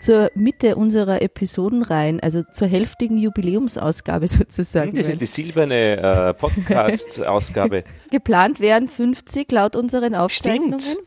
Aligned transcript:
zur 0.00 0.30
Mitte 0.34 0.76
unserer 0.76 1.22
Episodenreihen, 1.22 2.20
also 2.20 2.42
zur 2.42 2.66
hälftigen 2.68 3.18
Jubiläumsausgabe 3.18 4.26
sozusagen. 4.28 4.96
Das 4.96 5.06
ist 5.06 5.20
die 5.20 5.26
silberne 5.26 5.98
äh, 5.98 6.34
Podcast-Ausgabe. 6.34 7.84
Geplant 8.10 8.60
wären 8.60 8.88
50 8.88 9.52
laut 9.52 9.76
unseren 9.76 10.14
Aufzeichnungen. 10.14 10.80
Stimmt. 10.80 11.04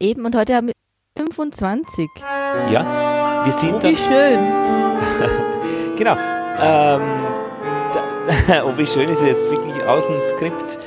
Eben, 0.00 0.24
und 0.24 0.34
heute 0.34 0.56
haben 0.56 0.68
wir 0.68 0.74
25. 1.16 2.08
Ja, 2.72 3.44
wir 3.44 3.52
sind 3.52 3.74
Oh, 3.74 3.82
wie 3.82 3.94
schön. 3.96 4.38
genau. 5.96 6.16
Ähm, 6.58 7.02
oh, 8.64 8.76
wie 8.76 8.86
schön 8.86 9.08
ist 9.08 9.22
jetzt 9.22 9.48
wirklich 9.50 9.80
aus 9.84 10.06
dem 10.06 10.20
Skript. 10.20 10.78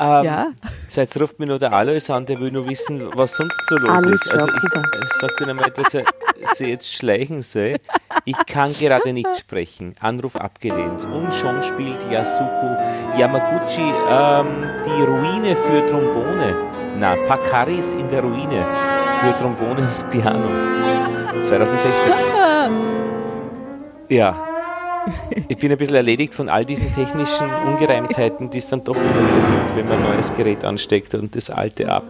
Ähm, 0.00 0.24
Ja. 0.24 0.46
So, 0.88 1.00
jetzt 1.02 1.20
ruft 1.20 1.38
mir 1.38 1.46
nur 1.46 1.58
der 1.58 1.72
Alois 1.72 2.08
an, 2.10 2.26
der 2.26 2.40
will 2.40 2.50
nur 2.50 2.68
wissen, 2.68 3.08
was 3.14 3.36
sonst 3.36 3.60
so 3.68 3.76
los 3.76 3.90
Alles 3.96 4.26
ist. 4.26 4.32
Also 4.32 4.46
ich 4.46 4.60
Kuba. 4.70 4.80
äh, 4.80 5.06
sag 5.20 5.36
dir 5.36 5.48
einmal, 5.48 5.70
dass 5.70 5.94
er 5.94 6.04
sie 6.54 6.66
jetzt 6.70 6.92
schleichen 6.92 7.42
soll. 7.42 7.76
Ich 8.24 8.36
kann 8.46 8.72
gerade 8.72 9.12
nicht 9.12 9.36
sprechen. 9.36 9.94
Anruf 10.00 10.36
abgelehnt. 10.36 11.04
Und 11.04 11.32
schon 11.34 11.62
spielt 11.62 11.98
Yasuko 12.10 12.76
Yamaguchi 13.16 13.92
ähm, 14.10 14.46
die 14.84 15.02
Ruine 15.02 15.54
für 15.54 15.84
Trombone. 15.86 16.56
Na, 16.98 17.14
Pakaris 17.28 17.94
in 17.94 18.08
der 18.10 18.22
Ruine 18.22 18.66
für 19.20 19.36
Trombone 19.36 19.82
und 19.82 20.10
Piano. 20.10 20.48
2016. 21.44 22.12
Ja. 24.08 24.34
Ich 25.48 25.56
bin 25.58 25.70
ein 25.72 25.78
bisschen 25.78 25.96
erledigt 25.96 26.34
von 26.34 26.48
all 26.48 26.64
diesen 26.64 26.92
technischen 26.94 27.50
Ungereimtheiten, 27.66 28.50
die 28.50 28.58
es 28.58 28.68
dann 28.68 28.84
doch 28.84 28.96
immer 28.96 29.04
wieder 29.04 29.48
gibt, 29.58 29.76
wenn 29.76 29.88
man 29.88 29.98
ein 30.02 30.12
neues 30.14 30.32
Gerät 30.34 30.64
ansteckt 30.64 31.14
und 31.14 31.34
das 31.34 31.50
alte 31.50 31.90
ab. 31.90 32.04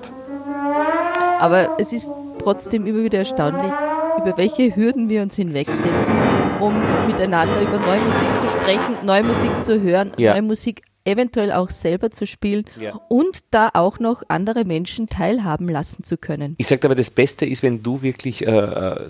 Aber 1.39 1.71
es 1.79 1.93
ist 1.93 2.11
trotzdem 2.43 2.87
immer 2.87 3.03
wieder 3.03 3.19
erstaunlich, 3.19 3.73
über 4.19 4.37
welche 4.37 4.75
Hürden 4.75 5.09
wir 5.09 5.23
uns 5.23 5.37
hinwegsetzen, 5.37 6.17
um 6.61 6.75
miteinander 7.07 7.61
über 7.63 7.79
neue 7.79 8.01
Musik 8.01 8.39
zu 8.41 8.47
sprechen, 8.51 8.97
neue 9.03 9.23
Musik 9.23 9.51
zu 9.63 9.81
hören, 9.81 10.13
Ja. 10.19 10.33
neue 10.35 10.43
Musik 10.43 10.83
eventuell 11.05 11.53
auch 11.53 11.71
selber 11.71 12.11
zu 12.11 12.27
spielen 12.27 12.65
Ja. 12.81 13.01
und 13.09 13.41
da 13.51 13.71
auch 13.75 13.99
noch 13.99 14.23
andere 14.29 14.65
Menschen 14.65 15.09
teilhaben 15.09 15.69
lassen 15.69 16.05
zu 16.05 16.17
können. 16.17 16.55
Ich 16.59 16.67
sage 16.69 16.87
aber, 16.87 16.95
das 16.95 17.11
Beste 17.11 17.47
ist, 17.47 17.63
wenn 17.63 17.83
du 17.83 18.03
wirklich 18.03 18.47
äh, 18.47 18.51
äh, 18.51 19.09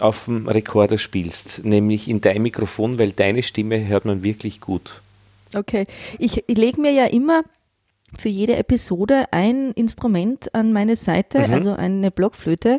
auf 0.00 0.26
dem 0.26 0.46
Rekorder 0.48 0.98
spielst, 0.98 1.64
nämlich 1.64 2.08
in 2.08 2.20
dein 2.20 2.42
Mikrofon, 2.42 2.98
weil 2.98 3.12
deine 3.12 3.42
Stimme 3.42 3.86
hört 3.86 4.04
man 4.04 4.22
wirklich 4.22 4.60
gut. 4.60 5.00
Okay, 5.54 5.86
ich, 6.18 6.42
ich 6.48 6.56
lege 6.58 6.80
mir 6.80 6.90
ja 6.92 7.04
immer 7.06 7.42
für 8.18 8.28
jede 8.28 8.56
Episode 8.56 9.26
ein 9.30 9.72
Instrument 9.72 10.54
an 10.54 10.72
meine 10.72 10.96
Seite, 10.96 11.40
also 11.50 11.72
eine 11.72 12.10
Blockflöte, 12.10 12.78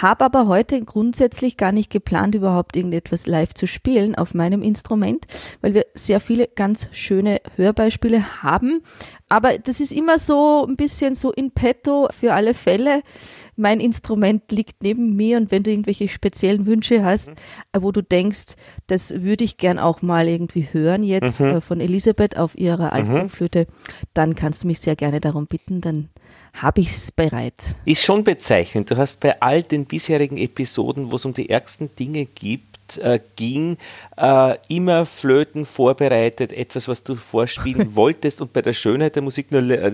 habe 0.00 0.24
aber 0.24 0.46
heute 0.48 0.80
grundsätzlich 0.84 1.56
gar 1.56 1.72
nicht 1.72 1.90
geplant, 1.90 2.34
überhaupt 2.34 2.76
irgendetwas 2.76 3.26
live 3.26 3.54
zu 3.54 3.66
spielen 3.66 4.14
auf 4.14 4.34
meinem 4.34 4.62
Instrument, 4.62 5.26
weil 5.60 5.74
wir 5.74 5.86
sehr 5.94 6.20
viele 6.20 6.46
ganz 6.46 6.88
schöne 6.92 7.40
Hörbeispiele 7.56 8.42
haben. 8.42 8.82
Aber 9.28 9.58
das 9.58 9.80
ist 9.80 9.92
immer 9.92 10.18
so 10.18 10.66
ein 10.66 10.76
bisschen 10.76 11.14
so 11.14 11.32
in 11.32 11.50
petto 11.50 12.08
für 12.18 12.32
alle 12.32 12.54
Fälle. 12.54 13.02
Mein 13.58 13.80
Instrument 13.80 14.52
liegt 14.52 14.84
neben 14.84 15.16
mir 15.16 15.36
und 15.36 15.50
wenn 15.50 15.64
du 15.64 15.70
irgendwelche 15.70 16.08
speziellen 16.08 16.64
Wünsche 16.64 17.04
hast, 17.04 17.30
äh, 17.30 17.80
wo 17.80 17.90
du 17.90 18.02
denkst, 18.02 18.54
das 18.86 19.22
würde 19.22 19.42
ich 19.42 19.56
gern 19.56 19.80
auch 19.80 20.00
mal 20.00 20.28
irgendwie 20.28 20.68
hören 20.70 21.02
jetzt 21.02 21.40
äh, 21.40 21.60
von 21.60 21.80
Elisabeth 21.80 22.36
auf 22.36 22.56
ihrer 22.56 22.92
Altflöte, 22.92 23.66
dann 24.14 24.36
kannst 24.36 24.62
du 24.62 24.68
mich 24.68 24.78
sehr 24.78 24.94
gerne 24.94 25.20
darum 25.20 25.46
bitten, 25.46 25.80
dann 25.80 26.08
habe 26.54 26.80
ich 26.80 26.88
es 26.88 27.10
bereit. 27.12 27.74
Ist 27.84 28.04
schon 28.04 28.24
bezeichnend. 28.24 28.90
Du 28.90 28.96
hast 28.96 29.20
bei 29.20 29.40
all 29.40 29.62
den 29.62 29.86
bisherigen 29.86 30.36
Episoden, 30.36 31.10
wo 31.10 31.16
es 31.16 31.24
um 31.24 31.34
die 31.34 31.50
ärgsten 31.50 31.90
Dinge 31.96 32.26
gibt, 32.26 32.67
äh, 32.96 33.20
ging, 33.36 33.76
äh, 34.16 34.54
immer 34.68 35.04
Flöten 35.04 35.66
vorbereitet, 35.66 36.52
etwas, 36.52 36.88
was 36.88 37.02
du 37.02 37.14
vorspielen 37.14 37.94
wolltest 37.96 38.40
und 38.40 38.54
bei 38.54 38.62
der 38.62 38.72
Schönheit 38.72 39.14
der 39.16 39.22
Musik 39.22 39.52
nur 39.52 39.60
äh, 39.60 39.92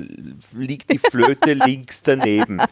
liegt 0.57 0.93
die 0.93 0.99
Flöte 0.99 1.53
links 1.67 2.03
daneben. 2.05 2.61
Äh, 2.61 2.67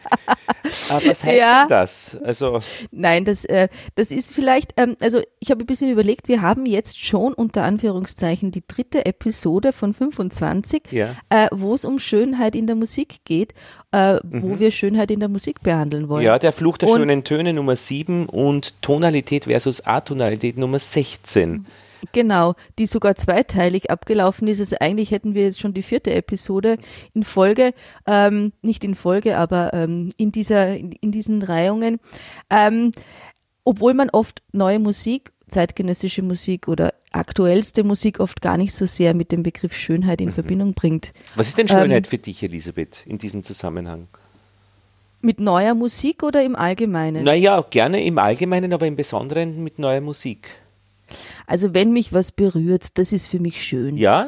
was 0.63 1.23
heißt 1.23 1.37
Ja. 1.37 1.61
denn 1.63 1.69
das? 1.69 2.17
Also, 2.23 2.59
Nein, 2.91 3.25
das, 3.25 3.43
äh, 3.45 3.67
das 3.95 4.11
ist 4.11 4.33
vielleicht, 4.33 4.73
ähm, 4.77 4.95
also 5.01 5.21
ich 5.39 5.51
habe 5.51 5.63
ein 5.63 5.67
bisschen 5.67 5.91
überlegt, 5.91 6.27
wir 6.29 6.41
haben 6.41 6.65
jetzt 6.65 7.03
schon 7.03 7.33
unter 7.33 7.63
Anführungszeichen 7.63 8.51
die 8.51 8.63
dritte 8.65 9.05
Episode 9.05 9.73
von 9.73 9.93
25, 9.93 10.83
Ja. 10.91 11.09
wo 11.51 11.73
es 11.73 11.83
um 11.83 11.99
Schönheit 11.99 12.55
in 12.55 12.67
der 12.67 12.75
Musik 12.75 13.25
geht, 13.25 13.53
wo 13.91 14.59
wir 14.59 14.71
Schönheit 14.71 15.11
in 15.11 15.19
der 15.19 15.29
Musik 15.29 15.61
behandeln 15.63 16.07
wollen. 16.09 16.21
Mhm. 16.21 16.27
ja, 16.27 16.39
der 16.39 16.51
Fluch 16.53 16.77
der 16.77 16.89
Und- 16.89 16.99
schönen 16.99 17.23
Töne 17.23 17.53
Nummer 17.53 17.75
7 17.75 18.27
und 18.27 18.81
Tonalität 18.81 19.45
versus 19.45 19.81
Atonalität 20.13 20.57
Nummer 20.57 20.79
16. 20.79 21.65
Genau, 22.11 22.55
die 22.77 22.85
sogar 22.85 23.15
zweiteilig 23.15 23.89
abgelaufen 23.89 24.47
ist. 24.47 24.59
Also 24.59 24.75
eigentlich 24.79 25.11
hätten 25.11 25.35
wir 25.35 25.43
jetzt 25.43 25.61
schon 25.61 25.73
die 25.73 25.81
vierte 25.81 26.13
Episode 26.13 26.77
in 27.13 27.23
Folge, 27.23 27.73
ähm, 28.05 28.51
nicht 28.61 28.83
in 28.83 28.93
Folge, 28.93 29.37
aber 29.37 29.73
ähm, 29.73 30.09
in, 30.17 30.31
dieser, 30.31 30.75
in, 30.77 30.91
in 30.91 31.11
diesen 31.11 31.41
Reihungen. 31.41 31.99
Ähm, 32.49 32.91
obwohl 33.63 33.93
man 33.93 34.09
oft 34.09 34.43
neue 34.51 34.79
Musik, 34.79 35.31
zeitgenössische 35.47 36.21
Musik 36.21 36.67
oder 36.67 36.93
aktuellste 37.11 37.83
Musik 37.83 38.19
oft 38.19 38.41
gar 38.41 38.57
nicht 38.57 38.73
so 38.73 38.85
sehr 38.85 39.13
mit 39.13 39.31
dem 39.31 39.43
Begriff 39.43 39.73
Schönheit 39.73 40.19
in 40.19 40.31
Verbindung 40.31 40.73
bringt. 40.73 41.13
Was 41.35 41.47
ist 41.47 41.57
denn 41.57 41.67
Ähm, 41.69 41.83
Schönheit 41.83 42.07
für 42.07 42.17
dich, 42.17 42.43
Elisabeth, 42.43 43.03
in 43.05 43.17
diesem 43.17 43.43
Zusammenhang? 43.43 44.07
Mit 45.23 45.39
neuer 45.39 45.73
Musik 45.73 46.21
oder 46.21 46.43
im 46.43 46.53
Allgemeinen? 46.55 47.23
Naja, 47.23 47.61
gerne 47.69 48.03
im 48.03 48.17
Allgemeinen, 48.17 48.73
aber 48.73 48.85
im 48.85 48.97
Besonderen 48.97 49.63
mit 49.63 49.79
neuer 49.79 50.01
Musik. 50.01 50.49
Also 51.47 51.73
wenn 51.73 51.93
mich 51.93 52.11
was 52.11 52.33
berührt, 52.33 52.97
das 52.97 53.13
ist 53.13 53.27
für 53.27 53.39
mich 53.39 53.63
schön. 53.63 53.95
Ja, 53.95 54.27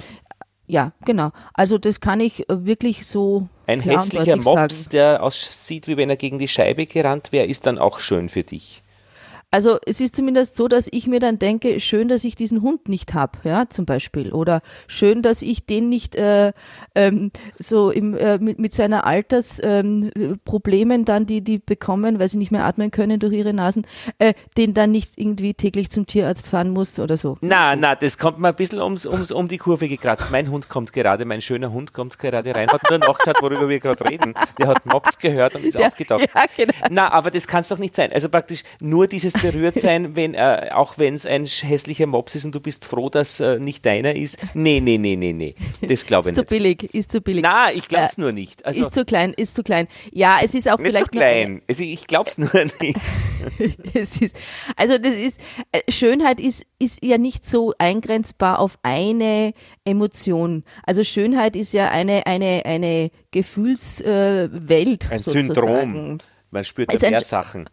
Ja, 0.67 0.93
genau. 1.05 1.31
Also 1.53 1.77
das 1.77 1.99
kann 1.99 2.21
ich 2.21 2.49
äh, 2.49 2.65
wirklich 2.65 3.05
so 3.05 3.49
ein 3.67 3.81
hässlicher 3.81 4.37
Mops, 4.37 4.85
sagen. 4.85 4.89
der 4.93 5.21
aussieht, 5.21 5.87
wie 5.87 5.97
wenn 5.97 6.09
er 6.09 6.15
gegen 6.15 6.39
die 6.39 6.47
Scheibe 6.47 6.85
gerannt 6.85 7.33
wäre, 7.33 7.45
ist 7.45 7.65
dann 7.67 7.77
auch 7.77 7.99
schön 7.99 8.29
für 8.29 8.43
dich. 8.43 8.81
Also 9.55 9.77
es 9.85 10.01
ist 10.01 10.17
zumindest 10.17 10.57
so, 10.57 10.67
dass 10.67 10.89
ich 10.91 11.07
mir 11.07 11.21
dann 11.21 11.39
denke, 11.39 11.79
schön, 11.79 12.09
dass 12.09 12.25
ich 12.25 12.35
diesen 12.35 12.61
Hund 12.61 12.89
nicht 12.89 13.13
habe, 13.13 13.39
ja, 13.45 13.69
zum 13.69 13.85
Beispiel. 13.85 14.33
Oder 14.33 14.59
schön, 14.85 15.21
dass 15.21 15.41
ich 15.41 15.65
den 15.65 15.87
nicht 15.87 16.15
äh, 16.17 16.51
ähm, 16.93 17.31
so 17.57 17.89
im, 17.89 18.17
äh, 18.17 18.37
mit, 18.37 18.59
mit 18.59 18.73
seiner 18.73 19.05
Altersproblemen 19.05 20.99
ähm, 21.01 21.05
dann, 21.05 21.25
die 21.25 21.41
die 21.41 21.59
bekommen, 21.59 22.19
weil 22.19 22.27
sie 22.27 22.37
nicht 22.37 22.51
mehr 22.51 22.65
atmen 22.65 22.91
können 22.91 23.17
durch 23.17 23.31
ihre 23.31 23.53
Nasen, 23.53 23.87
äh, 24.19 24.33
den 24.57 24.73
dann 24.73 24.91
nicht 24.91 25.13
irgendwie 25.17 25.53
täglich 25.53 25.89
zum 25.89 26.05
Tierarzt 26.05 26.49
fahren 26.49 26.71
muss 26.71 26.99
oder 26.99 27.15
so. 27.15 27.37
Na, 27.39 27.77
na, 27.77 27.95
das 27.95 28.17
kommt 28.17 28.39
mir 28.39 28.49
ein 28.49 28.55
bisschen 28.57 28.81
ums, 28.81 29.05
ums, 29.05 29.31
um 29.31 29.47
die 29.47 29.57
Kurve 29.57 29.87
gekratzt. 29.87 30.31
Mein 30.31 30.51
Hund 30.51 30.67
kommt 30.67 30.91
gerade, 30.91 31.23
mein 31.23 31.39
schöner 31.39 31.71
Hund 31.71 31.93
kommt 31.93 32.19
gerade 32.19 32.53
rein, 32.53 32.67
hat 32.67 32.81
nur 32.89 32.99
nachgehört, 32.99 33.37
worüber 33.41 33.69
wir 33.69 33.79
gerade 33.79 34.03
reden. 34.03 34.33
Der 34.59 34.67
hat 34.67 34.85
Mops 34.85 35.17
gehört 35.17 35.55
und 35.55 35.63
ist 35.63 35.79
Der- 35.79 35.87
aufgetaucht. 35.87 36.27
ja, 36.35 36.43
genau. 36.57 36.73
Na, 36.89 37.09
aber 37.13 37.31
das 37.31 37.47
kann 37.47 37.61
es 37.61 37.69
doch 37.69 37.77
nicht 37.79 37.95
sein. 37.95 38.11
Also 38.11 38.27
praktisch 38.27 38.63
nur 38.81 39.07
dieses 39.07 39.44
Berührtsein, 39.51 40.15
wenn, 40.15 40.33
äh, 40.33 40.69
auch 40.73 40.97
wenn 40.97 41.15
es 41.15 41.25
ein 41.25 41.45
hässlicher 41.45 42.05
Mops 42.05 42.35
ist 42.35 42.45
und 42.45 42.53
du 42.55 42.59
bist 42.59 42.85
froh, 42.85 43.09
dass 43.09 43.39
äh, 43.39 43.59
nicht 43.59 43.85
deiner 43.85 44.15
ist. 44.15 44.37
Nee, 44.53 44.79
nee, 44.79 44.97
nee, 44.97 45.15
nee, 45.15 45.33
nee. 45.33 45.55
Das 45.81 46.05
glaube 46.05 46.27
ich 46.29 46.31
Ist 46.31 46.35
zu 46.35 46.41
nicht. 46.41 46.49
billig, 46.49 46.93
ist 46.93 47.11
zu 47.11 47.21
billig. 47.21 47.43
Na, 47.43 47.71
ich 47.71 47.87
glaube 47.87 48.07
es 48.09 48.17
Äh, 48.17 48.21
nur 48.21 48.31
nicht. 48.31 48.65
Also, 48.65 48.81
ist 48.81 48.93
zu 48.93 49.05
klein, 49.05 49.33
ist 49.35 49.55
zu 49.55 49.63
klein. 49.63 49.87
Ja, 50.11 50.39
es 50.43 50.55
ist 50.55 50.69
auch 50.69 50.77
nicht 50.77 50.87
vielleicht 50.87 51.11
eine- 51.13 51.19
klein. 51.21 51.61
Also, 51.69 51.83
ich 51.83 52.07
glaube 52.07 52.29
es 52.29 52.37
nur 52.37 52.51
nicht. 52.81 52.97
es 53.93 54.21
ist, 54.21 54.37
also 54.75 54.97
das 54.97 55.15
ist, 55.15 55.39
äh, 55.71 55.79
Schönheit 55.91 56.39
ist, 56.39 56.65
ist 56.79 57.03
ja 57.03 57.17
nicht 57.17 57.45
so 57.45 57.73
eingrenzbar 57.77 58.59
auf 58.59 58.77
eine 58.83 59.53
Emotion. 59.85 60.63
Also 60.83 61.03
Schönheit 61.03 61.55
ist 61.55 61.73
ja 61.73 61.89
eine, 61.89 62.25
eine, 62.25 62.63
eine 62.65 63.11
Gefühlswelt. 63.31 64.05
Äh, 64.53 64.69
Welt 64.69 65.07
Ein 65.11 65.19
sozusagen. 65.19 65.53
Syndrom. 65.53 66.17
Man 66.51 66.63
spürt 66.63 67.01
mehr 67.01 67.19
Sachen. 67.23 67.69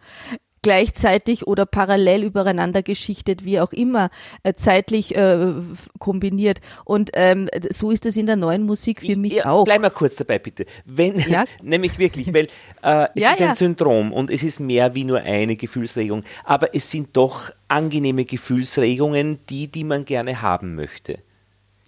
Gleichzeitig 0.63 1.47
oder 1.47 1.67
parallel 1.67 2.23
übereinander 2.25 2.83
geschichtet, 2.83 3.45
wie 3.45 3.61
auch 3.61 3.73
immer, 3.73 4.11
äh, 4.43 4.55
zeitlich 4.55 5.17
äh, 5.17 5.53
kombiniert. 5.99 6.61
Und 6.85 7.11
ähm, 7.15 7.49
so 7.71 7.91
ist 7.91 8.07
es 8.07 8.17
in 8.17 8.27
der 8.27 8.37
neuen 8.37 8.63
Musik 8.63 9.01
für 9.01 9.17
mich 9.17 9.35
ja, 9.35 9.47
auch. 9.47 9.65
Bleib 9.65 9.83
mal 9.83 9.91
kurz 9.91 10.17
dabei, 10.17 10.39
bitte. 10.39 10.67
Wenn, 10.85 11.19
Ja. 11.19 11.45
nämlich 11.63 11.99
wirklich, 11.99 12.33
weil 12.33 12.47
äh, 12.83 13.09
es 13.15 13.23
Ja, 13.23 13.33
ist 13.33 13.43
ein 13.43 13.55
Syndrom 13.55 14.13
und 14.13 14.31
es 14.31 14.43
ist 14.43 14.61
mehr 14.61 14.95
wie 14.95 15.05
nur 15.05 15.21
eine 15.21 15.57
Gefühlsregung, 15.57 16.23
aber 16.45 16.75
es 16.75 16.91
sind 16.91 17.17
doch 17.17 17.51
angenehme 17.69 18.25
Gefühlsregungen, 18.25 19.39
die, 19.49 19.69
die 19.69 19.85
man 19.85 20.05
gerne 20.05 20.43
haben 20.43 20.75
möchte. 20.75 21.19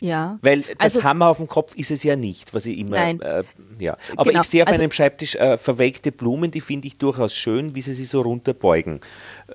Ja. 0.00 0.38
Weil 0.42 0.62
das 0.62 0.74
Also- 0.78 1.04
Hammer 1.04 1.28
auf 1.28 1.36
dem 1.38 1.46
Kopf 1.46 1.74
ist 1.76 1.90
es 1.90 2.02
ja 2.02 2.16
nicht, 2.16 2.52
was 2.52 2.66
ich 2.66 2.78
immer. 2.78 2.96
Äh, 2.98 3.44
ja. 3.78 3.96
Aber 4.16 4.30
Genau, 4.30 4.40
ich 4.42 4.48
sehe 4.48 4.62
auf 4.62 4.68
also- 4.68 4.82
meinem 4.82 4.92
Schreibtisch 4.92 5.36
äh, 5.36 5.56
verwelkte 5.56 6.12
Blumen, 6.12 6.50
die 6.50 6.60
finde 6.60 6.88
ich 6.88 6.98
durchaus 6.98 7.34
schön, 7.34 7.74
wie 7.74 7.80
sie 7.82 7.94
sich 7.94 8.08
so 8.08 8.20
runterbeugen. 8.20 9.00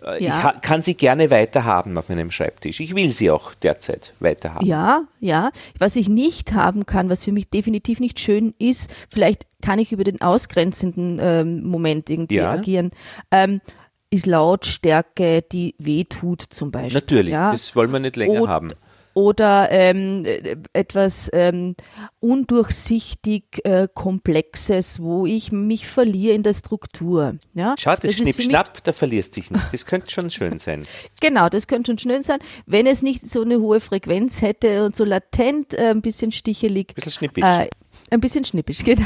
Äh, 0.01 0.19
Ich 0.19 0.27
Ja. 0.27 0.43
ha 0.43 0.51
kann 0.53 0.81
sie 0.81 0.95
gerne 0.95 1.29
weiter 1.29 1.65
haben 1.65 1.97
auf 1.97 2.09
meinem 2.09 2.31
Schreibtisch. 2.31 2.79
Ich 2.79 2.95
will 2.95 3.11
sie 3.11 3.29
auch 3.29 3.53
derzeit 3.53 4.13
weiter 4.19 4.55
haben. 4.55 4.65
Ja, 4.65 5.03
ja. 5.19 5.51
Was 5.77 5.95
ich 5.95 6.07
nicht 6.09 6.53
haben 6.53 6.85
kann, 6.85 7.09
was 7.09 7.25
für 7.25 7.31
mich 7.31 7.49
definitiv 7.49 7.99
nicht 7.99 8.19
schön 8.19 8.53
ist, 8.59 8.89
vielleicht 9.11 9.45
kann 9.61 9.77
ich 9.77 9.91
über 9.91 10.03
den 10.05 10.21
ausgrenzenden 10.21 11.19
ähm, 11.21 11.63
Moment 11.63 12.09
irgendwie 12.09 12.35
Ja. 12.35 12.51
agieren. 12.51 12.91
Ähm, 13.31 13.61
ist 14.09 14.25
Lautstärke, 14.25 15.41
die 15.43 15.75
wehtut 15.77 16.41
zum 16.49 16.71
Beispiel. 16.71 16.93
Natürlich, 16.93 17.33
ja? 17.33 17.51
das 17.51 17.75
wollen 17.75 17.91
wir 17.91 17.99
nicht 17.99 18.15
länger 18.15 18.41
Und- 18.43 18.49
haben. 18.49 18.71
Oder 19.19 19.67
ähm, 19.71 20.23
äh, 20.25 20.55
etwas 20.73 21.29
ähm, 21.33 21.75
undurchsichtig 22.19 23.43
äh, 23.65 23.87
Komplexes, 23.93 25.01
wo 25.01 25.25
ich 25.25 25.51
mich 25.51 25.87
verliere 25.87 26.33
in 26.35 26.43
der 26.43 26.53
Struktur. 26.53 27.35
Ja? 27.53 27.75
Schau, 27.77 27.95
das, 27.95 28.03
mich- 28.03 28.17
Schnipp-Schnapp, 28.17 28.83
da 28.83 28.93
verlierst 28.93 29.35
dich 29.35 29.51
nicht. 29.51 29.63
Das 29.71 29.85
könnte 29.85 30.09
schon 30.09 30.29
schön 30.31 30.57
sein. 30.57 30.83
Genau, 31.21 31.49
das 31.49 31.67
könnte 31.67 31.91
schon 31.91 31.99
schön 31.99 32.23
sein, 32.23 32.39
wenn 32.65 32.87
es 32.87 33.01
nicht 33.01 33.29
so 33.29 33.41
eine 33.41 33.59
hohe 33.59 33.79
Frequenz 33.81 34.41
hätte 34.41 34.85
und 34.85 34.95
so 34.95 35.03
latent 35.03 35.73
äh, 35.73 35.89
ein 35.89 36.01
bisschen 36.01 36.31
stichelig. 36.31 36.93
Bisschen 36.95 37.11
schnippisch. 37.11 37.43
Äh, 37.43 37.67
ein 38.11 38.21
bisschen 38.21 38.45
schnippisch, 38.45 38.83
genau. 38.83 39.05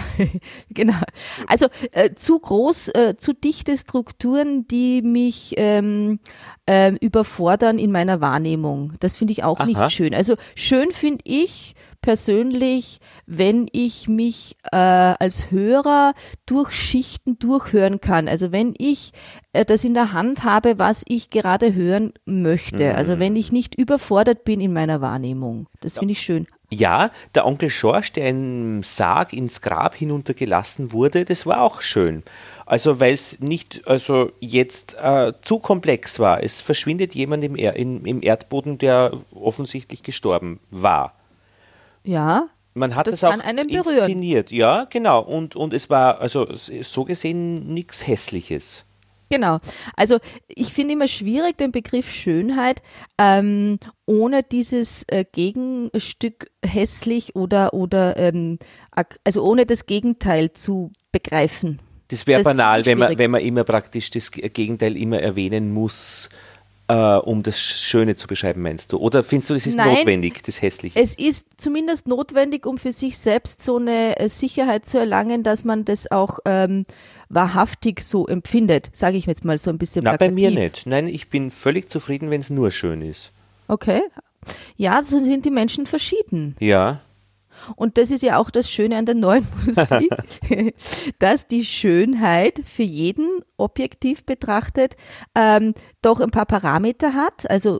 genau. 0.70 0.94
Also 1.48 1.68
äh, 1.92 2.14
zu 2.14 2.40
groß, 2.40 2.90
äh, 2.90 3.16
zu 3.18 3.34
dichte 3.34 3.78
Strukturen, 3.78 4.68
die 4.68 5.02
mich 5.02 5.54
ähm, 5.58 6.20
ähm, 6.68 6.98
überfordern 7.02 7.78
in 7.78 7.92
meiner 7.92 8.22
Wahrnehmung. 8.22 8.94
Das 9.00 9.18
finde 9.18 9.34
ich 9.34 9.44
auch 9.44 9.60
Aha. 9.60 9.66
nicht 9.66 9.92
schön. 9.92 10.14
Also 10.14 10.36
schön 10.56 10.92
finde 10.92 11.24
ich 11.26 11.76
persönlich, 12.04 13.00
wenn 13.26 13.66
ich 13.72 14.08
mich 14.08 14.58
äh, 14.72 14.76
als 14.76 15.50
Hörer 15.50 16.14
durch 16.46 16.72
Schichten 16.72 17.40
durchhören 17.40 18.02
kann. 18.02 18.28
Also 18.28 18.52
wenn 18.52 18.76
ich 18.78 19.12
äh, 19.54 19.66
das 19.66 19.84
in 19.84 19.96
der 19.96 20.14
Hand 20.14 20.44
habe, 20.44 20.78
was 20.78 21.04
ich 21.08 21.32
gerade 21.32 21.74
hören 21.74 22.14
möchte. 22.26 22.92
Mhm. 22.92 22.96
Also 22.96 23.18
wenn 23.18 23.36
ich 23.36 23.52
nicht 23.52 23.74
überfordert 23.76 24.44
bin 24.44 24.62
in 24.62 24.74
meiner 24.74 25.02
Wahrnehmung. 25.02 25.68
Das 25.80 25.98
finde 25.98 26.12
ich 26.12 26.22
schön. 26.22 26.46
Ja, 26.74 27.12
der 27.36 27.46
Onkel 27.46 27.70
Schorsch, 27.70 28.14
der 28.14 28.30
im 28.30 28.82
Sarg 28.82 29.32
ins 29.34 29.62
Grab 29.62 29.96
hinuntergelassen 29.96 30.92
wurde, 30.92 31.24
das 31.24 31.46
war 31.46 31.62
auch 31.62 31.82
schön. 31.82 32.24
Also 32.66 33.00
weil 33.00 33.14
es 33.14 33.40
nicht 33.40 33.88
also 33.88 34.32
jetzt 34.40 34.96
äh, 34.96 35.34
zu 35.42 35.60
komplex 35.60 36.20
war. 36.20 36.42
Es 36.42 36.62
verschwindet 36.62 37.14
jemand 37.14 37.44
im, 37.44 37.56
er 37.56 37.76
in, 37.76 38.04
im 38.06 38.24
Erdboden, 38.24 38.78
der 38.78 39.12
offensichtlich 39.34 40.02
gestorben 40.02 40.60
war. 40.72 41.14
Ja, 42.04 42.48
Man 42.74 42.96
hat 42.96 43.08
Das 43.08 43.20
das, 43.20 43.24
auch 43.24 43.34
inszeniert, 43.88 44.52
ja, 44.52 44.86
genau. 44.90 45.22
Und, 45.22 45.56
und 45.56 45.74
es 45.74 45.90
war 45.90 46.20
also 46.20 46.48
so 46.54 47.06
gesehen 47.06 47.72
nichts 47.74 48.08
Hässliches. 48.08 48.86
Genau. 49.30 49.60
Also 49.96 50.20
ich 50.48 50.74
finde 50.74 50.94
immer 50.94 51.08
schwierig 51.08 51.58
den 51.58 51.72
Begriff 51.72 52.12
Schönheit 52.12 52.82
ähm, 53.18 53.80
ohne 54.06 54.44
dieses 54.44 55.06
äh, 55.08 55.26
Gegenstück 55.32 56.52
hässlich 56.64 57.36
oder 57.36 57.74
oder 57.74 58.18
ähm, 58.18 58.60
also 59.24 59.44
ohne 59.44 59.66
das 59.66 59.86
Gegenteil 59.86 60.54
zu 60.54 60.92
begreifen. 61.12 61.80
Das 62.10 62.28
wäre 62.28 62.44
banal, 62.44 62.86
wenn 62.86 63.00
man, 63.00 63.18
wenn 63.18 63.32
man 63.32 63.42
immer 63.42 63.64
praktisch 63.64 64.12
das 64.12 64.30
Gegenteil 64.32 64.96
immer 64.98 65.20
erwähnen 65.20 65.74
muss, 65.74 66.30
äh, 66.94 67.18
um 67.18 67.42
das 67.42 67.60
Schöne 67.60 68.16
zu 68.16 68.28
beschreiben, 68.28 68.62
meinst 68.62 68.92
du? 68.92 68.98
Oder 68.98 69.24
findest 69.24 69.50
du, 69.50 69.54
das 69.56 69.66
ist 69.66 69.78
Nein. 69.78 69.96
notwendig, 69.96 70.44
das 70.44 70.62
Hässliche? 70.62 71.00
Es 71.00 71.16
ist 71.16 71.48
zumindest 71.58 72.08
notwendig, 72.08 72.68
um 72.68 72.78
für 72.78 72.92
sich 72.92 73.18
selbst 73.18 73.64
so 73.64 73.78
eine 73.78 74.20
äh, 74.20 74.30
Sicherheit 74.30 74.86
zu 74.86 75.00
erlangen, 75.00 75.42
dass 75.42 75.66
man 75.66 75.86
das 75.86 76.12
auch 76.12 76.40
ähm, 76.46 76.86
wahrhaftig 77.30 78.04
so 78.04 78.28
empfindet, 78.28 78.90
sage 78.94 79.18
ich 79.18 79.26
jetzt 79.26 79.44
mal 79.44 79.58
so 79.58 79.72
ein 79.72 79.80
bisschen 79.80 80.04
Na, 80.04 80.12
bei 80.12 80.18
plakativ. 80.18 80.44
mir 80.44 80.52
nicht. 80.52 80.86
Nein, 80.86 81.08
ich 81.08 81.30
bin 81.30 81.50
völlig 81.50 81.90
zufrieden, 81.90 82.30
wenn 82.30 82.42
es 82.42 82.52
nur 82.52 82.70
schön 82.70 83.02
ist. 83.02 83.32
Okay. 83.68 84.02
Ja, 84.78 85.02
so 85.04 85.24
sind 85.24 85.46
die 85.46 85.52
Menschen 85.52 85.86
verschieden. 85.88 86.56
Ja. 86.60 87.02
Und 87.76 87.98
das 87.98 88.12
ist 88.12 88.24
ja 88.24 88.38
auch 88.38 88.50
das 88.50 88.70
Schöne 88.70 88.98
an 88.98 89.06
der 89.06 89.16
neuen 89.16 89.48
Musik, 89.66 90.10
dass 91.20 91.48
die 91.48 91.66
Schönheit 91.66 92.62
für 92.66 92.84
jeden 92.84 93.42
objektiv 93.58 94.26
betrachtet 94.26 94.96
ähm, 95.36 95.74
doch 96.02 96.20
ein 96.20 96.32
paar 96.32 96.46
Parameter 96.46 97.14
hat. 97.14 97.50
Also 97.50 97.80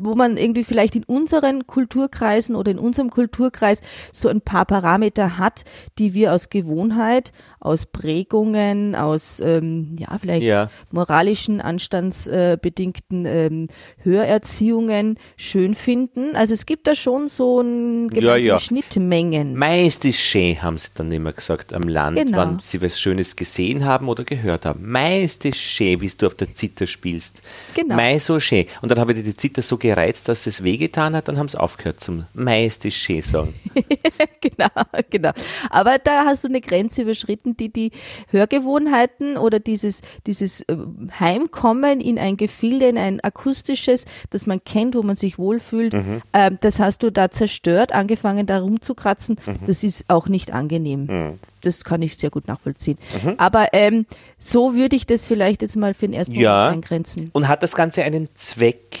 wo 0.00 0.14
man 0.14 0.36
irgendwie 0.36 0.64
vielleicht 0.64 0.94
in 0.94 1.04
unseren 1.04 1.66
Kulturkreisen 1.66 2.54
oder 2.54 2.70
in 2.70 2.78
unserem 2.78 3.10
Kulturkreis 3.10 3.82
so 4.12 4.28
ein 4.28 4.40
paar 4.40 4.64
Parameter 4.64 5.38
hat, 5.38 5.64
die 5.98 6.14
wir 6.14 6.32
aus 6.32 6.50
Gewohnheit, 6.50 7.32
aus 7.60 7.86
Prägungen, 7.86 8.94
aus 8.94 9.40
ähm, 9.44 9.96
ja 9.98 10.16
vielleicht 10.18 10.42
Ja. 10.42 10.70
moralischen, 10.92 11.60
anstandsbedingten 11.60 13.26
ähm, 13.26 13.68
Hörerziehungen 14.02 15.18
schön 15.36 15.74
finden. 15.74 16.36
Also 16.36 16.54
es 16.54 16.66
gibt 16.66 16.86
da 16.86 16.94
schon 16.94 17.28
so 17.28 17.60
ein 17.60 18.04
Ja, 18.04 18.20
gemeinsame 18.20 18.38
ja. 18.48 18.58
Schnittmengen. 18.58 19.56
Meist 19.56 20.04
ist 20.04 20.18
schön, 20.20 20.60
haben 20.62 20.78
sie 20.78 20.88
dann 20.94 21.10
immer 21.12 21.32
gesagt, 21.32 21.72
am 21.72 21.82
Land, 21.88 22.16
Genau. 22.18 22.38
wann 22.38 22.58
sie 22.60 22.80
was 22.82 23.00
Schönes 23.00 23.36
gesehen 23.36 23.84
haben 23.84 24.08
oder 24.08 24.24
gehört 24.24 24.64
haben. 24.64 24.90
Meist 24.90 25.44
ist 25.44 25.58
schön, 25.58 26.00
wie 26.00 26.08
du 26.16 26.26
auf 26.26 26.34
der 26.34 26.52
Zither 26.54 26.86
spielst. 26.86 27.42
Genau. 27.74 27.96
Mei 27.96 28.18
so 28.18 28.40
schön. 28.40 28.66
Und 28.82 28.90
dann 28.90 28.98
habe 28.98 29.12
ich 29.12 29.22
die 29.22 29.34
Zither 29.36 29.62
so 29.62 29.76
gereizt, 29.76 30.28
dass 30.28 30.46
es 30.46 30.62
wehgetan 30.62 31.14
hat, 31.14 31.28
dann 31.28 31.38
haben 31.38 31.48
sie 31.48 31.58
aufgehört 31.58 32.00
zum 32.00 32.24
Meist 32.34 32.84
ist 32.84 32.94
schön 32.96 33.22
sagen. 33.22 33.54
genau, 34.40 34.68
genau. 35.10 35.30
Aber 35.70 35.98
da 35.98 36.24
hast 36.24 36.44
du 36.44 36.48
eine 36.48 36.60
Grenze 36.60 37.02
überschritten, 37.02 37.47
die 37.56 37.72
die 37.72 37.90
Hörgewohnheiten 38.30 39.36
oder 39.36 39.60
dieses, 39.60 40.02
dieses 40.26 40.62
äh, 40.62 40.76
Heimkommen 41.18 42.00
in 42.00 42.18
ein 42.18 42.36
Gefilde, 42.36 42.86
in 42.86 42.98
ein 42.98 43.20
akustisches, 43.20 44.04
das 44.30 44.46
man 44.46 44.62
kennt, 44.64 44.94
wo 44.94 45.02
man 45.02 45.16
sich 45.16 45.38
wohlfühlt, 45.38 45.94
ähm, 46.32 46.58
das 46.60 46.80
hast 46.80 47.02
du 47.02 47.10
da 47.10 47.30
zerstört, 47.30 47.92
angefangen 47.92 48.46
da 48.46 48.58
rumzukratzen. 48.60 49.36
Das 49.66 49.84
ist 49.84 50.04
auch 50.08 50.28
nicht 50.28 50.52
angenehm. 50.52 51.38
Das 51.62 51.84
kann 51.84 52.02
ich 52.02 52.16
sehr 52.16 52.30
gut 52.30 52.46
nachvollziehen. 52.48 52.98
Aber 53.36 53.68
ähm, 53.72 54.06
so 54.38 54.74
würde 54.74 54.96
ich 54.96 55.06
das 55.06 55.26
vielleicht 55.26 55.62
jetzt 55.62 55.76
mal 55.76 55.94
für 55.94 56.06
den 56.06 56.14
ersten 56.14 56.34
Ja. 56.34 56.66
Moment 56.66 56.84
eingrenzen. 56.84 57.30
Und 57.32 57.48
hat 57.48 57.62
das 57.62 57.74
Ganze 57.74 58.02
einen 58.04 58.28
Zweck? 58.36 58.98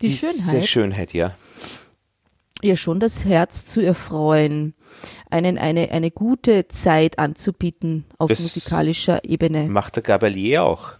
Die 0.00 0.08
Diese 0.08 0.32
Schönheit. 0.32 0.68
Schönheit, 0.68 1.12
ja. 1.12 1.34
Ja 2.62 2.76
schon 2.76 3.00
das 3.00 3.24
Herz 3.24 3.64
zu 3.64 3.80
erfreuen, 3.80 4.74
einen, 5.30 5.58
eine, 5.58 5.90
eine 5.90 6.10
gute 6.10 6.68
Zeit 6.68 7.18
anzubieten 7.18 8.04
auf 8.18 8.28
Das 8.28 8.40
musikalischer 8.40 9.24
Ebene. 9.24 9.68
Macht 9.68 9.96
der 9.96 10.02
Gabalier 10.02 10.64
auch. 10.64 10.94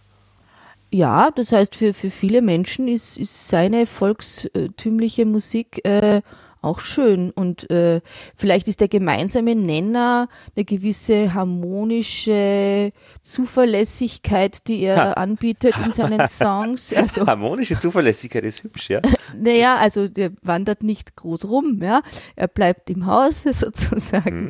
Ja, 0.91 1.29
das 1.31 1.51
heißt, 1.51 1.75
für, 1.75 1.93
für 1.93 2.09
viele 2.09 2.41
Menschen 2.41 2.87
ist, 2.87 3.17
ist 3.17 3.47
seine 3.47 3.85
volkstümliche 3.85 5.25
Musik 5.25 5.85
äh, 5.85 6.21
auch 6.61 6.79
schön. 6.79 7.31
Und 7.31 7.69
äh, 7.69 8.01
vielleicht 8.35 8.67
ist 8.67 8.81
der 8.81 8.87
gemeinsame 8.87 9.55
Nenner 9.55 10.27
eine 10.55 10.65
gewisse 10.65 11.33
harmonische 11.33 12.91
Zuverlässigkeit, 13.21 14.67
die 14.67 14.81
er 14.81 14.97
Ha. 14.97 15.13
anbietet 15.13 15.75
in 15.85 15.91
seinen 15.91 16.27
Songs. 16.27 16.93
Also 16.93 17.25
Harmonische 17.25 17.77
Zuverlässigkeit 17.77 18.43
ist 18.43 18.63
hübsch, 18.63 18.89
ja. 18.89 19.01
Naja, 19.37 19.77
also 19.77 20.07
der 20.07 20.31
wandert 20.41 20.83
nicht 20.83 21.15
groß 21.15 21.45
rum, 21.45 21.79
ja. 21.81 22.01
Er 22.35 22.47
bleibt 22.47 22.89
im 22.89 23.05
Haus 23.05 23.43
sozusagen. 23.51 24.49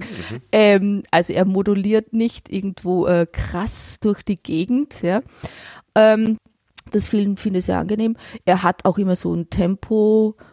Ähm, 0.51 1.03
also 1.11 1.33
er 1.33 1.45
moduliert 1.45 2.13
nicht 2.13 2.51
irgendwo 2.51 3.05
äh, 3.07 3.27
krass 3.31 3.99
durch 4.01 4.23
die 4.23 4.35
Gegend, 4.35 5.01
ja. 5.01 5.21
Ähm, 5.95 6.37
das 6.91 7.07
Film 7.07 7.37
finde 7.37 7.59
ich 7.59 7.65
sehr 7.65 7.77
angenehm. 7.77 8.15
Er 8.45 8.63
hat 8.63 8.85
auch 8.85 8.97
immer 8.97 9.15
so 9.15 9.33
ein 9.33 9.49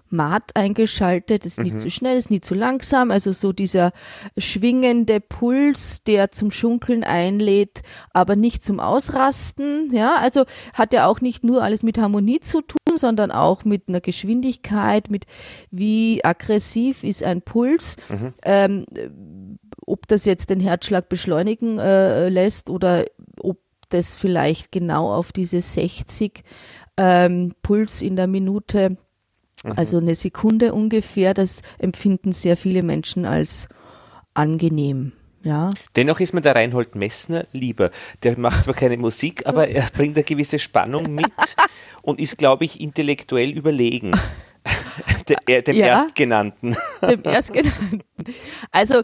Tempomat 0.06 0.54
eingeschaltet. 0.54 1.46
ist 1.46 1.60
nicht 1.60 1.80
zu 1.80 1.90
schnell, 1.90 2.16
ist 2.16 2.30
nie 2.30 2.40
zu 2.40 2.54
langsam. 2.54 3.10
Also 3.10 3.32
so 3.32 3.52
dieser 3.52 3.92
schwingende 4.36 5.20
Puls, 5.20 6.02
der 6.04 6.30
zum 6.30 6.50
Schunkeln 6.50 7.04
einlädt, 7.04 7.82
aber 8.12 8.36
nicht 8.36 8.64
zum 8.64 8.80
Ausrasten. 8.80 9.90
Ja, 9.92 10.16
also 10.16 10.44
hat 10.75 10.92
er 10.94 11.08
auch 11.08 11.20
nicht 11.20 11.44
nur 11.44 11.62
alles 11.62 11.82
mit 11.82 11.98
Harmonie 11.98 12.40
zu 12.40 12.62
tun, 12.62 12.96
sondern 12.96 13.30
auch 13.30 13.64
mit 13.64 13.88
einer 13.88 14.00
Geschwindigkeit, 14.00 15.10
mit 15.10 15.25
wie 15.70 16.25
aggressiv 16.25 17.04
ist 17.04 17.22
ein 17.22 17.42
Puls. 17.42 17.96
Ähm, 18.44 18.86
ob 19.86 20.08
das 20.08 20.25
jetzt 20.25 20.50
den 20.50 20.60
Herzschlag 20.60 21.08
beschleunigen 21.08 21.78
äh, 21.78 22.28
lässt 22.28 22.70
oder 22.70 23.04
ob 23.40 23.58
das 23.88 24.16
vielleicht 24.16 24.72
genau 24.72 25.12
auf 25.12 25.30
diese 25.32 25.60
60 25.60 26.42
ähm, 26.96 27.54
Puls 27.62 28.02
in 28.02 28.16
der 28.16 28.26
Minute, 28.26 28.96
also 29.64 29.98
eine 29.98 30.14
Sekunde 30.14 30.72
ungefähr, 30.75 31.34
das 31.34 31.62
empfinden 31.78 32.32
sehr 32.32 32.56
viele 32.56 32.82
Menschen 32.82 33.25
als 33.25 33.68
angenehm. 34.34 35.12
Ja, 35.42 35.75
Dennoch 35.94 36.18
ist 36.18 36.32
mir 36.34 36.40
der 36.40 36.56
Reinhold 36.56 36.96
Messner 36.96 37.46
lieber. 37.52 37.90
Der 38.25 38.36
macht 38.36 38.64
zwar 38.64 38.75
keine 38.75 38.96
Musik, 38.96 39.46
aber 39.46 39.68
er 39.68 39.86
bringt 39.94 40.16
eine 40.16 40.25
gewisse 40.25 40.58
Spannung 40.58 41.14
mit 41.14 41.30
und 42.02 42.18
ist, 42.18 42.36
glaube 42.36 42.64
ich, 42.64 42.80
intellektuell 42.80 43.50
überlegen. 43.50 44.12
Der, 45.28 45.36
er- 45.46 45.62
dem 45.62 45.76
Ja. 45.76 45.86
Erstgenannten. 46.02 46.76
dem 47.02 47.22
Erstgenannten. 47.22 48.00
Also, 48.72 49.02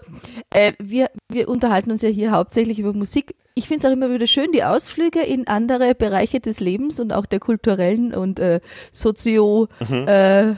äh, 0.51 0.73
wir, 0.81 1.11
wir 1.29 1.49
unterhalten 1.49 1.93
uns 1.93 2.03
ja 2.03 2.09
hier 2.09 2.33
hauptsächlich 2.33 2.79
über 2.81 2.93
Musik. 2.93 3.35
Ich 3.55 3.69
finde 3.69 3.87
es 3.87 3.91
auch 3.91 3.95
immer 3.95 4.11
wieder 4.11 4.27
schön, 4.27 4.51
die 4.53 4.65
Ausflüge 4.65 5.21
in 5.21 5.47
andere 5.47 5.95
Bereiche 5.95 6.41
des 6.41 6.61
Lebens 6.61 7.01
und 7.01 7.13
auch 7.13 7.27
der 7.27 7.39
kulturellen 7.41 8.15
und 8.15 8.39
äh, 8.39 8.61
sozio 8.93 9.69
äh, 9.91 10.45
Mhm. 10.45 10.57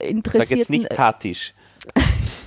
Sag 0.00 0.10
interessierten 0.10 0.58
jetzt 0.58 0.70
nicht 0.70 0.88
pathisch. 0.90 1.54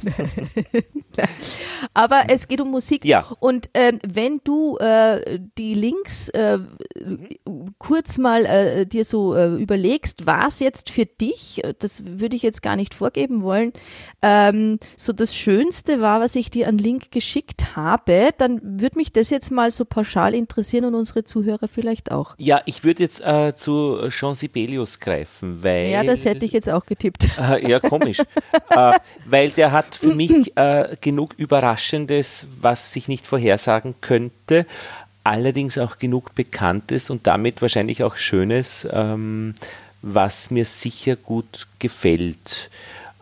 Aber 1.93 2.23
es 2.29 2.47
geht 2.47 2.61
um 2.61 2.71
Musik. 2.71 3.05
Ja. 3.05 3.25
Und 3.39 3.69
ähm, 3.73 3.99
wenn 4.07 4.41
du 4.43 4.77
äh, 4.77 5.39
die 5.57 5.73
Links 5.73 6.29
äh, 6.29 6.59
kurz 7.77 8.17
mal 8.17 8.45
äh, 8.45 8.85
dir 8.85 9.03
so 9.03 9.35
äh, 9.35 9.55
überlegst, 9.55 10.25
was 10.25 10.59
jetzt 10.59 10.89
für 10.89 11.05
dich, 11.05 11.61
das 11.79 12.03
würde 12.05 12.35
ich 12.35 12.41
jetzt 12.41 12.61
gar 12.61 12.75
nicht 12.75 12.93
vorgeben 12.93 13.43
wollen, 13.43 13.73
ähm, 14.21 14.79
so 14.97 15.13
das 15.13 15.35
Schönste 15.35 16.01
war, 16.01 16.19
was 16.19 16.35
ich 16.35 16.49
dir 16.49 16.67
an 16.67 16.77
Link 16.77 17.11
geschickt 17.11 17.75
habe, 17.75 18.29
dann 18.37 18.59
würde 18.63 18.97
mich 18.97 19.11
das 19.11 19.29
jetzt 19.29 19.51
mal 19.51 19.71
so 19.71 19.85
pauschal 19.85 20.33
interessieren 20.33 20.85
und 20.85 20.95
unsere 20.95 21.23
Zuhörer 21.23 21.67
vielleicht 21.67 22.11
auch. 22.11 22.35
Ja, 22.37 22.61
ich 22.65 22.83
würde 22.83 23.03
jetzt 23.03 23.21
äh, 23.21 23.53
zu 23.55 24.09
Jean 24.09 24.35
Sibelius 24.35 24.99
greifen, 24.99 25.63
weil. 25.63 25.89
Ja, 25.89 26.03
das 26.03 26.25
hätte 26.25 26.45
ich 26.45 26.51
jetzt 26.51 26.69
auch 26.69 26.85
getippt. 26.85 27.27
Äh, 27.37 27.69
ja, 27.69 27.79
komisch. 27.79 28.19
äh, 28.69 28.91
weil 29.25 29.49
der 29.49 29.71
hat 29.71 29.92
für 29.95 30.15
mich 30.15 30.55
äh, 30.57 30.95
genug 31.01 31.33
Überraschendes, 31.37 32.47
was 32.59 32.93
sich 32.93 33.07
nicht 33.07 33.27
vorhersagen 33.27 33.95
könnte, 34.01 34.65
allerdings 35.23 35.77
auch 35.77 35.97
genug 35.97 36.35
Bekanntes 36.35 37.09
und 37.09 37.27
damit 37.27 37.61
wahrscheinlich 37.61 38.03
auch 38.03 38.17
Schönes, 38.17 38.87
ähm, 38.91 39.55
was 40.01 40.51
mir 40.51 40.65
sicher 40.65 41.15
gut 41.15 41.67
gefällt. 41.79 42.69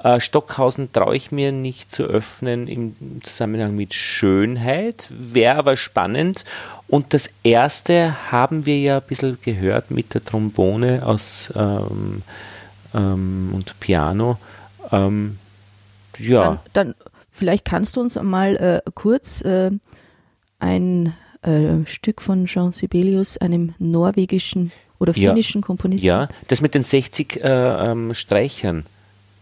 Äh, 0.03 0.19
Stockhausen 0.19 0.91
traue 0.91 1.15
ich 1.15 1.31
mir 1.31 1.51
nicht 1.51 1.91
zu 1.91 2.03
öffnen 2.03 2.67
im 2.67 2.95
Zusammenhang 3.23 3.75
mit 3.75 3.93
Schönheit, 3.93 5.07
wäre 5.11 5.57
aber 5.57 5.77
spannend. 5.77 6.43
Und 6.87 7.13
das 7.13 7.29
erste 7.43 8.31
haben 8.31 8.65
wir 8.65 8.79
ja 8.79 8.97
ein 8.97 9.03
bisschen 9.07 9.37
gehört 9.41 9.91
mit 9.91 10.13
der 10.13 10.25
Trombone 10.25 11.05
aus 11.05 11.53
ähm, 11.55 12.23
ähm, 12.93 13.51
und 13.53 13.79
Piano. 13.79 14.37
Ähm, 14.91 15.37
ja. 16.27 16.61
Dann, 16.73 16.93
dann, 16.93 16.95
vielleicht 17.29 17.65
kannst 17.65 17.95
du 17.95 18.01
uns 18.01 18.21
mal 18.21 18.55
äh, 18.57 18.91
kurz 18.93 19.41
äh, 19.41 19.71
ein 20.59 21.13
äh, 21.41 21.85
Stück 21.85 22.21
von 22.21 22.45
Jean 22.45 22.71
Sibelius, 22.71 23.37
einem 23.37 23.73
norwegischen 23.79 24.71
oder 24.99 25.13
finnischen 25.13 25.61
ja, 25.61 25.65
Komponisten. 25.65 26.07
Ja, 26.07 26.27
das 26.47 26.61
mit 26.61 26.75
den 26.75 26.83
60 26.83 27.37
äh, 27.37 27.91
ähm, 27.91 28.13
Streichern. 28.13 28.85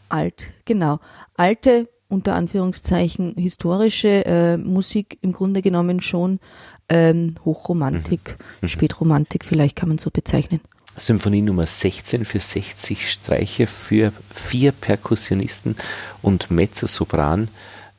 Alt, 0.08 0.48
genau. 0.66 1.00
Alte, 1.36 1.90
unter 2.08 2.36
Anführungszeichen, 2.36 3.36
historische 3.36 4.26
äh, 4.26 4.58
Musik 4.58 5.20
im 5.22 5.34
Grunde 5.34 5.62
genommen 5.62 6.02
schon 6.02 6.40
ähm, 6.88 7.36
Hochromantik, 7.46 8.38
mhm. 8.38 8.46
mhm. 8.62 8.68
Spätromantik, 8.68 9.46
vielleicht 9.46 9.76
kann 9.76 9.90
man 9.90 9.98
so 9.98 10.10
bezeichnen. 10.10 10.62
Symphonie 11.00 11.42
Nummer 11.42 11.66
16 11.66 12.26
für 12.26 12.40
60 12.40 13.12
Streicher 13.12 13.68
für 13.68 14.14
vier 14.34 14.72
Perkussionisten 14.72 15.76
und 16.22 16.52
Mezzosopran. 16.52 17.50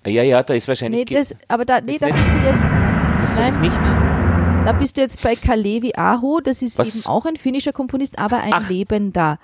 Ja, 0.07 0.23
ja, 0.23 0.43
da 0.43 0.55
ist 0.55 0.69
wahrscheinlich. 0.69 1.09
Nee, 1.09 1.17
das, 1.17 1.35
aber 1.49 1.65
da, 1.65 1.81
nee, 1.81 1.99
da 1.99 2.09
bist 2.09 2.27
du 2.27 2.49
jetzt. 2.49 2.65
Das 2.65 3.37
nein, 3.37 3.61
nicht. 3.61 3.83
Da 4.67 4.73
bist 4.73 4.97
du 4.97 5.01
jetzt 5.01 5.23
bei 5.23 5.37
Kalevi 5.37 5.93
Aho, 5.97 6.41
das 6.41 6.63
ist 6.63 6.79
Was? 6.79 6.95
eben 6.95 7.07
auch 7.07 7.25
ein 7.25 7.37
finnischer 7.37 7.73
Komponist, 7.73 8.19
aber 8.19 8.39
ein 8.41 8.53
Ach. 8.53 8.69
Lebender. 8.69 9.39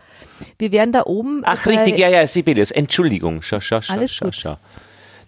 Wir 0.58 0.72
werden 0.72 0.92
da 0.92 1.04
oben. 1.04 1.42
Ach, 1.44 1.66
richtig, 1.66 1.98
ja, 1.98 2.08
ja, 2.08 2.26
Sibelius. 2.26 2.70
Entschuldigung. 2.70 3.42
Schau, 3.42 3.60
schau, 3.60 3.80
schau, 3.80 3.94
Alles 3.94 4.14
schau, 4.14 4.26
gut. 4.26 4.34
schau. 4.34 4.56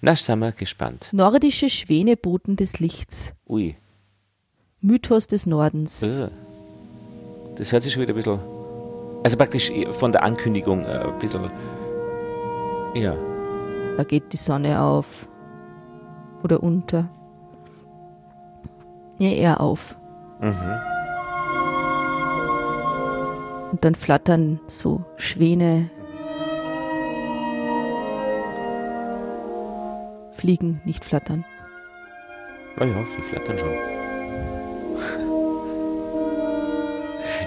Na, 0.00 0.14
sind 0.14 0.38
wir 0.38 0.52
gespannt. 0.52 1.08
Nordische 1.12 1.68
Schwäneboten 1.68 2.56
des 2.56 2.78
Lichts. 2.80 3.32
Ui. 3.49 3.76
Mythos 4.80 5.26
des 5.26 5.47
Nordens. 5.47 6.02
Äh. 6.02 6.28
Das 7.59 7.73
hört 7.73 7.83
sich 7.83 7.93
schon 7.93 8.03
wieder 8.03 8.12
ein 8.12 8.17
bisschen. 8.17 8.38
Also 9.25 9.37
praktisch 9.37 9.73
von 9.91 10.12
der 10.12 10.23
Ankündigung 10.23 10.85
äh, 10.85 10.99
ein 10.99 11.19
bisschen. 11.19 11.49
Ja. 12.95 13.15
Da 13.97 14.05
geht 14.05 14.33
die 14.33 14.37
Sonne 14.37 14.81
auf. 14.81 15.29
Oder 16.45 16.62
unter. 16.62 17.09
Ja, 19.19 19.31
eher 19.31 19.61
auf. 19.61 19.97
Mhm. 20.41 20.53
Und 23.73 23.85
dann 23.85 23.97
flattern 23.97 24.61
so 24.69 25.05
Schwäne. 25.17 25.91
Fliegen, 30.31 30.81
nicht 30.85 31.05
flattern. 31.05 31.45
Ja, 32.79 32.87
ja, 32.87 33.05
sie 33.17 33.23
flattern 33.23 33.59
schon. 33.59 35.27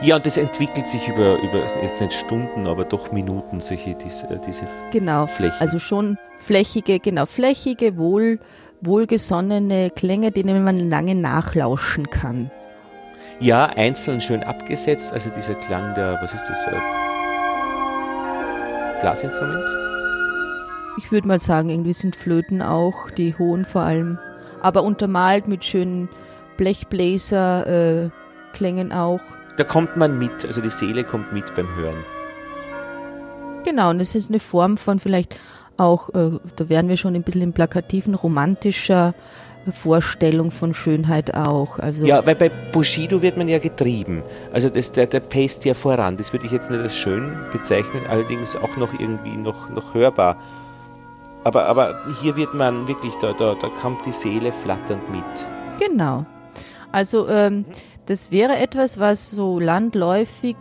Ja, 0.03 0.15
und 0.15 0.25
das 0.25 0.37
entwickelt 0.37 0.87
sich 0.87 1.07
über, 1.07 1.37
über 1.43 1.63
jetzt 1.83 2.01
nicht 2.01 2.13
Stunden, 2.13 2.65
aber 2.65 2.85
doch 2.85 3.11
Minuten, 3.11 3.61
solche 3.61 3.93
diese, 3.93 4.41
diese 4.47 4.65
genau, 4.91 5.27
Flächen. 5.27 5.59
Also 5.59 5.77
schon 5.77 6.17
flächige, 6.39 6.99
genau, 6.99 7.27
flächige, 7.27 7.97
wohl, 7.97 8.39
wohlgesonnene 8.81 9.91
Klänge, 9.91 10.31
denen 10.31 10.63
man 10.63 10.89
lange 10.89 11.13
nachlauschen 11.13 12.09
kann. 12.09 12.49
Ja, 13.39 13.67
einzeln 13.67 14.21
schön 14.21 14.43
abgesetzt, 14.43 15.13
also 15.13 15.29
dieser 15.29 15.53
Klang 15.53 15.93
der, 15.93 16.17
was 16.19 16.33
ist 16.33 16.45
das, 16.49 16.65
äh, 16.65 16.79
Blasinstrument? 19.01 19.63
Ich 20.97 21.11
würde 21.11 21.27
mal 21.27 21.39
sagen, 21.39 21.69
irgendwie 21.69 21.93
sind 21.93 22.15
Flöten 22.15 22.63
auch, 22.63 23.11
die 23.11 23.37
hohen 23.37 23.65
vor 23.65 23.81
allem, 23.81 24.17
aber 24.63 24.81
untermalt 24.81 25.47
mit 25.47 25.63
schönen 25.63 26.09
Blechbläser-Klängen 26.57 28.91
äh, 28.91 28.95
auch 28.95 29.21
da 29.61 29.67
kommt 29.67 29.95
man 29.95 30.17
mit, 30.17 30.43
also 30.43 30.59
die 30.59 30.71
Seele 30.71 31.03
kommt 31.03 31.33
mit 31.33 31.53
beim 31.53 31.67
Hören. 31.75 32.03
Genau, 33.63 33.91
und 33.91 33.99
es 33.99 34.15
ist 34.15 34.31
eine 34.31 34.39
Form 34.39 34.75
von 34.75 34.97
vielleicht 34.97 35.39
auch, 35.77 36.09
äh, 36.15 36.31
da 36.55 36.67
wären 36.67 36.87
wir 36.87 36.97
schon 36.97 37.13
ein 37.13 37.21
bisschen 37.21 37.43
im 37.43 37.53
plakativen, 37.53 38.15
romantischer 38.15 39.13
Vorstellung 39.71 40.49
von 40.49 40.73
Schönheit 40.73 41.35
auch. 41.35 41.77
Also 41.77 42.07
ja, 42.07 42.25
weil 42.25 42.33
bei 42.33 42.49
Bushido 42.49 43.21
wird 43.21 43.37
man 43.37 43.47
ja 43.47 43.59
getrieben. 43.59 44.23
Also 44.51 44.69
das, 44.69 44.93
der, 44.93 45.05
der 45.05 45.19
paced 45.19 45.63
ja 45.63 45.75
voran. 45.75 46.17
Das 46.17 46.33
würde 46.33 46.47
ich 46.47 46.51
jetzt 46.51 46.71
nicht 46.71 46.81
als 46.81 46.97
schön 46.97 47.31
bezeichnen, 47.51 48.01
allerdings 48.09 48.55
auch 48.55 48.75
noch 48.77 48.99
irgendwie 48.99 49.37
noch, 49.37 49.69
noch 49.69 49.93
hörbar. 49.93 50.37
Aber, 51.43 51.67
aber 51.67 52.01
hier 52.19 52.35
wird 52.35 52.55
man 52.55 52.87
wirklich, 52.87 53.13
da, 53.21 53.33
da, 53.33 53.53
da 53.53 53.67
kommt 53.79 54.07
die 54.07 54.11
Seele 54.11 54.51
flatternd 54.51 55.07
mit. 55.11 55.23
Genau. 55.79 56.25
Also 56.91 57.27
ähm, 57.29 57.63
das 58.05 58.31
wäre 58.31 58.57
etwas, 58.57 58.99
was 58.99 59.31
so 59.31 59.59
landläufig 59.59 60.55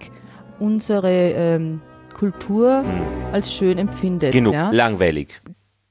unsere 0.59 1.33
ähm, 1.33 1.81
Kultur 2.15 2.83
hm. 2.83 3.33
als 3.33 3.55
schön 3.55 3.79
empfindet. 3.79 4.33
Genug, 4.33 4.53
ja? 4.53 4.71
langweilig. 4.71 5.41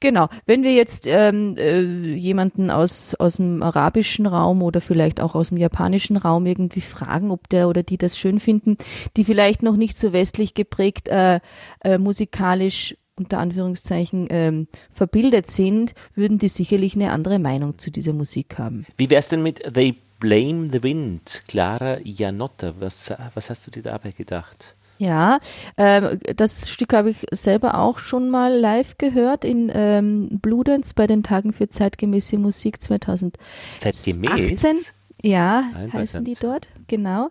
Genau, 0.01 0.27
wenn 0.45 0.63
wir 0.63 0.73
jetzt 0.73 1.07
ähm, 1.07 1.55
äh, 1.57 1.81
jemanden 1.81 2.71
aus, 2.71 3.15
aus 3.15 3.35
dem 3.35 3.61
arabischen 3.61 4.27
Raum 4.27 4.61
oder 4.61 4.79
vielleicht 4.79 5.19
auch 5.19 5.35
aus 5.35 5.49
dem 5.49 5.57
japanischen 5.57 6.15
Raum 6.15 6.45
irgendwie 6.45 6.79
fragen, 6.81 7.31
ob 7.31 7.49
der 7.49 7.67
oder 7.67 7.83
die 7.83 7.97
das 7.97 8.17
schön 8.17 8.39
finden, 8.39 8.77
die 9.17 9.25
vielleicht 9.25 9.61
noch 9.61 9.75
nicht 9.75 9.97
so 9.97 10.13
westlich 10.13 10.53
geprägt 10.53 11.09
äh, 11.09 11.41
äh, 11.83 11.97
musikalisch 11.97 12.95
unter 13.17 13.39
Anführungszeichen 13.39 14.27
ähm, 14.29 14.67
verbildet 14.93 15.51
sind, 15.51 15.93
würden 16.15 16.39
die 16.39 16.47
sicherlich 16.47 16.95
eine 16.95 17.11
andere 17.11 17.37
Meinung 17.37 17.77
zu 17.77 17.91
dieser 17.91 18.13
Musik 18.13 18.57
haben. 18.57 18.85
Wie 18.95 19.09
wäre 19.09 19.19
es 19.19 19.27
denn 19.27 19.43
mit 19.43 19.73
They 19.73 19.97
Blame 20.19 20.69
the 20.71 20.83
Wind, 20.83 21.43
Clara 21.47 21.99
Janotta. 22.03 22.73
Was, 22.79 23.13
was 23.33 23.49
hast 23.49 23.67
du 23.67 23.71
dir 23.71 23.83
dabei 23.83 24.11
gedacht? 24.11 24.75
Ja, 24.97 25.39
ähm, 25.77 26.19
das 26.35 26.69
Stück 26.69 26.93
habe 26.93 27.09
ich 27.09 27.25
selber 27.31 27.79
auch 27.79 27.99
schon 27.99 28.29
mal 28.29 28.53
live 28.53 28.97
gehört 28.97 29.45
in 29.45 29.71
ähm, 29.73 30.27
Bludenz 30.41 30.93
bei 30.93 31.07
den 31.07 31.23
Tagen 31.23 31.53
für 31.53 31.69
zeitgemäße 31.69 32.37
Musik 32.37 32.81
2018. 32.83 33.39
Zeitgemäß? 33.79 34.93
Ja, 35.21 35.65
heißen 35.91 36.23
die 36.23 36.35
dort, 36.35 36.69
genau. 36.87 37.29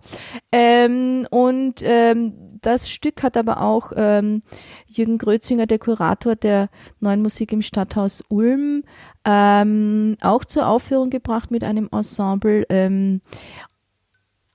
Ähm, 0.52 1.26
und 1.30 1.82
ähm, 1.84 2.34
das 2.60 2.90
Stück 2.90 3.22
hat 3.22 3.36
aber 3.36 3.62
auch 3.62 3.92
ähm, 3.96 4.42
Jürgen 4.86 5.16
Grötzinger, 5.16 5.66
der 5.66 5.78
Kurator 5.78 6.36
der 6.36 6.68
neuen 7.00 7.22
Musik 7.22 7.52
im 7.52 7.62
Stadthaus 7.62 8.22
Ulm, 8.28 8.84
ähm, 9.24 10.16
auch 10.20 10.44
zur 10.44 10.66
Aufführung 10.66 11.08
gebracht 11.08 11.50
mit 11.50 11.64
einem 11.64 11.88
Ensemble. 11.90 12.66
Ähm, 12.68 13.22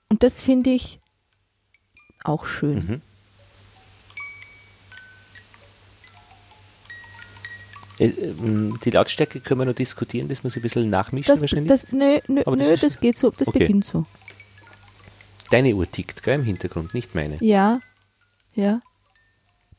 und 0.09 0.21
das 0.21 0.43
finde 0.43 0.69
ich 0.69 0.99
auch 2.23 2.45
schön. 2.45 2.75
Mhm. 2.75 3.01
Die 8.09 8.89
Lautstärke 8.89 9.39
können 9.39 9.61
wir 9.61 9.65
noch 9.65 9.75
diskutieren, 9.75 10.27
das 10.27 10.43
muss 10.43 10.55
ein 10.55 10.61
bisschen 10.61 10.89
nachmischen 10.89 11.27
das, 11.27 11.41
wahrscheinlich. 11.41 11.69
Das, 11.69 11.91
nö, 11.91 12.19
nö, 12.27 12.43
nö 12.45 12.55
das, 12.57 12.81
das, 12.81 12.99
geht 12.99 13.17
so, 13.17 13.31
das 13.31 13.47
okay. 13.47 13.59
beginnt 13.59 13.85
so. 13.85 14.05
Deine 15.51 15.73
Uhr 15.75 15.89
tickt, 15.89 16.23
gell, 16.23 16.35
im 16.35 16.43
Hintergrund, 16.43 16.93
nicht 16.93 17.15
meine. 17.15 17.37
Ja, 17.39 17.79
ja. 18.55 18.81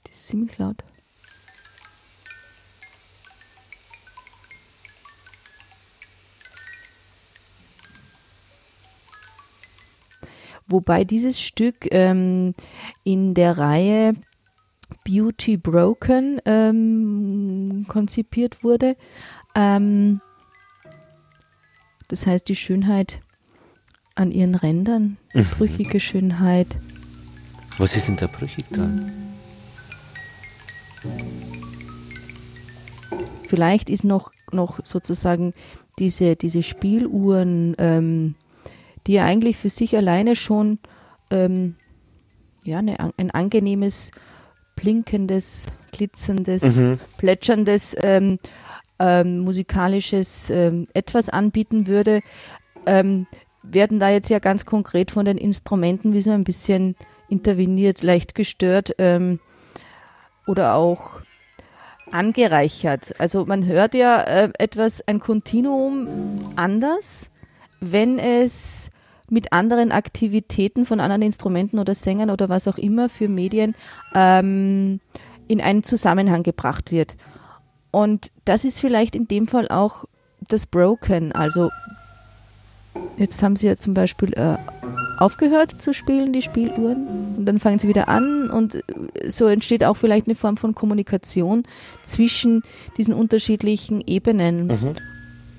Die 0.06 0.10
ist 0.10 0.28
ziemlich 0.28 0.56
laut. 0.58 0.84
Wobei 10.66 11.04
dieses 11.04 11.40
Stück 11.40 11.88
ähm, 11.90 12.54
in 13.02 13.34
der 13.34 13.58
Reihe 13.58 14.14
Beauty 15.04 15.56
Broken 15.56 16.40
ähm, 16.44 17.86
konzipiert 17.88 18.62
wurde. 18.64 18.96
Ähm, 19.54 20.20
das 22.08 22.26
heißt, 22.26 22.48
die 22.48 22.56
Schönheit 22.56 23.20
an 24.14 24.30
ihren 24.30 24.54
Rändern, 24.54 25.16
die 25.34 25.38
mhm. 25.38 25.46
brüchige 25.46 26.00
Schönheit. 26.00 26.76
Was 27.78 27.96
ist 27.96 28.08
denn 28.08 28.16
da 28.16 28.26
brüchig 28.26 28.64
dran? 28.70 29.10
Vielleicht 33.48 33.90
ist 33.90 34.04
noch, 34.04 34.30
noch 34.52 34.80
sozusagen 34.84 35.52
diese, 35.98 36.36
diese 36.36 36.62
Spieluhren, 36.62 37.74
ähm, 37.78 38.34
die 39.06 39.14
ja 39.14 39.24
eigentlich 39.24 39.56
für 39.56 39.68
sich 39.68 39.96
alleine 39.96 40.36
schon 40.36 40.78
ähm, 41.30 41.76
ja, 42.64 42.78
eine, 42.78 42.98
ein 43.16 43.30
angenehmes, 43.30 44.12
blinkendes, 44.84 45.68
glitzerndes, 45.92 46.76
mhm. 46.76 46.98
plätscherndes 47.16 47.96
ähm, 48.02 48.38
ähm, 48.98 49.38
musikalisches 49.40 50.50
ähm, 50.50 50.86
etwas 50.92 51.30
anbieten 51.30 51.86
würde, 51.86 52.20
ähm, 52.84 53.26
werden 53.62 53.98
da 53.98 54.10
jetzt 54.10 54.28
ja 54.28 54.40
ganz 54.40 54.66
konkret 54.66 55.10
von 55.10 55.24
den 55.24 55.38
Instrumenten 55.38 56.12
wie 56.12 56.20
so 56.20 56.32
ein 56.32 56.44
bisschen 56.44 56.96
interveniert, 57.30 58.02
leicht 58.02 58.34
gestört 58.34 58.94
ähm, 58.98 59.40
oder 60.46 60.74
auch 60.74 61.22
angereichert. 62.12 63.18
Also 63.18 63.46
man 63.46 63.64
hört 63.64 63.94
ja 63.94 64.20
äh, 64.20 64.50
etwas, 64.58 65.00
ein 65.08 65.18
Kontinuum 65.18 66.52
anders, 66.56 67.30
wenn 67.80 68.18
es 68.18 68.90
mit 69.30 69.52
anderen 69.52 69.92
Aktivitäten 69.92 70.84
von 70.84 71.00
anderen 71.00 71.22
Instrumenten 71.22 71.78
oder 71.78 71.94
Sängern 71.94 72.30
oder 72.30 72.48
was 72.48 72.68
auch 72.68 72.78
immer 72.78 73.08
für 73.08 73.28
Medien 73.28 73.74
ähm, 74.14 75.00
in 75.48 75.60
einen 75.60 75.84
Zusammenhang 75.84 76.42
gebracht 76.42 76.92
wird. 76.92 77.16
Und 77.90 78.30
das 78.44 78.64
ist 78.64 78.80
vielleicht 78.80 79.14
in 79.14 79.28
dem 79.28 79.46
Fall 79.46 79.68
auch 79.68 80.04
das 80.48 80.66
Broken. 80.66 81.32
Also 81.32 81.70
jetzt 83.16 83.42
haben 83.42 83.56
sie 83.56 83.66
ja 83.66 83.76
zum 83.76 83.94
Beispiel 83.94 84.32
äh, 84.34 84.56
aufgehört 85.18 85.80
zu 85.80 85.94
spielen, 85.94 86.32
die 86.32 86.42
Spieluhren, 86.42 87.06
und 87.36 87.46
dann 87.46 87.58
fangen 87.58 87.78
sie 87.78 87.88
wieder 87.88 88.08
an 88.08 88.50
und 88.50 88.74
äh, 88.74 89.30
so 89.30 89.46
entsteht 89.46 89.84
auch 89.84 89.96
vielleicht 89.96 90.26
eine 90.26 90.34
Form 90.34 90.56
von 90.56 90.74
Kommunikation 90.74 91.62
zwischen 92.02 92.62
diesen 92.96 93.14
unterschiedlichen 93.14 94.02
Ebenen. 94.06 94.66
Mhm. 94.66 94.94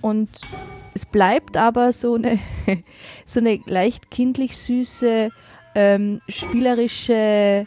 Und 0.02 0.30
es 0.96 1.06
bleibt 1.06 1.58
aber 1.58 1.92
so 1.92 2.16
eine, 2.16 2.40
so 3.26 3.40
eine 3.40 3.60
leicht 3.66 4.10
kindlich 4.10 4.58
süße, 4.58 5.30
ähm, 5.76 6.22
spielerische 6.28 7.66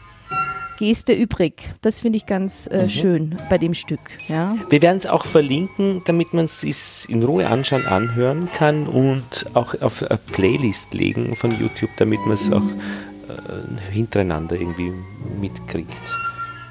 Geste 0.79 1.13
übrig. 1.13 1.71
Das 1.81 2.01
finde 2.01 2.17
ich 2.17 2.25
ganz 2.25 2.67
äh, 2.67 2.83
mhm. 2.83 2.89
schön 2.89 3.37
bei 3.49 3.57
dem 3.57 3.73
Stück. 3.75 3.99
Ja. 4.27 4.55
Wir 4.69 4.81
werden 4.81 4.97
es 4.97 5.05
auch 5.05 5.25
verlinken, 5.25 6.01
damit 6.05 6.33
man 6.33 6.45
es 6.45 6.61
sich 6.61 7.07
in 7.07 7.21
Ruhe 7.21 7.47
anschauen, 7.47 7.85
anhören 7.85 8.49
kann 8.51 8.87
und 8.87 9.45
auch 9.53 9.79
auf 9.79 10.01
eine 10.01 10.17
Playlist 10.17 10.93
legen 10.93 11.35
von 11.35 11.51
YouTube, 11.51 11.91
damit 11.97 12.21
man 12.21 12.31
es 12.31 12.51
auch 12.51 12.63
äh, 12.63 13.91
hintereinander 13.91 14.55
irgendwie 14.55 14.91
mitkriegt. 15.39 16.15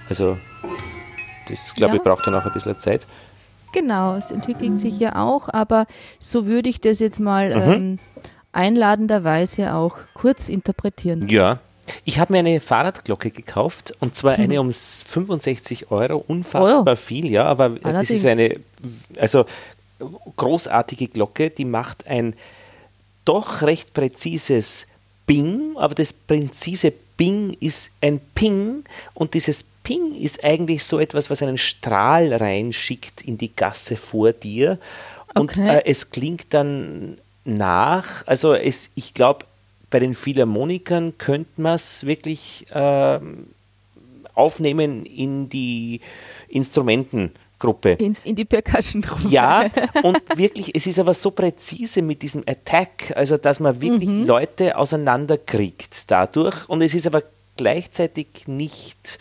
Also 0.09 0.39
das, 1.49 1.75
glaube 1.75 1.95
ja. 1.95 1.97
ich, 1.99 2.03
braucht 2.03 2.27
dann 2.27 2.35
auch 2.35 2.45
ein 2.45 2.53
bisschen 2.53 2.79
Zeit. 2.79 3.07
Genau, 3.73 4.17
es 4.17 4.31
entwickelt 4.31 4.79
sich 4.79 4.99
ja 4.99 5.17
auch, 5.17 5.49
aber 5.49 5.87
so 6.19 6.47
würde 6.47 6.69
ich 6.69 6.81
das 6.81 7.01
jetzt 7.01 7.21
mal 7.21 7.55
mhm. 7.55 7.73
ähm, 7.73 7.99
einladenderweise 8.53 9.75
auch 9.75 9.97
kurz 10.15 10.49
interpretieren. 10.49 11.29
Ja, 11.29 11.61
ich 12.05 12.19
habe 12.19 12.33
mir 12.33 12.41
eine 12.41 12.61
Fahrradglocke 12.61 13.31
gekauft 13.31 13.93
und 14.01 14.15
zwar 14.15 14.35
eine 14.35 14.55
mhm. 14.55 14.69
um 14.69 14.73
65 14.73 15.91
Euro, 15.91 16.25
unfassbar 16.27 16.95
oh. 16.95 16.97
viel, 16.97 17.31
ja, 17.31 17.45
aber 17.45 17.65
Allerdings. 17.83 18.09
das 18.09 18.11
ist 18.11 18.27
eine, 18.27 18.61
also 19.19 19.45
großartige 20.37 21.09
Glocke, 21.09 21.51
die 21.51 21.65
macht 21.65 22.07
ein 22.07 22.35
doch 23.25 23.63
recht 23.63 23.93
präzises 23.95 24.87
Bing, 25.27 25.77
aber 25.77 25.95
das 25.95 26.13
präzise 26.13 26.93
Bing 27.17 27.57
ist 27.61 27.91
ein 28.01 28.21
Ping 28.35 28.85
und 29.15 29.35
dieses 29.35 29.65
Ping 29.89 30.15
ist 30.21 30.45
eigentlich 30.45 30.85
so 30.85 30.99
etwas, 30.99 31.31
was 31.31 31.43
einen 31.43 31.57
Strahl 31.57 32.35
reinschickt 32.35 33.23
in 33.23 33.39
die 33.39 33.57
Gasse 33.57 33.97
vor 33.97 34.35
dir 34.35 34.79
und 35.35 35.53
okay. 35.53 35.79
äh, 35.79 35.83
es 35.87 36.11
klingt 36.11 36.53
dann 36.53 37.17
nach, 37.47 38.27
also 38.27 38.53
es, 38.53 38.91
ich 38.97 39.15
glaube, 39.15 39.47
bei 39.89 39.99
den 39.99 40.13
Philharmonikern 40.13 41.17
könnte 41.17 41.59
man 41.59 41.77
es 41.77 42.05
wirklich 42.05 42.67
äh, 42.71 43.19
aufnehmen 44.35 45.07
in 45.07 45.49
die 45.49 46.03
Instrumentengruppe. 46.49 47.93
In, 47.93 48.15
in 48.25 48.37
die 48.37 48.45
Percussion-Gruppe. 48.45 49.29
Ja, 49.31 49.71
und 50.03 50.21
wirklich, 50.37 50.75
es 50.75 50.87
ist 50.87 50.99
aber 50.99 51.15
so 51.15 51.31
präzise 51.31 52.03
mit 52.03 52.21
diesem 52.21 52.43
Attack, 52.47 53.15
also 53.17 53.39
dass 53.39 53.59
man 53.59 53.81
wirklich 53.81 54.11
mhm. 54.11 54.27
Leute 54.27 54.77
auseinanderkriegt 54.77 56.11
dadurch. 56.11 56.69
Und 56.69 56.83
es 56.83 56.93
ist 56.95 57.07
aber 57.07 57.23
gleichzeitig 57.57 58.47
nicht 58.47 59.19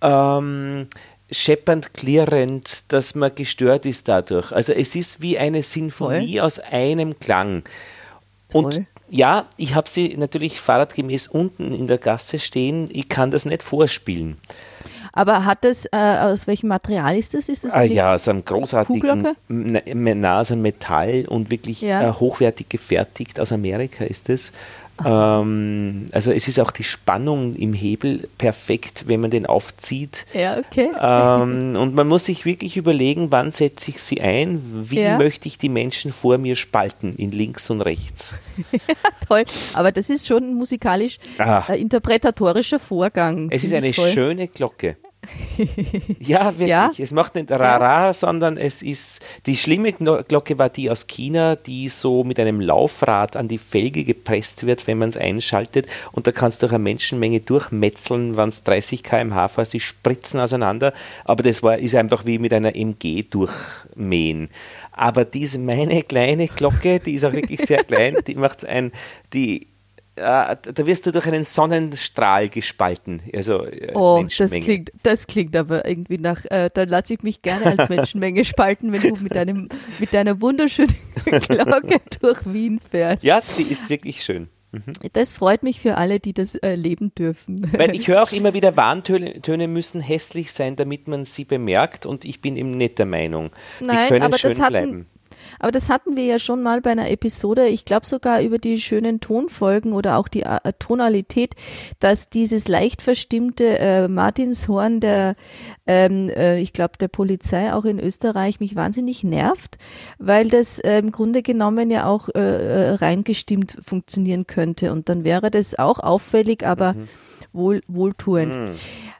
ähm, 0.00 0.88
scheppernd, 1.30 1.94
klirrend, 1.94 2.92
dass 2.92 3.14
man 3.14 3.34
gestört 3.34 3.86
ist 3.86 4.08
dadurch. 4.08 4.52
Also 4.52 4.72
es 4.72 4.94
ist 4.94 5.20
wie 5.20 5.38
eine 5.38 5.62
Sinfonie 5.62 6.38
Voll. 6.38 6.46
aus 6.46 6.58
einem 6.58 7.18
Klang. 7.18 7.62
Und 8.52 8.74
Voll 8.74 8.86
ja, 9.08 9.46
ich 9.56 9.74
habe 9.74 9.88
sie 9.88 10.16
natürlich 10.16 10.60
fahrradgemäß 10.60 11.28
unten 11.28 11.72
in 11.72 11.86
der 11.86 11.98
Gasse 11.98 12.38
stehen. 12.38 12.88
Ich 12.92 13.08
kann 13.08 13.30
das 13.30 13.44
nicht 13.44 13.62
vorspielen. 13.62 14.36
Aber 15.12 15.44
hat 15.46 15.64
das, 15.64 15.86
äh, 15.86 15.96
aus 15.96 16.46
welchem 16.46 16.68
Material 16.68 17.16
ist 17.16 17.32
das? 17.32 17.48
Ist 17.48 17.64
das 17.64 17.72
ah, 17.72 17.82
ja, 17.82 18.14
aus 18.14 18.28
einem 18.28 18.44
großartigen, 18.44 19.34
na, 19.48 20.40
aus 20.40 20.52
einem 20.52 20.62
Metall 20.62 21.24
und 21.26 21.50
wirklich 21.50 21.80
ja. 21.80 22.10
äh, 22.10 22.12
hochwertig 22.12 22.68
gefertigt. 22.68 23.40
Aus 23.40 23.50
Amerika 23.50 24.04
ist 24.04 24.28
es. 24.28 24.52
Ähm, 25.04 26.06
also 26.12 26.32
es 26.32 26.48
ist 26.48 26.58
auch 26.58 26.70
die 26.70 26.84
Spannung 26.84 27.54
im 27.54 27.74
Hebel 27.74 28.28
perfekt, 28.38 29.04
wenn 29.06 29.20
man 29.20 29.30
den 29.30 29.46
aufzieht. 29.46 30.26
Ja, 30.32 30.58
okay. 30.58 30.90
Ähm, 30.98 31.76
und 31.76 31.94
man 31.94 32.08
muss 32.08 32.26
sich 32.26 32.44
wirklich 32.44 32.76
überlegen, 32.76 33.30
wann 33.30 33.52
setze 33.52 33.90
ich 33.90 34.02
sie 34.02 34.20
ein, 34.20 34.60
wie 34.90 35.00
ja. 35.00 35.18
möchte 35.18 35.48
ich 35.48 35.58
die 35.58 35.68
Menschen 35.68 36.12
vor 36.12 36.38
mir 36.38 36.56
spalten, 36.56 37.12
in 37.12 37.30
links 37.30 37.68
und 37.70 37.82
rechts. 37.82 38.36
toll, 39.28 39.44
aber 39.74 39.92
das 39.92 40.10
ist 40.10 40.26
schon 40.26 40.42
ein 40.42 40.54
musikalisch 40.54 41.18
äh, 41.38 41.80
interpretatorischer 41.80 42.78
Vorgang. 42.78 43.48
Es 43.50 43.64
ist 43.64 43.72
eine 43.72 43.90
toll. 43.90 44.10
schöne 44.10 44.48
Glocke. 44.48 44.96
Ja, 46.20 46.46
wirklich. 46.58 46.68
Ja? 46.68 46.90
Es 46.98 47.12
macht 47.12 47.34
nicht 47.34 47.50
Rara, 47.50 48.06
ja. 48.06 48.12
sondern 48.12 48.56
es 48.56 48.82
ist. 48.82 49.20
Die 49.46 49.56
schlimme 49.56 49.92
Glocke 49.92 50.58
war 50.58 50.68
die 50.68 50.90
aus 50.90 51.06
China, 51.06 51.56
die 51.56 51.88
so 51.88 52.24
mit 52.24 52.40
einem 52.40 52.60
Laufrad 52.60 53.36
an 53.36 53.48
die 53.48 53.58
Felge 53.58 54.04
gepresst 54.04 54.66
wird, 54.66 54.86
wenn 54.86 54.98
man 54.98 55.08
es 55.10 55.16
einschaltet. 55.16 55.86
Und 56.12 56.26
da 56.26 56.32
kannst 56.32 56.62
du 56.62 56.66
durch 56.66 56.74
eine 56.74 56.82
Menschenmenge 56.82 57.40
durchmetzeln, 57.40 58.36
wenn 58.36 58.48
es 58.48 58.62
30 58.64 59.02
km/h 59.02 59.48
fährst, 59.48 59.72
die 59.72 59.80
spritzen 59.80 60.40
auseinander. 60.40 60.92
Aber 61.24 61.42
das 61.42 61.62
war, 61.62 61.78
ist 61.78 61.94
einfach 61.94 62.24
wie 62.26 62.38
mit 62.38 62.52
einer 62.52 62.74
MG 62.74 63.24
durchmähen. 63.28 64.48
Aber 64.92 65.24
diese 65.24 65.58
meine 65.58 66.02
kleine 66.02 66.48
Glocke, 66.48 67.00
die 67.00 67.12
ist 67.12 67.24
auch 67.24 67.32
wirklich 67.32 67.60
sehr 67.60 67.84
klein, 67.84 68.16
die 68.26 68.34
macht 68.34 68.58
es 68.58 68.64
ein, 68.64 68.92
die 69.32 69.68
da 70.16 70.86
wirst 70.86 71.06
du 71.06 71.12
durch 71.12 71.26
einen 71.26 71.44
Sonnenstrahl 71.44 72.48
gespalten. 72.48 73.22
Also 73.34 73.66
oh, 73.94 74.24
das 74.38 74.50
klingt, 74.52 74.90
das 75.02 75.26
klingt 75.26 75.54
aber 75.54 75.86
irgendwie 75.86 76.18
nach, 76.18 76.44
äh, 76.46 76.70
da 76.72 76.84
lasse 76.84 77.14
ich 77.14 77.22
mich 77.22 77.42
gerne 77.42 77.78
als 77.78 77.88
Menschenmenge 77.88 78.44
spalten, 78.46 78.92
wenn 78.92 79.02
du 79.02 79.16
mit, 79.16 79.34
deinem, 79.34 79.68
mit 79.98 80.14
deiner 80.14 80.40
wunderschönen 80.40 80.94
Glocke 81.24 82.00
durch 82.20 82.52
Wien 82.52 82.80
fährst. 82.80 83.24
Ja, 83.24 83.42
sie 83.42 83.64
ist 83.64 83.90
wirklich 83.90 84.24
schön. 84.24 84.48
Mhm. 84.72 84.92
Das 85.12 85.32
freut 85.32 85.62
mich 85.62 85.80
für 85.80 85.96
alle, 85.96 86.18
die 86.18 86.32
das 86.32 86.54
äh, 86.56 86.74
leben 86.74 87.14
dürfen. 87.14 87.70
Weil 87.76 87.94
ich 87.94 88.08
höre 88.08 88.22
auch 88.22 88.32
immer 88.32 88.54
wieder, 88.54 88.76
Warntöne 88.76 89.68
müssen 89.68 90.00
hässlich 90.00 90.52
sein, 90.52 90.76
damit 90.76 91.08
man 91.08 91.24
sie 91.24 91.44
bemerkt 91.44 92.06
und 92.06 92.24
ich 92.24 92.40
bin 92.40 92.56
eben 92.56 92.76
nicht 92.76 92.98
der 92.98 93.06
Meinung. 93.06 93.50
Nein, 93.80 93.96
Die 94.04 94.08
können 94.08 94.22
aber 94.22 94.38
schön 94.38 94.50
das 94.50 94.60
hatten, 94.60 94.72
bleiben 94.72 95.06
aber 95.58 95.72
das 95.72 95.88
hatten 95.88 96.16
wir 96.16 96.24
ja 96.24 96.38
schon 96.38 96.62
mal 96.62 96.80
bei 96.80 96.90
einer 96.90 97.10
Episode, 97.10 97.66
ich 97.66 97.84
glaube 97.84 98.06
sogar 98.06 98.42
über 98.42 98.58
die 98.58 98.80
schönen 98.80 99.20
Tonfolgen 99.20 99.92
oder 99.92 100.18
auch 100.18 100.28
die 100.28 100.42
äh, 100.42 100.72
Tonalität, 100.78 101.54
dass 102.00 102.30
dieses 102.30 102.68
leicht 102.68 103.02
verstimmte 103.02 103.78
äh, 103.78 104.08
Martinshorn 104.08 105.00
der, 105.00 105.36
ähm, 105.86 106.28
äh, 106.28 106.60
ich 106.60 106.72
glaube, 106.72 106.98
der 106.98 107.08
Polizei 107.08 107.72
auch 107.72 107.84
in 107.84 107.98
Österreich 107.98 108.60
mich 108.60 108.76
wahnsinnig 108.76 109.24
nervt, 109.24 109.76
weil 110.18 110.48
das 110.48 110.78
äh, 110.78 110.98
im 110.98 111.12
Grunde 111.12 111.42
genommen 111.42 111.90
ja 111.90 112.06
auch 112.06 112.28
äh, 112.34 112.40
äh, 112.40 112.90
reingestimmt 112.92 113.78
funktionieren 113.84 114.46
könnte. 114.46 114.92
Und 114.92 115.08
dann 115.08 115.24
wäre 115.24 115.50
das 115.50 115.78
auch 115.78 115.98
auffällig, 115.98 116.66
aber 116.66 116.94
mhm. 116.94 117.08
wohl, 117.52 117.80
wohltuend. 117.86 118.54
Mhm. 118.54 118.70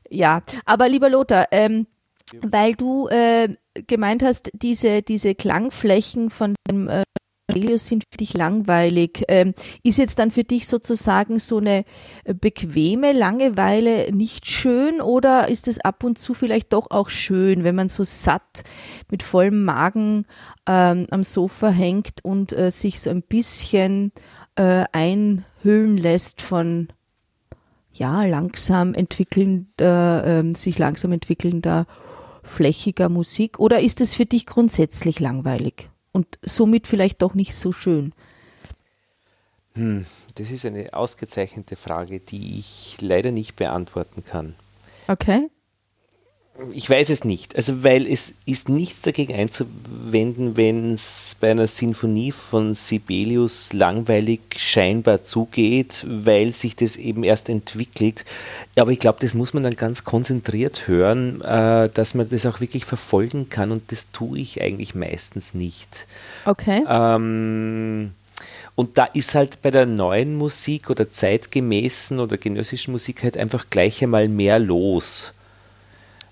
Ja, 0.09 0.42
aber 0.64 0.88
lieber 0.88 1.11
Lothar, 1.11 1.49
ähm, 1.51 1.87
weil 2.43 2.75
du 2.75 3.09
äh, 3.09 3.49
gemeint 3.87 4.23
hast, 4.23 4.51
diese, 4.55 5.03
diese 5.03 5.35
Klangflächen 5.35 6.31
von 6.31 6.55
dem 6.69 6.89
äh, 6.89 7.05
sind 7.79 8.05
für 8.11 8.19
dich 8.19 8.35
langweilig. 8.35 9.25
Ähm, 9.29 9.55
ist 9.83 9.99
jetzt 9.99 10.19
dann 10.19 10.31
für 10.31 10.45
dich 10.45 10.67
sozusagen 10.67 11.39
so 11.39 11.59
eine 11.59 11.85
äh, 12.25 12.35
bequeme 12.35 13.12
Langeweile 13.12 14.12
nicht 14.12 14.47
schön 14.47 15.01
oder 15.01 15.49
ist 15.49 15.69
es 15.69 15.79
ab 15.79 16.05
und 16.05 16.19
zu 16.19 16.35
vielleicht 16.35 16.73
doch 16.73 16.91
auch 16.91 17.09
schön, 17.09 17.65
wenn 17.65 17.75
man 17.75 17.89
so 17.89 18.05
satt 18.05 18.65
mit 19.11 19.23
vollem 19.23 19.65
Magen 19.65 20.27
ähm, 20.69 21.07
am 21.11 21.23
Sofa 21.23 21.69
hängt 21.69 22.25
und 22.25 22.53
äh, 22.53 22.71
sich 22.71 23.01
so 23.01 23.11
ein 23.11 23.23
bisschen 23.23 24.12
äh, 24.57 24.85
einhüllen 24.93 25.97
lässt 25.97 26.43
von 26.43 26.89
ja 27.93 28.25
langsam 28.27 28.93
entwickelnder, 28.93 30.43
äh, 30.45 30.55
sich 30.55 30.79
langsam 30.79 31.12
entwickelnder 31.12 31.87
flächiger 32.46 33.09
Musik 33.09 33.59
oder 33.59 33.80
ist 33.80 34.00
es 34.00 34.14
für 34.14 34.26
dich 34.26 34.46
grundsätzlich 34.46 35.20
langweilig 35.20 35.90
und 36.12 36.38
somit 36.42 36.87
vielleicht 36.87 37.22
doch 37.22 37.35
nicht 37.35 37.54
so 37.54 37.72
schön? 37.72 38.12
Hm, 39.74 40.06
das 40.37 40.50
ist 40.50 40.64
eine 40.64 40.94
ausgezeichnete 40.94 41.76
Frage, 41.76 42.20
die 42.20 42.59
ich 42.59 42.96
leider 43.00 43.30
nicht 43.30 43.56
beantworten 43.56 44.24
kann. 44.24 44.54
Okay. 45.09 45.48
Ich 46.73 46.88
weiß 46.88 47.11
es 47.11 47.25
nicht. 47.25 47.55
Also, 47.55 47.85
weil 47.85 48.07
es 48.07 48.33
ist 48.47 48.69
nichts 48.69 49.03
dagegen 49.03 49.35
einzuwenden, 49.35 50.57
wenn 50.57 50.92
es 50.92 51.37
bei 51.38 51.51
einer 51.51 51.66
Sinfonie 51.66 52.33
von 52.33 52.75
Sibelius 52.75 53.73
langweilig 53.73 54.40
scheinbar 54.57 55.23
zugeht, 55.23 56.07
weil 56.09 56.53
sich 56.53 56.75
das 56.75 56.97
eben 56.97 57.25
erst 57.25 57.49
entwickelt. 57.49 58.25
Aber 58.79 58.90
ich 58.90 58.99
glaube, 58.99 59.19
das 59.21 59.35
muss 59.35 59.53
man 59.53 59.64
dann 59.64 59.77
ganz 59.77 60.05
konzentriert 60.05 60.88
hören, 60.88 61.42
äh, 61.42 61.90
dass 61.92 62.14
man 62.14 62.29
das 62.29 62.47
auch 62.47 62.61
wirklich 62.61 62.85
verfolgen 62.85 63.49
kann 63.51 63.71
und 63.71 63.92
das 63.92 64.11
tue 64.12 64.38
ich 64.38 64.62
eigentlich 64.62 64.95
meistens 64.95 65.53
nicht. 65.53 66.07
Okay. 66.47 66.83
Ähm, 66.88 68.12
und 68.75 68.99
da 68.99 69.05
ist 69.05 69.35
halt 69.35 69.62
bei 69.62 69.71
der 69.71 69.87
neuen 69.87 70.37
Musik 70.37 70.90
oder 70.90 71.11
zeitgemäßen 71.11 72.19
oder 72.19 72.37
genössischen 72.37 72.92
Musik 72.92 73.23
halt 73.23 73.37
einfach 73.37 73.66
gleich 73.71 74.03
einmal 74.03 74.29
mehr 74.29 74.59
los. 74.59 75.33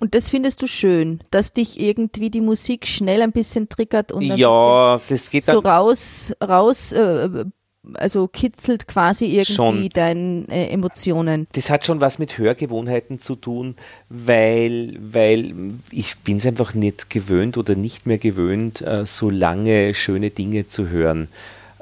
Und 0.04 0.14
das 0.14 0.28
findest 0.28 0.60
du 0.60 0.66
schön, 0.66 1.20
dass 1.30 1.54
dich 1.54 1.80
irgendwie 1.80 2.28
die 2.28 2.42
Musik 2.42 2.86
schnell 2.86 3.22
ein 3.22 3.32
bisschen 3.32 3.70
triggert 3.70 4.12
und 4.12 4.30
ein 4.30 4.36
ja, 4.36 5.00
das 5.08 5.30
geht 5.30 5.44
so 5.44 5.60
raus, 5.60 6.34
raus, 6.42 6.92
äh, 6.92 7.46
also 7.94 8.28
kitzelt 8.28 8.86
quasi 8.86 9.24
irgendwie 9.28 9.54
schon. 9.54 9.88
deine 9.88 10.44
äh, 10.50 10.68
Emotionen. 10.68 11.46
Das 11.52 11.70
hat 11.70 11.86
schon 11.86 12.02
was 12.02 12.18
mit 12.18 12.36
Hörgewohnheiten 12.36 13.18
zu 13.18 13.34
tun, 13.34 13.76
weil, 14.10 14.98
weil 15.00 15.54
ich 15.90 16.18
bin 16.18 16.36
es 16.36 16.44
einfach 16.44 16.74
nicht 16.74 17.08
gewöhnt 17.08 17.56
oder 17.56 17.74
nicht 17.74 18.04
mehr 18.04 18.18
gewöhnt, 18.18 18.82
äh, 18.82 19.06
so 19.06 19.30
lange 19.30 19.94
schöne 19.94 20.28
Dinge 20.28 20.66
zu 20.66 20.90
hören. 20.90 21.28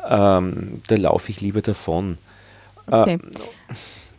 Ähm, 0.09 0.81
da 0.87 0.95
laufe 0.95 1.33
ich 1.33 1.41
lieber 1.41 1.61
davon. 1.61 2.19
Okay. 2.87 3.15
Äh, 3.15 3.75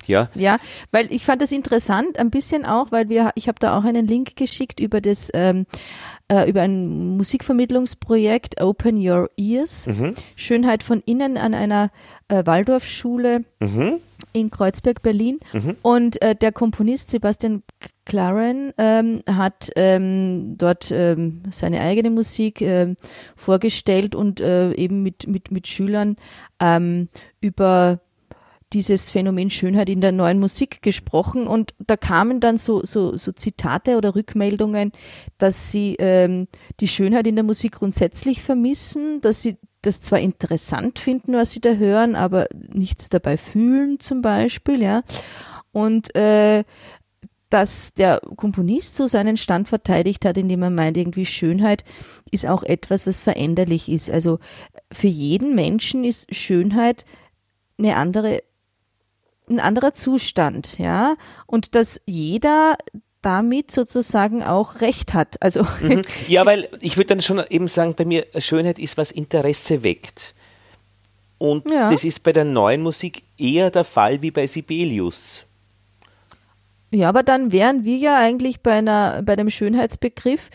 ja. 0.07 0.29
Ja, 0.35 0.57
weil 0.91 1.11
ich 1.11 1.25
fand 1.25 1.41
das 1.41 1.51
interessant, 1.51 2.17
ein 2.19 2.29
bisschen 2.29 2.65
auch, 2.65 2.91
weil 2.91 3.09
wir, 3.09 3.31
ich 3.35 3.47
habe 3.47 3.59
da 3.59 3.77
auch 3.77 3.83
einen 3.83 4.07
Link 4.07 4.35
geschickt 4.35 4.79
über 4.79 5.01
das, 5.01 5.29
ähm, 5.33 5.65
äh, 6.31 6.49
über 6.49 6.61
ein 6.61 7.17
Musikvermittlungsprojekt 7.17 8.61
Open 8.61 8.97
Your 8.97 9.29
Ears, 9.37 9.87
mhm. 9.87 10.15
Schönheit 10.35 10.83
von 10.83 11.01
innen 11.05 11.37
an 11.37 11.53
einer 11.53 11.89
äh, 12.27 12.45
Waldorfschule. 12.45 13.43
Mhm. 13.59 13.99
In 14.35 14.49
Kreuzberg, 14.49 15.03
Berlin. 15.03 15.39
Mhm. 15.51 15.75
Und 15.83 16.21
äh, 16.23 16.35
der 16.35 16.51
Komponist 16.51 17.11
Sebastian 17.11 17.61
Claren 18.05 18.73
ähm, 18.79 19.21
hat 19.29 19.69
ähm, 19.75 20.55
dort 20.57 20.89
ähm, 20.91 21.43
seine 21.51 21.81
eigene 21.81 22.09
Musik 22.09 22.61
ähm, 22.61 22.95
vorgestellt 23.35 24.15
und 24.15 24.41
äh, 24.41 24.73
eben 24.73 25.03
mit, 25.03 25.27
mit, 25.27 25.51
mit 25.51 25.67
Schülern 25.67 26.15
ähm, 26.59 27.09
über 27.41 27.99
dieses 28.73 29.09
Phänomen 29.09 29.49
Schönheit 29.49 29.89
in 29.89 30.01
der 30.01 30.11
neuen 30.11 30.39
Musik 30.39 30.81
gesprochen 30.81 31.47
und 31.47 31.73
da 31.79 31.97
kamen 31.97 32.39
dann 32.39 32.57
so, 32.57 32.83
so, 32.83 33.15
so 33.17 33.31
Zitate 33.31 33.97
oder 33.97 34.15
Rückmeldungen, 34.15 34.91
dass 35.37 35.71
sie 35.71 35.95
ähm, 35.99 36.47
die 36.79 36.87
Schönheit 36.87 37.27
in 37.27 37.35
der 37.35 37.43
Musik 37.43 37.73
grundsätzlich 37.73 38.41
vermissen, 38.41 39.21
dass 39.21 39.41
sie 39.41 39.57
das 39.81 39.99
zwar 39.99 40.19
interessant 40.19 40.99
finden, 40.99 41.33
was 41.33 41.51
sie 41.51 41.61
da 41.61 41.73
hören, 41.73 42.15
aber 42.15 42.47
nichts 42.73 43.09
dabei 43.09 43.37
fühlen 43.37 43.99
zum 43.99 44.21
Beispiel, 44.21 44.81
ja. 44.81 45.03
Und 45.71 46.15
äh, 46.15 46.63
dass 47.49 47.93
der 47.93 48.19
Komponist 48.35 48.95
so 48.95 49.05
seinen 49.05 49.37
Stand 49.37 49.67
verteidigt 49.67 50.25
hat, 50.25 50.37
indem 50.37 50.63
er 50.63 50.71
meint, 50.71 50.97
irgendwie 50.97 51.25
Schönheit 51.25 51.83
ist 52.31 52.47
auch 52.47 52.63
etwas, 52.63 53.05
was 53.05 53.21
veränderlich 53.21 53.89
ist. 53.89 54.09
Also 54.09 54.39
für 54.91 55.07
jeden 55.07 55.53
Menschen 55.53 56.03
ist 56.03 56.33
Schönheit 56.33 57.05
eine 57.77 57.95
andere 57.95 58.41
ein 59.49 59.59
anderer 59.59 59.93
Zustand, 59.93 60.77
ja, 60.79 61.15
und 61.47 61.75
dass 61.75 62.01
jeder 62.05 62.77
damit 63.21 63.71
sozusagen 63.71 64.43
auch 64.43 64.81
recht 64.81 65.13
hat. 65.13 65.41
Also 65.41 65.65
mhm. 65.81 66.01
ja, 66.27 66.45
weil 66.45 66.69
ich 66.81 66.97
würde 66.97 67.07
dann 67.07 67.21
schon 67.21 67.43
eben 67.49 67.67
sagen, 67.67 67.95
bei 67.95 68.05
mir 68.05 68.27
Schönheit 68.37 68.79
ist 68.79 68.97
was 68.97 69.11
Interesse 69.11 69.83
weckt. 69.83 70.35
Und 71.37 71.69
ja. 71.69 71.89
das 71.89 72.03
ist 72.03 72.23
bei 72.23 72.31
der 72.31 72.45
neuen 72.45 72.81
Musik 72.81 73.23
eher 73.37 73.71
der 73.71 73.83
Fall 73.83 74.21
wie 74.21 74.31
bei 74.31 74.47
Sibelius. 74.47 75.45
Ja, 76.91 77.09
aber 77.09 77.23
dann 77.23 77.51
wären 77.51 77.85
wir 77.85 77.97
ja 77.97 78.17
eigentlich 78.17 78.61
bei 78.61 78.73
einer 78.73 79.23
bei 79.23 79.33
einem 79.33 79.49
Schönheitsbegriff, 79.49 80.51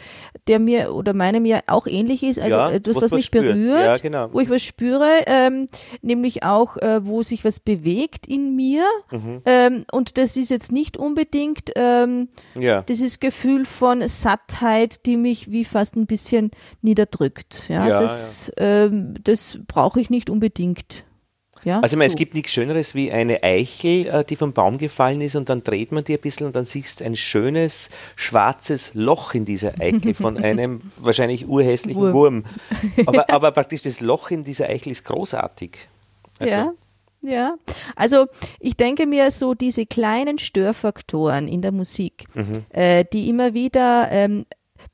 der 0.49 0.59
mir 0.59 0.95
oder 0.95 1.15
meinem 1.15 1.45
ja 1.45 1.61
auch 1.67 1.87
ähnlich 1.87 2.23
ist, 2.23 2.41
also 2.41 2.57
ja, 2.57 2.71
etwas, 2.71 2.97
was, 2.97 3.03
was 3.05 3.13
mich 3.13 3.27
spürt. 3.27 3.45
berührt, 3.45 3.85
ja, 3.85 3.95
genau. 3.97 4.33
wo 4.33 4.41
ich 4.41 4.51
was 4.51 4.63
spüre, 4.63 5.09
ähm, 5.27 5.69
nämlich 6.03 6.43
auch, 6.43 6.77
äh, 6.79 7.07
wo 7.07 7.23
sich 7.23 7.45
was 7.45 7.61
bewegt 7.61 8.27
in 8.27 8.57
mir. 8.57 8.85
Mhm. 9.11 9.43
Ähm, 9.45 9.85
und 9.93 10.19
das 10.19 10.37
ist 10.37 10.51
jetzt 10.51 10.73
nicht 10.73 10.97
unbedingt 10.97 11.73
ähm, 11.77 12.29
ja. 12.59 12.83
dieses 12.83 13.21
Gefühl 13.21 13.67
von 13.67 14.07
Sattheit, 14.09 15.07
die 15.07 15.17
mich 15.17 15.51
wie 15.51 15.65
fast 15.65 15.97
ein 15.97 16.07
bisschen 16.07 16.51
niederdrückt. 16.83 17.65
Ja, 17.69 18.01
das, 18.01 18.51
ähm, 18.57 19.15
das 19.23 19.59
brauche 19.67 20.01
ich 20.01 20.11
nicht 20.11 20.31
unbedingt. 20.31 21.05
Ja, 21.69 21.81
also 21.81 21.95
ich 21.95 21.99
meine, 21.99 22.09
so. 22.09 22.15
es 22.15 22.17
gibt 22.17 22.33
nichts 22.33 22.51
Schöneres 22.51 22.95
wie 22.95 23.13
eine 23.13 23.43
Eichel, 23.43 24.07
äh, 24.07 24.25
die 24.25 24.37
vom 24.37 24.55
Baum 24.55 24.79
gefallen 24.79 25.21
ist 25.21 25.37
und 25.37 25.51
dann 25.51 25.63
dreht 25.63 25.93
man 25.93 26.03
die 26.03 26.15
ein 26.15 26.21
bisschen 26.21 26.47
und 26.47 26.57
dann 26.57 26.65
siehst 26.65 27.01
du 27.01 27.05
ein 27.05 27.15
schönes 27.15 27.91
schwarzes 28.17 28.95
Loch 28.95 29.35
in 29.35 29.45
dieser 29.45 29.79
Eichel 29.79 30.15
von 30.15 30.39
einem 30.43 30.81
wahrscheinlich 30.97 31.47
urhässlichen 31.47 32.01
Wurm. 32.01 32.15
Wurm. 32.15 32.45
Aber, 33.05 33.29
aber 33.35 33.53
praktisch 33.53 33.83
das 33.83 34.01
Loch 34.01 34.31
in 34.31 34.45
dieser 34.45 34.71
Eichel 34.71 34.93
ist 34.93 35.05
großartig. 35.05 35.77
Also, 36.39 36.55
ja. 36.55 36.73
Ja, 37.21 37.57
also 37.97 38.27
ich 38.61 38.77
denke 38.77 39.05
mir 39.05 39.33
so 39.33 39.53
diese 39.53 39.87
kleinen 39.87 40.39
Störfaktoren 40.39 41.49
in 41.49 41.63
der 41.63 41.73
Musik, 41.73 42.25
mhm. 42.35 42.65
äh, 42.71 43.05
die 43.13 43.29
immer 43.29 43.55
wieder 43.55 44.09
ähm, 44.13 44.47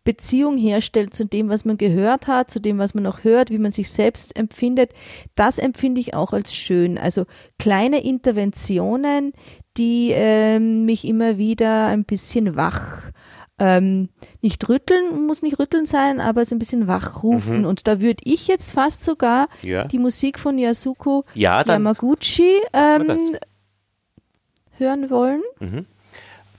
Beziehung 0.05 0.59
herstellt 0.59 1.15
zu 1.15 1.25
dem, 1.25 1.49
was 1.49 1.65
man 1.65 1.79
gehört 1.79 2.27
hat, 2.27 2.51
zu 2.51 2.61
dem, 2.61 2.79
was 2.79 2.95
man 2.95 3.05
noch 3.05 3.25
hört, 3.25 3.51
wie 3.51 3.59
man 3.59 3.73
sich 3.73 3.91
selbst 3.91 4.37
empfindet, 4.37 4.93
das 5.35 5.59
empfinde 5.59 6.01
ich 6.01 6.15
auch 6.15 6.33
als 6.33 6.55
schön. 6.55 6.99
Also 6.99 7.25
kleine 7.59 8.05
Interventionen, 8.05 9.33
die 9.77 10.13
ähm, 10.13 10.85
mich 10.85 11.07
immer 11.07 11.39
wieder 11.39 11.87
ein 11.87 12.05
bisschen 12.05 12.55
wach 12.55 13.11
ähm, 13.59 14.09
nicht 14.43 14.69
rütteln, 14.69 15.27
muss 15.27 15.43
nicht 15.43 15.59
rütteln 15.59 15.87
sein, 15.87 16.21
aber 16.21 16.43
es 16.43 16.53
ein 16.53 16.59
bisschen 16.59 16.87
wachrufen. 16.89 17.61
Mhm. 17.61 17.67
Und 17.67 17.87
da 17.87 18.01
würde 18.01 18.23
ich 18.25 18.49
jetzt 18.49 18.73
fast 18.73 19.05
sogar 19.05 19.49
ja. 19.63 19.85
die 19.85 19.99
Musik 19.99 20.39
von 20.39 20.59
Yasuko 20.59 21.25
ja, 21.35 21.63
Yamaguchi 21.65 22.61
ähm, 22.73 23.37
hören 24.77 25.09
wollen. 25.11 25.43
Mhm. 25.61 25.87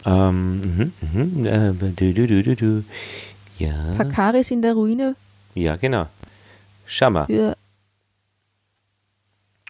Ähm, 0.05 0.61
mhm, 0.61 0.93
mhm, 1.13 1.45
äh, 1.45 1.73
du, 1.73 2.27
du, 2.27 2.55
du. 2.55 2.83
Ja. 3.57 3.93
Pakaris 3.97 4.51
in 4.51 4.61
der 4.61 4.73
Ruine. 4.73 5.15
Ja, 5.53 5.75
genau. 5.75 6.07
Schau 6.85 7.09
mal. 7.09 7.25
Für 7.25 7.55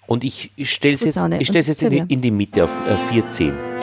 Und 0.07 0.23
ich, 0.23 0.51
stelle 0.63 0.95
es 0.95 1.03
jetzt, 1.03 1.17
ich 1.39 1.51
jetzt 1.67 1.83
in 1.83 1.89
die, 1.89 2.13
in 2.13 2.21
die 2.21 2.31
Mitte 2.31 2.63
auf 2.63 2.77
äh, 2.87 2.95
14. 3.13 3.74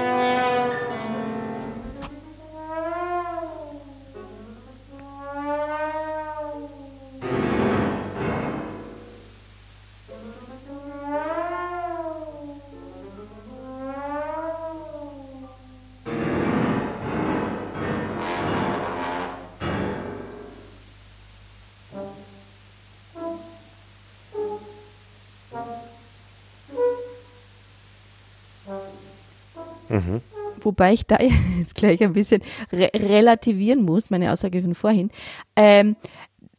wobei 30.83 30.95
ich 30.95 31.07
da 31.07 31.19
jetzt 31.59 31.77
gleich 31.77 32.03
ein 32.03 32.13
bisschen 32.13 32.43
re 32.73 32.91
relativieren 32.95 33.85
muss, 33.85 34.11
meine 34.11 34.33
Aussage 34.33 34.61
von 34.61 34.75
vorhin. 34.75 35.11
Ähm, 35.55 35.97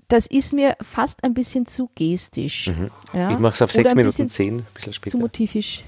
das 0.08 0.28
ist 0.28 0.54
mir 0.54 0.78
fast 0.82 1.24
ein 1.24 1.34
bisschen 1.34 1.66
zu 1.66 1.90
gestisch. 1.96 2.68
Mhm. 2.68 2.92
Ja? 3.14 3.32
Ich 3.32 3.40
mache 3.40 3.54
es 3.54 3.62
auf 3.62 3.74
Oder 3.74 3.84
6 3.84 3.92
ein 3.92 3.98
Minuten 3.98 4.12
bisschen 4.12 4.30
10, 4.30 4.56
ein 4.56 4.68
bisschen 4.74 4.94
Zu 4.94 4.96
später. 4.96 5.18
motivisch. 5.18 5.84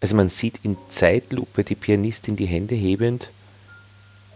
Also 0.00 0.14
man 0.14 0.28
sieht 0.28 0.60
in 0.62 0.76
Zeitlupe 0.88 1.64
die 1.64 1.74
Pianistin 1.74 2.36
die 2.36 2.46
Hände 2.46 2.76
hebend 2.76 3.30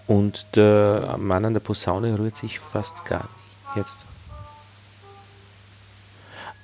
und 0.09 0.44
der 0.57 1.16
Mann 1.18 1.44
an 1.44 1.53
der 1.55 1.61
Posaune 1.61 2.18
rührt 2.18 2.37
sich 2.37 2.59
fast 2.59 3.05
gar 3.05 3.29
nicht. 3.75 3.77
Jetzt. 3.77 3.96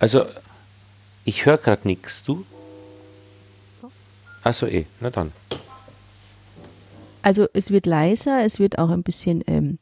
Also 0.01 0.27
ich 1.29 1.45
höre 1.45 1.59
gerade 1.59 1.87
nichts, 1.87 2.23
du? 2.23 2.47
Achso, 4.43 4.67
eh, 4.67 4.87
na 5.01 5.11
dann. 5.11 5.33
Also 7.21 7.47
es 7.53 7.71
wird 7.71 7.85
leiser, 7.85 8.43
es 8.45 8.59
wird 8.59 8.79
auch 8.79 8.88
ein 8.88 9.03
bisschen 9.03 9.45
ähm, 9.47 9.79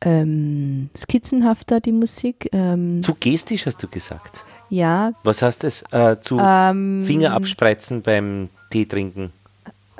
ähm, 0.00 0.88
skizzenhafter, 0.96 1.80
die 1.80 1.90
Musik. 1.90 2.48
Ähm, 2.52 3.02
Zu 3.02 3.16
gestisch 3.18 3.66
hast 3.66 3.82
du 3.82 3.88
gesagt. 3.88 4.44
ja, 4.70 5.12
Was 5.24 5.42
heißt 5.42 5.64
das? 5.64 5.82
Äh, 5.90 6.20
zu 6.20 6.38
ähm, 6.40 7.02
Finger 7.04 7.32
abspreizen 7.32 8.02
beim 8.02 8.48
Tee 8.70 8.86
trinken. 8.86 9.32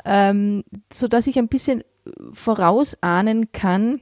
ähm, 0.05 0.62
so 0.92 1.09
dass 1.09 1.27
ich 1.27 1.38
ein 1.38 1.48
bisschen 1.48 1.83
vorausahnen 2.35 3.51
kann, 3.51 4.01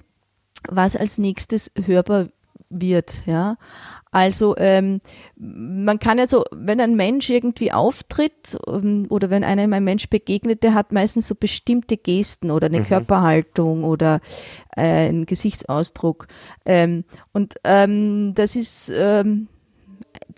was 0.69 0.95
als 0.95 1.17
nächstes 1.17 1.73
hörbar 1.87 2.27
wird. 2.71 3.23
Ja, 3.27 3.57
also 4.13 4.57
ähm, 4.57 5.01
man 5.37 5.99
kann 5.99 6.19
ja 6.19 6.27
so, 6.27 6.45
wenn 6.51 6.81
ein 6.81 6.97
Mensch 6.97 7.31
irgendwie 7.31 7.71
auftritt 7.73 8.59
ähm, 8.67 9.07
oder 9.09 9.31
wenn 9.31 9.45
einem 9.45 9.73
ein 9.73 9.85
Mensch 9.85 10.09
begegnet, 10.09 10.63
der 10.63 10.75
hat 10.75 10.93
meistens 10.93 11.29
so 11.29 11.35
bestimmte 11.35 11.97
Gesten 11.97 12.51
oder 12.51 12.67
eine 12.67 12.83
Körperhaltung 12.83 13.85
oder 13.85 14.21
äh, 14.77 15.09
einen 15.09 15.27
Gesichtsausdruck. 15.27 16.27
Ähm, 16.67 17.05
und 17.33 17.57
ähm, 17.65 18.33
das 18.35 18.57
ist 18.57 18.91
ähm, 18.95 19.49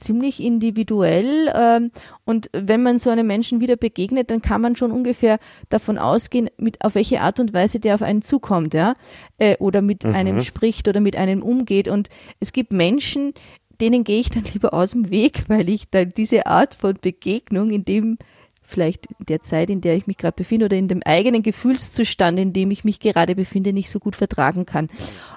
ziemlich 0.02 0.42
individuell. 0.42 1.52
Ähm, 1.54 1.90
und 2.24 2.50
wenn 2.52 2.82
man 2.82 2.98
so 2.98 3.10
einem 3.10 3.26
Menschen 3.26 3.60
wieder 3.60 3.76
begegnet, 3.76 4.30
dann 4.30 4.42
kann 4.42 4.60
man 4.60 4.76
schon 4.76 4.92
ungefähr 4.92 5.38
davon 5.68 5.98
ausgehen, 5.98 6.50
mit, 6.58 6.84
auf 6.84 6.94
welche 6.94 7.20
Art 7.20 7.40
und 7.40 7.52
Weise 7.52 7.80
der 7.80 7.94
auf 7.94 8.02
einen 8.02 8.22
zukommt, 8.22 8.74
ja, 8.74 8.94
äh, 9.38 9.56
oder 9.58 9.82
mit 9.82 10.04
einem 10.04 10.42
spricht 10.42 10.88
oder 10.88 11.00
mit 11.00 11.16
einem 11.16 11.42
umgeht. 11.42 11.88
Und 11.88 12.08
es 12.40 12.52
gibt 12.52 12.72
Menschen, 12.72 13.32
denen 13.80 14.04
gehe 14.04 14.20
ich 14.20 14.30
dann 14.30 14.44
lieber 14.52 14.74
aus 14.74 14.90
dem 14.90 15.10
Weg, 15.10 15.44
weil 15.48 15.68
ich 15.68 15.90
dann 15.90 16.12
diese 16.16 16.46
Art 16.46 16.74
von 16.74 16.98
Begegnung 17.00 17.70
in 17.70 17.84
dem 17.84 18.18
vielleicht 18.64 19.06
in 19.18 19.26
der 19.26 19.40
Zeit, 19.42 19.70
in 19.70 19.80
der 19.80 19.96
ich 19.96 20.06
mich 20.06 20.16
gerade 20.16 20.36
befinde 20.36 20.66
oder 20.66 20.76
in 20.76 20.88
dem 20.88 21.02
eigenen 21.04 21.42
Gefühlszustand, 21.42 22.38
in 22.38 22.52
dem 22.52 22.70
ich 22.70 22.84
mich 22.84 23.00
gerade 23.00 23.34
befinde, 23.34 23.72
nicht 23.72 23.90
so 23.90 23.98
gut 23.98 24.16
vertragen 24.16 24.66
kann. 24.66 24.88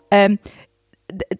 Ähm, 0.09 0.39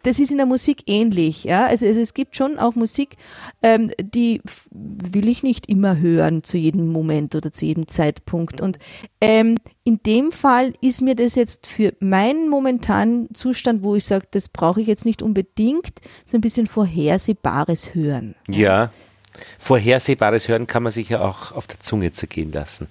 das 0.03 0.19
ist 0.19 0.31
in 0.31 0.37
der 0.37 0.45
Musik 0.45 0.83
ähnlich, 0.85 1.43
ja. 1.43 1.65
Also, 1.65 1.85
also 1.87 1.99
es 1.99 2.13
gibt 2.13 2.35
schon 2.35 2.59
auch 2.59 2.75
Musik, 2.75 3.17
ähm, 3.63 3.91
die 3.99 4.41
will 4.71 5.27
ich 5.27 5.43
nicht 5.43 5.67
immer 5.67 5.97
hören 5.97 6.43
zu 6.43 6.57
jedem 6.57 6.91
Moment 6.91 7.35
oder 7.35 7.51
zu 7.51 7.65
jedem 7.65 7.87
Zeitpunkt. 7.87 8.61
Und 8.61 8.77
ähm, 9.21 9.57
in 9.83 10.01
dem 10.03 10.31
Fall 10.31 10.73
ist 10.81 11.01
mir 11.01 11.15
das 11.15 11.35
jetzt 11.35 11.67
für 11.67 11.93
meinen 11.99 12.49
momentanen 12.49 13.33
Zustand, 13.33 13.81
wo 13.83 13.95
ich 13.95 14.05
sage, 14.05 14.27
das 14.31 14.49
brauche 14.49 14.81
ich 14.81 14.87
jetzt 14.87 15.05
nicht 15.05 15.21
unbedingt, 15.21 15.99
so 16.25 16.37
ein 16.37 16.41
bisschen 16.41 16.67
vorhersehbares 16.67 17.95
Hören. 17.95 18.35
Ja. 18.47 18.91
Vorhersehbares 19.57 20.47
Hören 20.47 20.67
kann 20.67 20.83
man 20.83 20.91
sich 20.91 21.09
ja 21.09 21.21
auch 21.21 21.51
auf 21.51 21.67
der 21.67 21.79
Zunge 21.81 22.11
zergehen 22.11 22.51
lassen. 22.53 22.87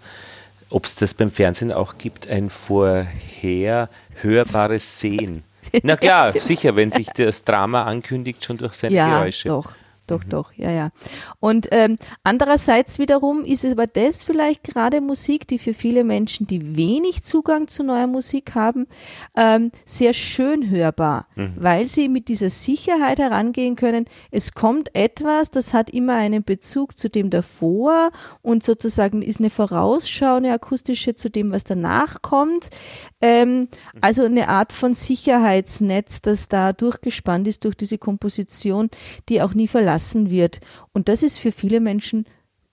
Ob 0.71 0.87
es 0.87 0.97
das 0.97 1.15
beim 1.15 1.31
Fernsehen 1.31 1.73
auch 1.73 1.99
gibt, 1.99 2.29
ein 2.29 2.51
vorher 2.51 3.89
hörbares 4.21 4.99
Sehen. 5.01 5.43
Na 5.83 5.97
klar, 5.97 6.39
sicher, 6.39 6.77
wenn 6.77 6.91
sich 6.91 7.09
das 7.09 7.45
Drama 7.45 7.83
ankündigt, 7.83 8.45
schon 8.45 8.59
durch 8.59 8.75
seine 8.75 8.95
ja, 8.95 9.21
Geräusche. 9.21 9.49
doch. 9.49 9.73
Doch, 10.07 10.23
doch, 10.23 10.53
ja, 10.53 10.71
ja. 10.71 10.91
Und 11.41 11.69
ähm, 11.71 11.97
andererseits 12.23 12.99
wiederum 12.99 13.45
ist 13.45 13.65
es 13.65 13.73
aber 13.73 13.87
das 13.87 14.23
vielleicht 14.23 14.63
gerade 14.63 15.01
Musik, 15.01 15.49
die 15.49 15.59
für 15.59 15.73
viele 15.73 16.05
Menschen, 16.05 16.47
die 16.47 16.77
wenig 16.77 17.25
Zugang 17.25 17.69
zu 17.69 17.83
neuer 17.83 18.07
Musik 18.07 18.55
haben, 18.55 18.87
ähm, 19.35 19.71
sehr 19.87 20.13
schön 20.13 20.69
hörbar, 20.69 21.27
weil 21.57 21.89
sie 21.89 22.09
mit 22.09 22.29
dieser 22.29 22.51
Sicherheit 22.51 23.19
herangehen 23.19 23.77
können. 23.77 24.05
Es 24.31 24.53
kommt 24.53 24.95
etwas, 24.95 25.51
das 25.51 25.73
hat 25.73 25.89
immer 25.89 26.17
einen 26.17 26.45
Bezug 26.45 26.99
zu 26.99 27.09
dem 27.09 27.31
davor 27.31 28.11
und 28.43 28.63
sozusagen 28.63 29.23
ist 29.23 29.41
eine 29.41 29.51
Vorausschau, 29.51 30.37
eine 30.37 30.53
akustische 30.53 31.15
zu 31.15 31.31
dem, 31.31 31.51
was 31.51 31.65
danach 31.65 32.21
kommt. 32.21 32.69
Ähm, 33.25 33.69
also 34.03 34.23
eine 34.25 34.49
Art 34.49 34.75
von 34.75 34.93
Sicherheitsnetz, 34.93 36.21
das 36.21 36.49
da 36.49 36.75
durchgespannt 36.75 37.49
ist 37.49 37.65
durch 37.65 37.75
diese 37.75 37.97
Komposition, 37.97 38.91
die 39.31 39.41
auch 39.41 39.55
nie 39.55 39.67
verlassen 39.67 40.29
wird. 40.29 40.61
Und 40.93 41.09
das 41.09 41.23
ist 41.23 41.39
für 41.39 41.51
viele 41.51 41.81
Menschen 41.81 42.27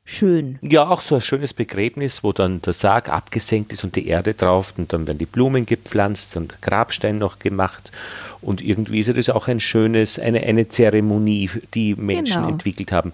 schön. 0.03 0.59
Ja, 0.61 0.89
auch 0.89 0.99
so 0.99 1.15
ein 1.15 1.21
schönes 1.21 1.53
Begräbnis, 1.53 2.21
wo 2.21 2.33
dann 2.33 2.61
der 2.61 2.73
Sarg 2.73 3.07
abgesenkt 3.07 3.71
ist 3.71 3.85
und 3.85 3.95
die 3.95 4.07
Erde 4.07 4.33
drauf 4.33 4.73
und 4.77 4.91
dann 4.91 5.07
werden 5.07 5.19
die 5.19 5.25
Blumen 5.25 5.65
gepflanzt 5.65 6.35
und 6.35 6.51
der 6.51 6.57
Grabstein 6.59 7.17
noch 7.17 7.39
gemacht. 7.39 7.91
Und 8.41 8.61
irgendwie 8.61 8.99
ist 8.99 9.15
das 9.15 9.29
auch 9.29 9.47
ein 9.47 9.61
schönes, 9.61 10.19
eine, 10.19 10.41
eine 10.41 10.67
Zeremonie, 10.67 11.49
die 11.73 11.95
Menschen 11.95 12.41
Genau. 12.41 12.49
entwickelt 12.49 12.91
haben, 12.91 13.13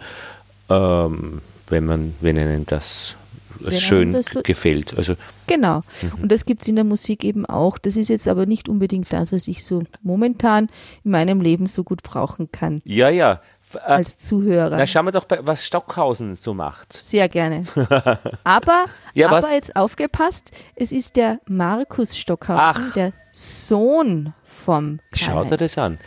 ähm, 0.69 1.41
wenn 1.69 1.86
man, 1.86 2.15
wenn 2.21 2.38
ihnen 2.38 2.65
das 2.65 3.15
als 3.65 3.81
schön 3.81 4.15
gefällt. 4.43 4.97
Also 4.97 5.15
Genau. 5.47 5.81
Und 6.21 6.31
das 6.31 6.45
gibt 6.45 6.61
es 6.61 6.67
in 6.67 6.75
der 6.75 6.83
Musik 6.83 7.23
eben 7.23 7.45
auch. 7.45 7.77
Das 7.77 7.95
ist 7.95 8.09
jetzt 8.09 8.27
aber 8.27 8.45
nicht 8.45 8.67
unbedingt 8.67 9.11
das, 9.13 9.31
was 9.31 9.47
ich 9.47 9.63
so 9.65 9.83
momentan 10.01 10.69
in 11.03 11.11
meinem 11.11 11.39
Leben 11.41 11.67
so 11.67 11.83
gut 11.83 12.03
brauchen 12.03 12.51
kann 12.51 12.81
ja, 12.83 13.09
ja. 13.09 13.41
Äh, 13.73 13.77
als 13.79 14.17
Zuhörer. 14.17 14.77
na, 14.77 14.85
schauen 14.85 15.05
wir 15.05 15.11
doch, 15.11 15.25
bei, 15.25 15.39
was 15.45 15.65
Stockhausen 15.65 16.35
so 16.35 16.53
macht. 16.53 16.93
Sehr 16.93 17.27
gerne. 17.29 17.63
Aber, 18.43 18.85
Ja, 19.13 19.27
aber 19.27 19.41
was? 19.43 19.51
jetzt 19.51 19.75
aufgepasst, 19.75 20.51
es 20.75 20.91
ist 20.91 21.15
der 21.15 21.39
Markus 21.47 22.17
Stockhausen, 22.17 22.83
Ach. 22.89 22.93
der 22.93 23.13
Sohn 23.31 24.33
vom 24.43 24.99
Schau 25.13 25.43
dir 25.43 25.49
Karl-Heinz. 25.49 25.59
das 25.59 25.77
an. 25.77 25.97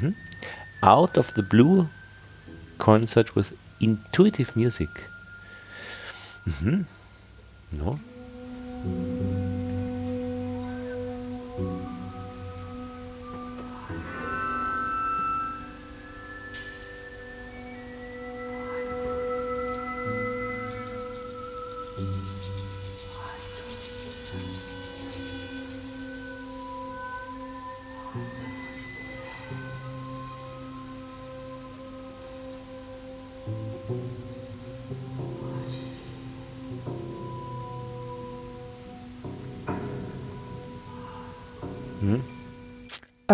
Mhm. 0.00 0.14
Out 0.80 1.18
of 1.18 1.32
the 1.34 1.42
Blue 1.42 1.88
Concert 2.78 3.34
with 3.36 3.52
Intuitive 3.80 4.52
Music. 4.54 4.88
Mhm. 6.48 6.86
No. 7.72 7.98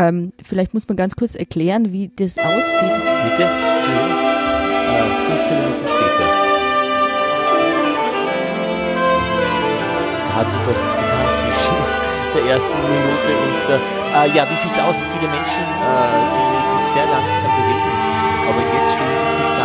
Ähm, 0.09 0.33
vielleicht 0.43 0.75
muss 0.75 0.87
man 0.89 0.97
ganz 0.97 1.17
kurz 1.17 1.35
erklären, 1.35 1.93
wie 1.93 2.11
das 2.17 2.37
aussieht. 2.39 2.83
Bitte? 3.25 3.45
Äh, 3.45 3.49
15 5.37 5.57
Minuten 5.57 5.89
später. 5.89 6.27
Da 10.29 10.35
hat 10.35 10.51
sich 10.51 10.61
was 10.67 10.77
getan 10.77 11.29
zwischen 11.39 11.79
der 12.35 12.45
ersten 12.53 12.75
Minute 12.75 13.31
und 13.45 13.57
der. 13.69 13.81
Äh, 14.15 14.29
ja, 14.37 14.51
wie 14.51 14.57
sieht's 14.57 14.79
aus? 14.79 14.97
Viele 14.97 15.31
Menschen, 15.31 15.63
äh, 15.63 16.21
die 16.53 16.65
sich 16.69 16.87
sehr 16.93 17.07
langsam 17.07 17.51
bewegen. 17.57 17.93
Aber 18.49 18.61
jetzt 18.61 18.93
stehen 18.93 19.15
sie 19.17 19.29
zusammen 19.41 19.64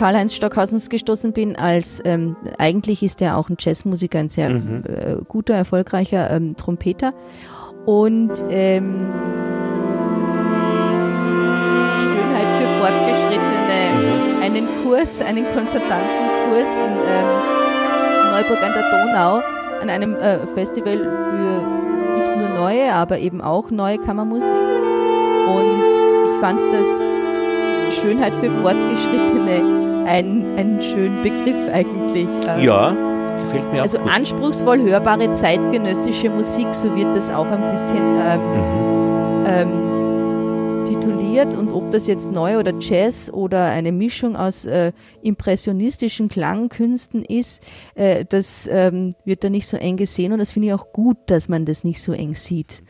Karl-Heinz 0.00 0.34
Stockhausens 0.34 0.88
gestoßen 0.88 1.34
bin, 1.34 1.56
als 1.56 2.00
ähm, 2.06 2.34
eigentlich 2.56 3.02
ist 3.02 3.20
er 3.20 3.36
auch 3.36 3.50
ein 3.50 3.56
Jazzmusiker, 3.58 4.18
ein 4.18 4.30
sehr 4.30 4.48
äh, 4.48 5.16
guter, 5.28 5.52
erfolgreicher 5.52 6.30
ähm, 6.30 6.56
Trompeter. 6.56 7.12
Und 7.84 8.30
ähm, 8.48 9.12
Schönheit 12.00 12.46
für 12.56 12.66
Fortgeschrittene, 12.80 14.40
ein 14.40 14.82
Kurs, 14.82 15.20
einen 15.20 15.44
Konzertantenkurs 15.54 16.78
in 16.78 16.92
ähm, 17.06 17.26
Neuburg 18.30 18.62
an 18.62 18.72
der 18.72 18.90
Donau 18.90 19.42
an 19.82 19.90
einem 19.90 20.14
äh, 20.14 20.46
Festival 20.54 20.96
für 20.96 22.16
nicht 22.16 22.36
nur 22.38 22.48
neue, 22.58 22.94
aber 22.94 23.18
eben 23.18 23.42
auch 23.42 23.70
neue 23.70 23.98
Kammermusik. 23.98 24.48
Und 24.48 25.90
ich 25.90 26.40
fand 26.40 26.62
das 26.72 27.09
Schönheit 27.90 28.34
für 28.34 28.50
Fortgeschrittene 28.50 30.06
ein, 30.06 30.56
einen 30.56 30.80
schönen 30.80 31.22
Begriff 31.22 31.72
eigentlich. 31.72 32.26
Ja, 32.62 32.96
gefällt 33.42 33.72
mir 33.72 33.82
also 33.82 33.98
auch. 33.98 34.02
Also 34.02 34.12
anspruchsvoll 34.12 34.80
hörbare 34.80 35.32
zeitgenössische 35.32 36.30
Musik, 36.30 36.74
so 36.74 36.94
wird 36.96 37.16
das 37.16 37.30
auch 37.30 37.46
ein 37.46 37.72
bisschen 37.72 37.98
ähm, 37.98 38.40
mhm. 38.40 39.46
ähm, 39.46 39.90
tituliert 40.86 41.54
und 41.54 41.70
ob 41.70 41.90
das 41.90 42.06
jetzt 42.06 42.30
neu 42.30 42.58
oder 42.58 42.74
Jazz 42.80 43.30
oder 43.32 43.64
eine 43.64 43.92
Mischung 43.92 44.36
aus 44.36 44.66
äh, 44.66 44.92
impressionistischen 45.22 46.28
Klangkünsten 46.28 47.24
ist, 47.24 47.62
äh, 47.94 48.24
das 48.28 48.68
ähm, 48.70 49.14
wird 49.24 49.44
da 49.44 49.50
nicht 49.50 49.66
so 49.66 49.76
eng 49.76 49.96
gesehen 49.96 50.32
und 50.32 50.38
das 50.38 50.52
finde 50.52 50.68
ich 50.68 50.74
auch 50.74 50.92
gut, 50.92 51.18
dass 51.26 51.48
man 51.48 51.64
das 51.64 51.84
nicht 51.84 52.02
so 52.02 52.12
eng 52.12 52.34
sieht. 52.34 52.82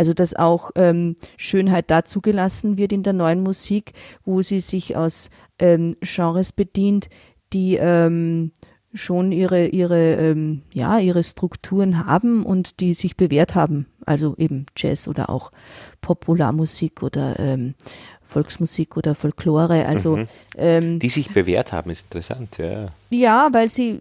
Also 0.00 0.14
dass 0.14 0.34
auch 0.34 0.70
ähm, 0.76 1.16
Schönheit 1.36 1.90
da 1.90 2.06
zugelassen 2.06 2.78
wird 2.78 2.90
in 2.90 3.02
der 3.02 3.12
neuen 3.12 3.42
Musik, 3.42 3.92
wo 4.24 4.40
sie 4.40 4.60
sich 4.60 4.96
aus 4.96 5.28
ähm, 5.58 5.94
Genres 6.00 6.52
bedient, 6.52 7.10
die 7.52 7.76
ähm, 7.76 8.52
schon 8.94 9.30
ihre, 9.30 9.66
ihre, 9.66 10.14
ähm, 10.14 10.62
ja, 10.72 10.98
ihre 11.00 11.22
Strukturen 11.22 12.06
haben 12.06 12.46
und 12.46 12.80
die 12.80 12.94
sich 12.94 13.18
bewährt 13.18 13.54
haben. 13.54 13.88
Also 14.06 14.34
eben 14.38 14.64
Jazz 14.74 15.06
oder 15.06 15.28
auch 15.28 15.52
Popularmusik 16.00 17.02
oder 17.02 17.38
ähm, 17.38 17.74
Volksmusik 18.30 18.96
oder 18.96 19.14
Folklore. 19.14 19.84
Also, 19.86 20.16
mhm. 20.16 20.26
ähm, 20.56 20.98
die 20.98 21.08
sich 21.08 21.30
bewährt 21.32 21.72
haben, 21.72 21.90
ist 21.90 22.06
interessant, 22.06 22.56
ja. 22.58 22.88
Ja, 23.10 23.48
weil 23.52 23.68
sie 23.68 24.00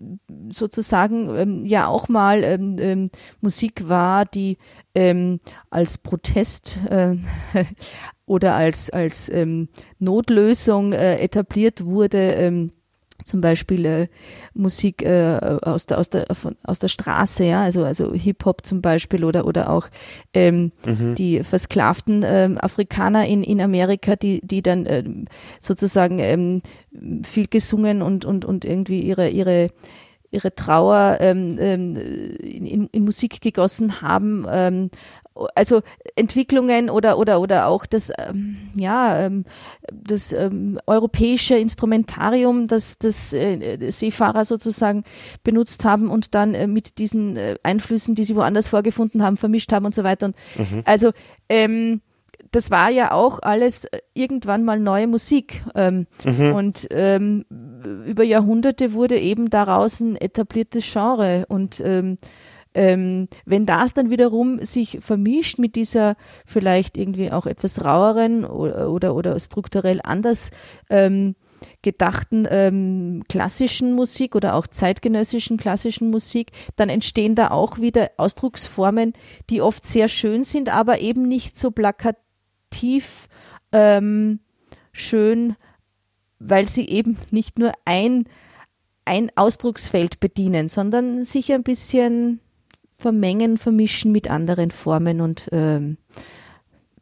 sozusagen 0.51 1.35
ähm, 1.35 1.65
ja 1.65 1.87
auch 1.87 2.07
mal 2.07 2.43
ähm, 2.43 2.75
ähm 2.79 3.09
Musik 3.41 3.89
war, 3.89 4.25
die 4.25 4.57
ähm, 4.99 5.39
als 5.69 5.97
Protest 5.97 6.79
äh, 6.89 7.15
oder 8.25 8.55
als, 8.55 8.89
als 8.89 9.29
ähm, 9.29 9.69
Notlösung 9.97 10.93
äh, 10.93 11.17
etabliert 11.17 11.85
wurde 11.85 12.69
zum 13.23 13.41
Beispiel 13.41 13.85
äh, 13.85 14.07
Musik 14.53 15.03
äh, 15.03 15.57
aus, 15.61 15.85
der, 15.85 15.99
aus, 15.99 16.09
der, 16.09 16.27
von, 16.33 16.55
aus 16.63 16.79
der 16.79 16.87
Straße, 16.87 17.45
ja, 17.45 17.63
also, 17.63 17.83
also 17.83 18.13
Hip-Hop 18.13 18.65
zum 18.65 18.81
Beispiel 18.81 19.23
oder, 19.23 19.45
oder 19.45 19.69
auch 19.69 19.87
ähm, 20.33 20.71
mhm. 20.85 21.15
die 21.15 21.43
versklavten 21.43 22.23
ähm, 22.25 22.57
Afrikaner 22.59 23.25
in, 23.27 23.43
in 23.43 23.61
Amerika, 23.61 24.15
die, 24.15 24.41
die 24.43 24.61
dann 24.61 24.85
ähm, 24.87 25.25
sozusagen 25.59 26.19
ähm, 26.19 26.61
viel 27.23 27.47
gesungen 27.47 28.01
und, 28.01 28.25
und, 28.25 28.45
und 28.45 28.65
irgendwie 28.65 29.01
ihre, 29.01 29.29
ihre 29.29 29.69
ihre 30.31 30.53
Trauer 30.53 31.17
ähm, 31.19 31.57
ähm 31.59 31.95
in, 31.95 32.87
in, 32.87 33.03
Musik 33.03 33.41
gegossen 33.41 34.01
haben 34.01 34.45
ähm, 34.49 34.89
also 35.55 35.81
Entwicklungen 36.15 36.89
oder 36.89 37.17
oder 37.17 37.39
oder 37.39 37.67
auch 37.67 37.85
das 37.85 38.11
ähm, 38.17 38.57
ja 38.75 39.25
ähm, 39.25 39.45
das 39.91 40.33
ähm, 40.33 40.79
europäische 40.85 41.55
Instrumentarium, 41.55 42.67
das 42.67 42.99
das 42.99 43.33
äh, 43.33 43.89
Seefahrer 43.89 44.45
sozusagen 44.45 45.03
benutzt 45.43 45.85
haben 45.85 46.09
und 46.09 46.35
dann 46.35 46.53
äh, 46.53 46.67
mit 46.67 46.99
diesen 46.99 47.37
äh, 47.37 47.55
Einflüssen, 47.63 48.15
die 48.15 48.25
sie 48.25 48.35
woanders 48.35 48.67
vorgefunden 48.67 49.23
haben, 49.23 49.37
vermischt 49.37 49.71
haben 49.71 49.85
und 49.85 49.95
so 49.95 50.03
weiter. 50.03 50.27
Und 50.27 50.35
mhm. 50.57 50.83
Also 50.85 51.11
ähm, 51.47 52.01
das 52.51 52.71
war 52.71 52.89
ja 52.89 53.11
auch 53.11 53.39
alles 53.41 53.87
irgendwann 54.13 54.63
mal 54.63 54.79
neue 54.79 55.07
Musik. 55.07 55.63
Ähm, 55.75 56.07
mhm. 56.23 56.53
Und 56.53 56.87
ähm, 56.91 57.45
über 58.07 58.23
Jahrhunderte 58.23 58.93
wurde 58.93 59.19
eben 59.19 59.49
daraus 59.49 59.99
ein 59.99 60.15
etabliertes 60.15 60.91
Genre. 60.91 61.45
Und 61.47 61.81
ähm, 61.83 62.17
ähm, 62.73 63.27
wenn 63.45 63.65
das 63.65 63.93
dann 63.93 64.09
wiederum 64.09 64.63
sich 64.63 64.99
vermischt 65.01 65.57
mit 65.57 65.75
dieser 65.75 66.15
vielleicht 66.45 66.97
irgendwie 66.97 67.31
auch 67.31 67.45
etwas 67.45 67.83
raueren 67.83 68.45
oder, 68.45 68.91
oder, 68.91 69.15
oder 69.15 69.39
strukturell 69.39 69.99
anders 70.03 70.51
ähm, 70.89 71.35
gedachten 71.81 72.47
ähm, 72.49 73.23
klassischen 73.27 73.93
Musik 73.93 74.35
oder 74.35 74.55
auch 74.55 74.67
zeitgenössischen 74.67 75.57
klassischen 75.57 76.09
Musik, 76.09 76.51
dann 76.75 76.89
entstehen 76.89 77.35
da 77.35 77.51
auch 77.51 77.79
wieder 77.79 78.11
Ausdrucksformen, 78.17 79.13
die 79.49 79.61
oft 79.61 79.85
sehr 79.85 80.07
schön 80.07 80.43
sind, 80.43 80.73
aber 80.73 80.99
eben 80.99 81.27
nicht 81.27 81.57
so 81.57 81.71
plakativ 82.69 83.27
ähm, 83.71 84.39
schön, 84.91 85.55
weil 86.39 86.67
sie 86.67 86.87
eben 86.87 87.17
nicht 87.31 87.59
nur 87.59 87.71
ein, 87.85 88.25
ein 89.05 89.31
Ausdrucksfeld 89.35 90.19
bedienen, 90.19 90.69
sondern 90.69 91.23
sich 91.23 91.51
ein 91.53 91.63
bisschen 91.63 92.39
vermengen, 92.89 93.57
vermischen 93.57 94.11
mit 94.11 94.29
anderen 94.29 94.71
Formen 94.71 95.21
und 95.21 95.47
ähm, 95.51 95.97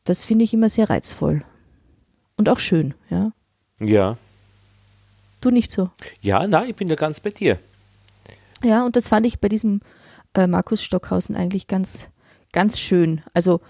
das 0.04 0.24
finde 0.24 0.46
ich 0.46 0.54
immer 0.54 0.70
sehr 0.70 0.90
reizvoll 0.90 1.44
und 2.38 2.50
auch 2.50 2.60
schön, 2.60 2.94
ja. 3.10 3.32
Ja. 3.80 4.18
Du 5.42 5.52
nicht 5.52 5.72
so? 5.72 5.92
Ja, 6.22 6.48
nein, 6.48 6.70
ich 6.70 6.76
bin 6.76 6.90
ja 6.90 6.96
ganz 6.96 7.20
bei 7.20 7.30
dir. 7.30 7.60
Ja, 8.64 8.86
und 8.86 8.96
das 8.96 9.10
fand 9.10 9.26
ich 9.26 9.40
bei 9.40 9.50
diesem 9.50 9.82
äh, 10.34 10.48
Markus 10.48 10.84
Stockhausen 10.84 11.36
eigentlich 11.36 11.68
ganz, 11.68 12.10
ganz 12.54 12.80
schön. 12.80 13.22
Also 13.34 13.62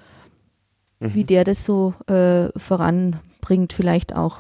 mhm. 1.00 1.14
wie 1.14 1.24
der 1.24 1.44
das 1.44 1.64
so 1.64 1.94
äh, 2.08 2.48
voranbringt, 2.58 3.74
vielleicht 3.74 4.16
auch. 4.16 4.40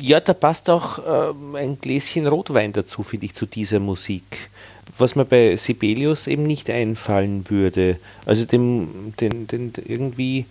Ja, 0.00 0.20
da 0.20 0.32
passt 0.32 0.70
auch 0.70 0.98
äh, 0.98 1.58
ein 1.58 1.80
Gläschen 1.80 2.26
Rotwein 2.26 2.72
dazu, 2.72 3.02
finde 3.02 3.26
ich, 3.26 3.34
zu 3.34 3.46
dieser 3.46 3.80
Musik 3.80 4.48
was 4.96 5.16
mir 5.16 5.24
bei 5.24 5.56
Sibelius 5.56 6.26
eben 6.26 6.44
nicht 6.44 6.70
einfallen 6.70 7.48
würde. 7.50 7.98
Also 8.24 8.44
dem, 8.44 9.14
den, 9.20 9.46
den 9.46 9.72
irgendwie, 9.84 10.46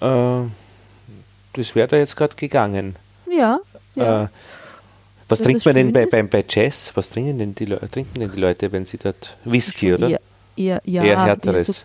äh, 0.00 0.40
das 1.54 1.74
wäre 1.74 1.88
da 1.88 1.96
jetzt 1.96 2.16
gerade 2.16 2.36
gegangen. 2.36 2.96
Ja. 3.30 3.60
ja. 3.94 4.24
Äh, 4.24 4.28
was 5.28 5.38
das 5.38 5.46
trinkt 5.46 5.64
man 5.64 5.74
denn 5.74 5.92
bei, 5.92 6.06
bei, 6.06 6.22
bei 6.24 6.44
Jazz? 6.46 6.92
Was 6.94 7.10
trinken 7.10 7.38
denn, 7.38 7.54
die, 7.54 7.66
trinken 7.66 8.20
denn 8.20 8.32
die 8.32 8.40
Leute, 8.40 8.72
wenn 8.72 8.84
sie 8.84 8.98
dort 8.98 9.36
Whisky, 9.44 9.94
oder? 9.94 10.10
Eher, 10.10 10.20
eher, 10.56 10.82
ja, 10.84 11.04
eher 11.04 11.24
härteres. 11.24 11.66
So 11.66 11.82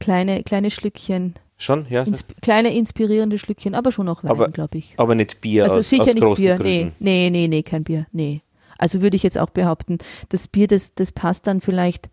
kleine, 0.00 0.42
kleine 0.42 0.70
Schlückchen. 0.70 1.34
Schon, 1.60 1.86
ja. 1.90 2.02
Insp 2.04 2.32
kleine 2.40 2.74
inspirierende 2.74 3.36
Schlückchen, 3.36 3.74
aber 3.74 3.92
schon 3.92 4.08
auch 4.08 4.24
Wein, 4.24 4.50
glaube 4.52 4.78
ich. 4.78 4.94
Aber 4.96 5.14
nicht 5.14 5.42
Bier 5.42 5.64
also 5.64 5.76
aus, 5.76 5.90
sicher 5.90 6.04
aus 6.04 6.14
nicht 6.14 6.36
Bier. 6.36 6.58
Nee, 6.58 6.92
nee, 6.98 7.28
nee, 7.30 7.48
nee, 7.48 7.62
kein 7.62 7.84
Bier. 7.84 8.06
Nee. 8.12 8.40
Also 8.78 9.02
würde 9.02 9.16
ich 9.16 9.22
jetzt 9.22 9.36
auch 9.36 9.50
behaupten, 9.50 9.98
das 10.30 10.48
Bier, 10.48 10.68
das, 10.68 10.94
das 10.94 11.12
passt 11.12 11.46
dann 11.46 11.60
vielleicht 11.60 12.08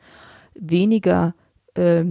weniger 0.54 1.34
äh, 1.76 2.04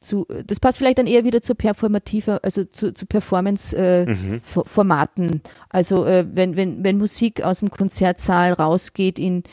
zu, 0.00 0.26
das 0.46 0.60
passt 0.60 0.76
vielleicht 0.76 0.98
dann 0.98 1.06
eher 1.06 1.24
wieder 1.24 1.40
zu 1.40 1.54
performativer, 1.54 2.40
also 2.42 2.64
zu, 2.64 2.92
zu 2.92 3.06
Performance-Formaten. 3.06 5.24
Äh, 5.24 5.34
mhm. 5.34 5.40
Also 5.70 6.04
äh, 6.04 6.26
wenn, 6.30 6.56
wenn, 6.56 6.84
wenn 6.84 6.98
Musik 6.98 7.42
aus 7.42 7.60
dem 7.60 7.70
Konzertsaal 7.70 8.52
rausgeht 8.52 9.18
in 9.18 9.44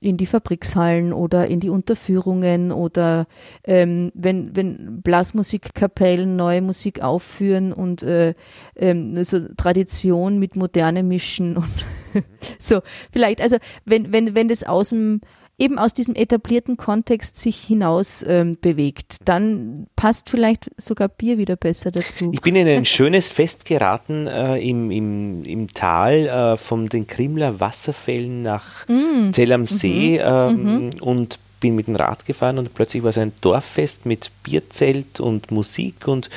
in 0.00 0.16
die 0.16 0.26
Fabrikshallen 0.26 1.12
oder 1.12 1.46
in 1.46 1.60
die 1.60 1.70
Unterführungen 1.70 2.70
oder 2.70 3.26
ähm, 3.64 4.12
wenn, 4.14 4.54
wenn 4.54 5.00
Blasmusikkapellen 5.02 6.36
neue 6.36 6.60
Musik 6.60 7.02
aufführen 7.02 7.72
und 7.72 8.02
äh, 8.02 8.34
ähm, 8.76 9.22
so 9.24 9.40
Tradition 9.56 10.38
mit 10.38 10.56
Moderne 10.56 11.02
mischen 11.02 11.56
und 11.56 11.86
so. 12.58 12.80
Vielleicht, 13.10 13.40
also 13.40 13.56
wenn, 13.84 14.12
wenn, 14.12 14.34
wenn 14.34 14.48
das 14.48 14.64
aus 14.64 14.90
dem 14.90 15.20
eben 15.58 15.78
aus 15.78 15.94
diesem 15.94 16.14
etablierten 16.14 16.76
Kontext 16.76 17.40
sich 17.40 17.58
hinaus 17.58 18.24
ähm, 18.26 18.58
bewegt, 18.60 19.16
dann 19.24 19.86
passt 19.96 20.28
vielleicht 20.28 20.70
sogar 20.76 21.08
Bier 21.08 21.38
wieder 21.38 21.56
besser 21.56 21.90
dazu. 21.90 22.30
Ich 22.32 22.42
bin 22.42 22.56
in 22.56 22.68
ein 22.68 22.84
schönes 22.84 23.28
Fest 23.30 23.64
geraten 23.64 24.26
äh, 24.26 24.58
im, 24.58 24.90
im, 24.90 25.44
im 25.44 25.68
Tal 25.72 26.26
äh, 26.26 26.56
von 26.56 26.88
den 26.88 27.06
Krimler 27.06 27.58
Wasserfällen 27.58 28.42
nach 28.42 28.86
mm. 28.88 29.32
Zell 29.32 29.52
am 29.52 29.66
See 29.66 30.18
mhm. 30.18 30.24
Ähm, 30.24 30.62
mhm. 30.62 30.90
und 31.00 31.38
bin 31.60 31.74
mit 31.74 31.86
dem 31.86 31.96
Rad 31.96 32.26
gefahren 32.26 32.58
und 32.58 32.74
plötzlich 32.74 33.02
war 33.02 33.10
es 33.10 33.18
ein 33.18 33.32
Dorffest 33.40 34.04
mit 34.04 34.30
Bierzelt 34.42 35.20
und 35.20 35.50
Musik 35.50 36.06
und 36.06 36.28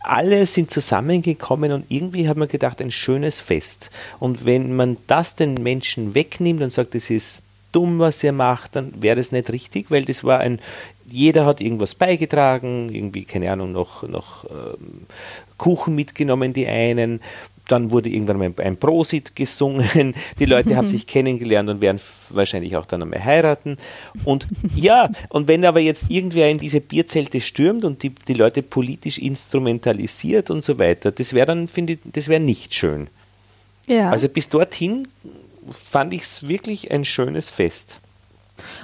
alle 0.00 0.46
sind 0.46 0.70
zusammengekommen 0.70 1.72
und 1.72 1.84
irgendwie 1.88 2.28
hat 2.28 2.36
man 2.36 2.48
gedacht, 2.48 2.80
ein 2.80 2.90
schönes 2.90 3.40
Fest. 3.40 3.90
Und 4.18 4.46
wenn 4.46 4.74
man 4.74 4.96
das 5.06 5.34
den 5.34 5.54
Menschen 5.54 6.14
wegnimmt 6.14 6.62
und 6.62 6.72
sagt, 6.72 6.94
es 6.94 7.10
ist 7.10 7.42
dumm, 7.72 7.98
was 7.98 8.22
ihr 8.24 8.32
macht, 8.32 8.76
dann 8.76 8.92
wäre 9.00 9.16
das 9.16 9.32
nicht 9.32 9.50
richtig, 9.52 9.90
weil 9.90 10.04
das 10.04 10.24
war 10.24 10.40
ein, 10.40 10.60
jeder 11.10 11.46
hat 11.46 11.60
irgendwas 11.60 11.94
beigetragen, 11.94 12.90
irgendwie, 12.92 13.24
keine 13.24 13.50
Ahnung, 13.50 13.72
noch, 13.72 14.06
noch 14.06 14.44
ähm, 14.44 15.06
Kuchen 15.56 15.94
mitgenommen, 15.94 16.52
die 16.52 16.66
einen. 16.66 17.20
Dann 17.66 17.90
wurde 17.90 18.08
irgendwann 18.08 18.38
mal 18.38 18.50
ein 18.64 18.78
Prosit 18.78 19.36
gesungen. 19.36 20.14
Die 20.38 20.46
Leute 20.46 20.74
haben 20.74 20.88
sich 20.88 21.06
kennengelernt 21.06 21.68
und 21.68 21.82
werden 21.82 22.00
wahrscheinlich 22.30 22.74
auch 22.76 22.86
dann 22.86 23.02
einmal 23.02 23.22
heiraten. 23.22 23.76
Und 24.24 24.46
ja, 24.74 25.10
und 25.28 25.48
wenn 25.48 25.66
aber 25.66 25.80
jetzt 25.80 26.10
irgendwer 26.10 26.48
in 26.48 26.56
diese 26.56 26.80
Bierzelte 26.80 27.42
stürmt 27.42 27.84
und 27.84 28.02
die, 28.02 28.08
die 28.10 28.32
Leute 28.32 28.62
politisch 28.62 29.18
instrumentalisiert 29.18 30.50
und 30.50 30.62
so 30.62 30.78
weiter, 30.78 31.12
das 31.12 31.34
wäre 31.34 31.44
dann, 31.44 31.68
finde 31.68 31.94
ich, 31.94 31.98
das 32.04 32.28
wäre 32.28 32.40
nicht 32.40 32.72
schön. 32.72 33.08
Ja. 33.86 34.10
Also 34.10 34.30
bis 34.30 34.48
dorthin 34.48 35.06
fand 35.72 36.12
ich 36.14 36.22
es 36.22 36.48
wirklich 36.48 36.90
ein 36.90 37.04
schönes 37.04 37.50
Fest. 37.50 38.00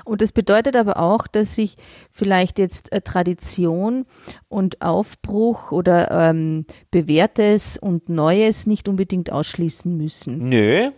Und 0.04 0.22
das 0.22 0.32
bedeutet 0.32 0.76
aber 0.76 0.98
auch, 0.98 1.26
dass 1.26 1.56
sich 1.56 1.76
vielleicht 2.12 2.58
jetzt 2.58 2.92
äh, 2.92 3.00
Tradition 3.00 4.06
und 4.48 4.82
Aufbruch 4.82 5.72
oder 5.72 6.10
ähm, 6.10 6.64
Bewährtes 6.90 7.76
und 7.76 8.08
Neues 8.08 8.66
nicht 8.66 8.88
unbedingt 8.88 9.32
ausschließen 9.32 9.96
müssen. 9.96 10.48
Nö, 10.48 10.90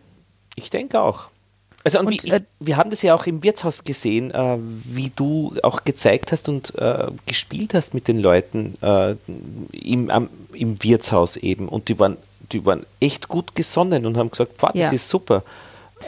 ich 0.57 0.71
denke 0.71 1.01
auch. 1.01 1.31
Also 1.85 2.01
und, 2.01 2.11
wie, 2.11 2.31
äh, 2.31 2.41
wir 2.59 2.77
haben 2.77 2.91
das 2.91 3.03
ja 3.03 3.15
auch 3.15 3.27
im 3.27 3.45
Wirtshaus 3.45 3.85
gesehen, 3.85 4.33
äh, 4.33 4.57
wie 4.59 5.13
du 5.15 5.55
auch 5.63 5.85
gezeigt 5.85 6.33
hast 6.33 6.49
und 6.49 6.75
äh, 6.77 7.07
gespielt 7.27 7.75
hast 7.75 7.95
mit 7.95 8.09
den 8.09 8.19
Leuten 8.19 8.75
äh, 8.83 9.15
im, 9.71 10.11
am, 10.11 10.29
im 10.53 10.83
Wirtshaus 10.83 11.37
eben. 11.37 11.69
Und 11.69 11.89
die 11.89 11.99
waren, 12.01 12.17
die 12.51 12.65
waren 12.65 12.85
echt 12.99 13.29
gut 13.29 13.55
gesonnen 13.55 14.05
und 14.05 14.17
haben 14.17 14.31
gesagt, 14.31 14.61
das 14.61 14.75
ja. 14.75 14.91
ist 14.91 15.09
super. 15.09 15.45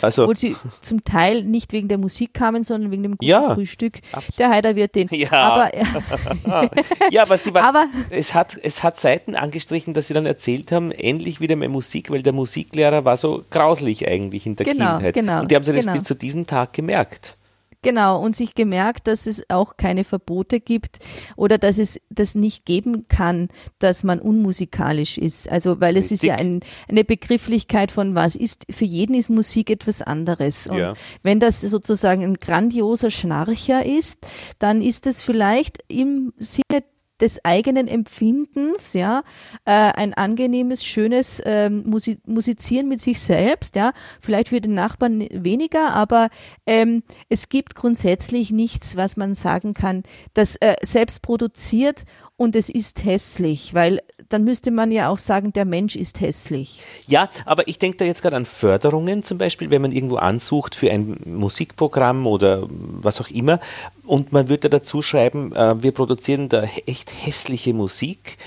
Also, 0.03 0.22
Obwohl 0.22 0.36
sie 0.36 0.57
zum 0.80 1.03
Teil 1.05 1.45
nicht 1.45 1.72
wegen 1.72 1.89
der 1.89 1.99
Musik 1.99 2.34
kamen, 2.34 2.62
sondern 2.62 2.91
wegen 2.91 3.03
dem 3.03 3.12
guten 3.12 3.24
ja, 3.24 3.55
Frühstück. 3.55 4.01
Absolut. 4.12 4.39
Der 4.39 4.51
Heider 4.51 4.76
wird 4.76 4.95
den. 4.95 5.09
Ja, 5.11 5.32
aber, 5.32 5.70
ja, 7.11 7.22
aber, 7.22 7.39
sie 7.39 7.55
war, 7.55 7.64
aber 7.64 7.86
es, 8.11 8.34
hat, 8.34 8.59
es 8.62 8.82
hat 8.82 8.97
Seiten 8.99 9.34
angestrichen, 9.34 9.95
dass 9.95 10.09
sie 10.09 10.14
dann 10.14 10.26
erzählt 10.26 10.72
haben, 10.72 10.93
endlich 10.93 11.41
wieder 11.41 11.57
mehr 11.57 11.68
Musik, 11.68 12.11
weil 12.11 12.22
der 12.22 12.32
Musiklehrer 12.32 13.05
war 13.05 13.16
so 13.16 13.45
grauslich 13.51 14.07
eigentlich 14.07 14.47
in 14.47 14.57
der 14.57 14.66
genau, 14.66 14.97
Kindheit. 14.97 15.14
Genau, 15.14 15.41
Und 15.41 15.51
die 15.51 15.57
haben 15.57 15.64
sie 15.64 15.72
genau. 15.72 15.84
das 15.84 15.93
bis 15.95 16.05
zu 16.05 16.14
diesem 16.14 16.47
Tag 16.47 16.72
gemerkt. 16.72 17.36
Genau, 17.83 18.20
und 18.20 18.35
sich 18.35 18.55
gemerkt, 18.55 19.07
dass 19.07 19.29
es 19.29 19.49
auch 19.51 19.76
keine 19.76 20.03
Verbote 20.03 20.59
gibt 20.59 20.99
oder 21.37 21.59
dass 21.59 21.79
es 21.79 22.01
das 22.11 22.35
nicht 22.35 22.64
geben 22.64 23.07
kann, 23.07 23.49
dass 23.79 24.03
man 24.03 24.18
unmusikalisch 24.18 25.16
ist. 25.16 25.49
Also, 25.49 25.81
weil 25.81 25.97
es 25.97 26.11
Richtig. 26.11 26.14
ist 26.14 26.22
ja 26.24 26.35
ein, 26.35 26.61
eine 26.89 27.05
Begrifflichkeit 27.05 27.93
von 27.93 28.16
was 28.16 28.35
ist, 28.35 28.66
für 28.68 28.85
jeden 28.85 29.14
ist 29.14 29.31
Musik 29.31 29.70
etwas 29.70 30.03
anderes. 30.03 30.66
Und 30.66 30.79
ja. 30.79 30.95
wenn 31.22 31.39
das 31.39 31.61
sozusagen 31.61 32.24
ein 32.24 32.35
grandioser 32.35 33.12
Schnarcher 33.12 33.87
ist, 33.87 34.26
dann 34.59 34.83
ist 34.83 35.07
es 35.07 35.22
vielleicht 35.22 35.79
im 35.89 36.33
Sinne 36.39 36.83
des 37.21 37.45
eigenen 37.45 37.89
Empfindens, 37.89 38.95
ja, 38.95 39.23
äh, 39.64 39.71
ein 39.73 40.14
angenehmes, 40.14 40.85
schönes 40.85 41.43
ähm, 41.45 41.85
Musi 41.87 42.19
Musizieren 42.27 42.89
mit 42.89 43.01
sich 43.01 43.21
selbst, 43.21 43.77
ja, 43.77 43.93
vielleicht 44.21 44.49
für 44.49 44.61
den 44.61 44.75
Nachbarn 44.75 45.27
weniger, 45.31 45.95
aber 45.95 46.29
ähm, 46.66 47.03
es 47.29 47.49
gibt 47.49 47.75
grundsätzlich 47.75 48.51
nichts, 48.51 48.97
was 48.97 49.16
man 49.16 49.35
sagen 49.35 49.75
kann, 49.75 50.03
das 50.35 50.57
äh, 50.57 50.77
selbst 50.83 51.23
produziert 51.23 52.05
und 52.37 52.55
es 52.55 52.69
ist 52.69 53.05
hässlich, 53.05 53.75
weil 53.75 54.01
dann 54.29 54.45
müsste 54.45 54.70
man 54.70 54.93
ja 54.93 55.09
auch 55.09 55.18
sagen, 55.18 55.53
der 55.53 55.64
Mensch 55.64 55.97
ist 55.97 56.20
hässlich. 56.20 56.81
Ja, 57.07 57.31
aber 57.45 57.68
ich 57.68 57.79
denke 57.79 57.99
da 57.99 58.05
jetzt 58.05 58.22
gerade 58.22 58.37
an 58.37 58.45
Förderungen 58.45 59.22
zum 59.22 59.39
Beispiel, 59.39 59.70
wenn 59.70 59.83
man 59.83 59.93
irgendwo 59.93 60.16
ansucht 60.16 60.74
für 60.74 60.91
ein 60.91 61.18
Musikprogramm 61.24 62.26
oder 62.26 62.66
was 62.68 63.20
auch 63.20 63.31
immer 63.31 63.61
und 64.05 64.33
man 64.33 64.49
würde 64.49 64.70
dazu 64.70 65.03
schreiben, 65.03 65.55
äh, 65.55 65.83
wir 65.83 65.93
produzieren 65.93 66.49
da 66.49 66.64
echt 66.87 67.12
hässliche 67.24 67.74
Musik 67.74 68.39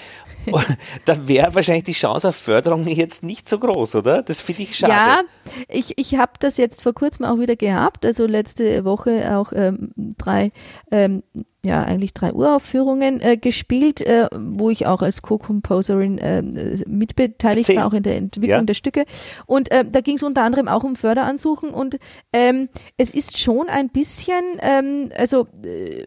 da 1.06 1.28
wäre 1.28 1.54
wahrscheinlich 1.54 1.84
die 1.86 1.94
Chance 1.94 2.30
auf 2.30 2.36
Förderung 2.36 2.88
jetzt 2.88 3.24
nicht 3.24 3.48
so 3.48 3.60
groß, 3.60 3.96
oder? 3.96 4.24
Das 4.24 4.42
finde 4.42 4.64
ich 4.64 4.76
schade. 4.76 4.94
Ja, 4.94 5.22
ich, 5.68 5.98
ich 5.98 6.18
habe 6.18 6.34
das 6.40 6.58
jetzt 6.58 6.82
vor 6.82 6.94
kurzem 6.94 7.26
auch 7.26 7.40
wieder 7.40 7.56
gehabt, 7.56 8.06
also 8.06 8.26
letzte 8.26 8.84
Woche 8.86 9.38
auch 9.38 9.52
ähm, 9.54 9.92
drei, 10.18 10.52
ähm, 10.92 11.24
ja, 11.64 11.84
eigentlich 11.84 12.14
drei 12.14 12.34
Uraufführungen 12.34 13.22
äh, 13.22 13.38
gespielt, 13.38 14.02
äh, 14.02 14.28
wo 14.36 14.70
ich 14.72 14.88
auch 14.88 15.02
als 15.02 15.22
Co-Composerin 15.22 16.18
äh, 16.18 16.42
mitbeteiligt 16.88 17.70
Erzähl. 17.70 17.82
war, 17.82 17.88
auch 17.88 17.94
in 17.94 18.04
der 18.04 18.18
Entwicklung 18.18 18.60
ja. 18.60 18.64
der 18.64 18.74
Stücke. 18.74 19.06
Und 19.46 19.72
äh, 19.72 19.86
da 19.90 20.02
ging 20.02 20.16
es 20.16 20.24
unter 20.24 20.42
anderem 20.44 20.68
auch 20.68 20.84
um 20.84 20.96
Förderansuchen 20.96 21.70
und 21.70 22.00
ähm, 22.34 22.70
es 22.98 23.12
ist 23.12 23.38
schon 23.38 23.70
ein 23.70 23.90
bisschen, 23.90 24.42
ähm, 24.62 25.12
also 25.16 25.48
äh, 25.64 26.06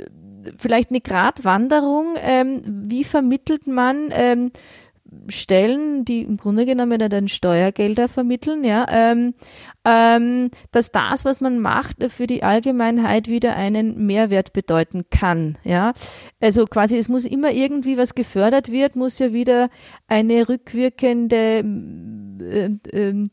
vielleicht 0.57 0.91
eine 0.91 1.01
Gratwanderung. 1.01 2.17
Ähm, 2.17 2.63
wie 2.67 3.05
vermittelt 3.05 3.67
man 3.67 4.11
ähm, 4.13 4.51
Stellen, 5.29 6.05
die 6.05 6.23
im 6.23 6.37
Grunde 6.37 6.67
genommen 6.67 6.99
dann 7.09 7.29
Steuergelder 7.29 8.09
vermitteln, 8.09 8.65
ja, 8.65 8.87
ähm, 8.91 9.35
ähm, 9.85 10.51
dass 10.73 10.93
das, 10.93 11.25
was 11.25 11.41
man 11.41 11.59
macht, 11.61 11.97
für 12.11 12.27
die 12.27 12.43
Allgemeinheit 12.43 13.29
wieder 13.29 13.57
einen 13.57 14.07
Mehrwert 14.07 14.53
bedeuten 14.53 15.05
kann, 15.11 15.59
ja. 15.65 15.93
Also 16.41 16.67
quasi, 16.67 16.97
es 16.97 17.09
muss 17.09 17.25
immer 17.25 17.53
irgendwie 17.53 17.99
was 17.99 18.15
gefördert 18.15 18.73
wird, 18.73 18.97
muss 18.97 19.19
ja 19.19 19.33
wieder 19.33 19.69
eine 20.09 20.49
rückwirkende 20.49 21.65
äh, 22.41 22.71
äh, 22.97 23.25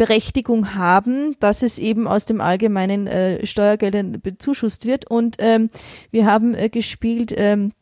Berechtigung 0.00 0.76
haben, 0.76 1.36
dass 1.40 1.62
es 1.62 1.78
eben 1.78 2.08
aus 2.08 2.24
dem 2.24 2.40
allgemeinen 2.40 3.06
äh, 3.06 3.44
Steuergeldern 3.44 4.18
bezuschusst 4.22 4.86
wird. 4.86 5.10
Und 5.10 5.36
ähm, 5.40 5.68
wir 6.10 6.24
haben 6.24 6.54
äh, 6.54 6.70
gespielt 6.70 7.34
ähm, 7.36 7.72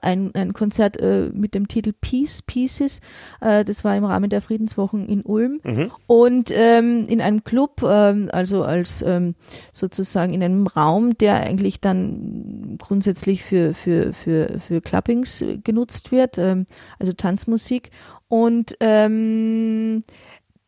ein, 0.00 0.34
ein 0.34 0.52
Konzert 0.52 0.96
äh, 0.96 1.30
mit 1.32 1.54
dem 1.54 1.68
Titel 1.68 1.92
Peace 1.92 2.42
Pieces. 2.42 3.00
Äh, 3.40 3.64
das 3.64 3.84
war 3.84 3.96
im 3.96 4.04
Rahmen 4.04 4.30
der 4.30 4.40
Friedenswochen 4.40 5.08
in 5.08 5.22
Ulm 5.22 5.60
mhm. 5.62 5.90
und 6.06 6.50
ähm, 6.54 7.06
in 7.08 7.20
einem 7.20 7.44
Club, 7.44 7.82
ähm, 7.82 8.28
also 8.32 8.62
als 8.62 9.02
ähm, 9.02 9.34
sozusagen 9.72 10.32
in 10.32 10.42
einem 10.42 10.66
Raum, 10.66 11.16
der 11.18 11.36
eigentlich 11.40 11.80
dann 11.80 12.76
grundsätzlich 12.78 13.42
für 13.42 13.74
für 13.74 14.12
für 14.12 14.60
für 14.60 14.80
Clubbings 14.80 15.44
genutzt 15.64 16.12
wird, 16.12 16.38
ähm, 16.38 16.66
also 16.98 17.12
Tanzmusik 17.12 17.90
und 18.28 18.76
ähm, 18.80 20.02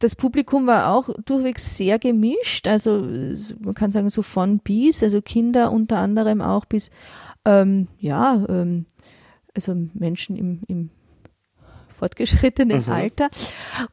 das 0.01 0.16
Publikum 0.16 0.66
war 0.66 0.95
auch 0.95 1.09
durchwegs 1.25 1.79
sehr 1.79 1.99
gemischt. 1.99 2.68
Also 2.68 3.09
man 3.61 3.72
kann 3.75 3.91
sagen 3.91 4.11
so 4.11 4.20
von 4.20 4.59
bis, 4.59 5.03
also 5.03 5.22
Kinder 5.22 5.72
unter 5.72 5.99
anderem 5.99 6.43
auch 6.43 6.66
bis 6.66 6.91
ähm, 7.47 7.89
ja, 7.99 8.45
ähm, 8.49 8.87
also 9.55 9.75
Menschen 9.95 10.37
im, 10.37 10.61
im 10.69 10.91
fortgeschrittenen 11.95 12.85
mhm. 12.87 12.93
Alter. 12.93 13.31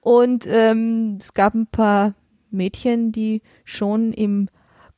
Und 0.01 0.45
ähm, 0.47 1.17
es 1.19 1.33
gab 1.33 1.53
ein 1.53 1.67
paar 1.67 2.15
Mädchen, 2.49 3.11
die 3.11 3.41
schon 3.63 4.11
im 4.11 4.49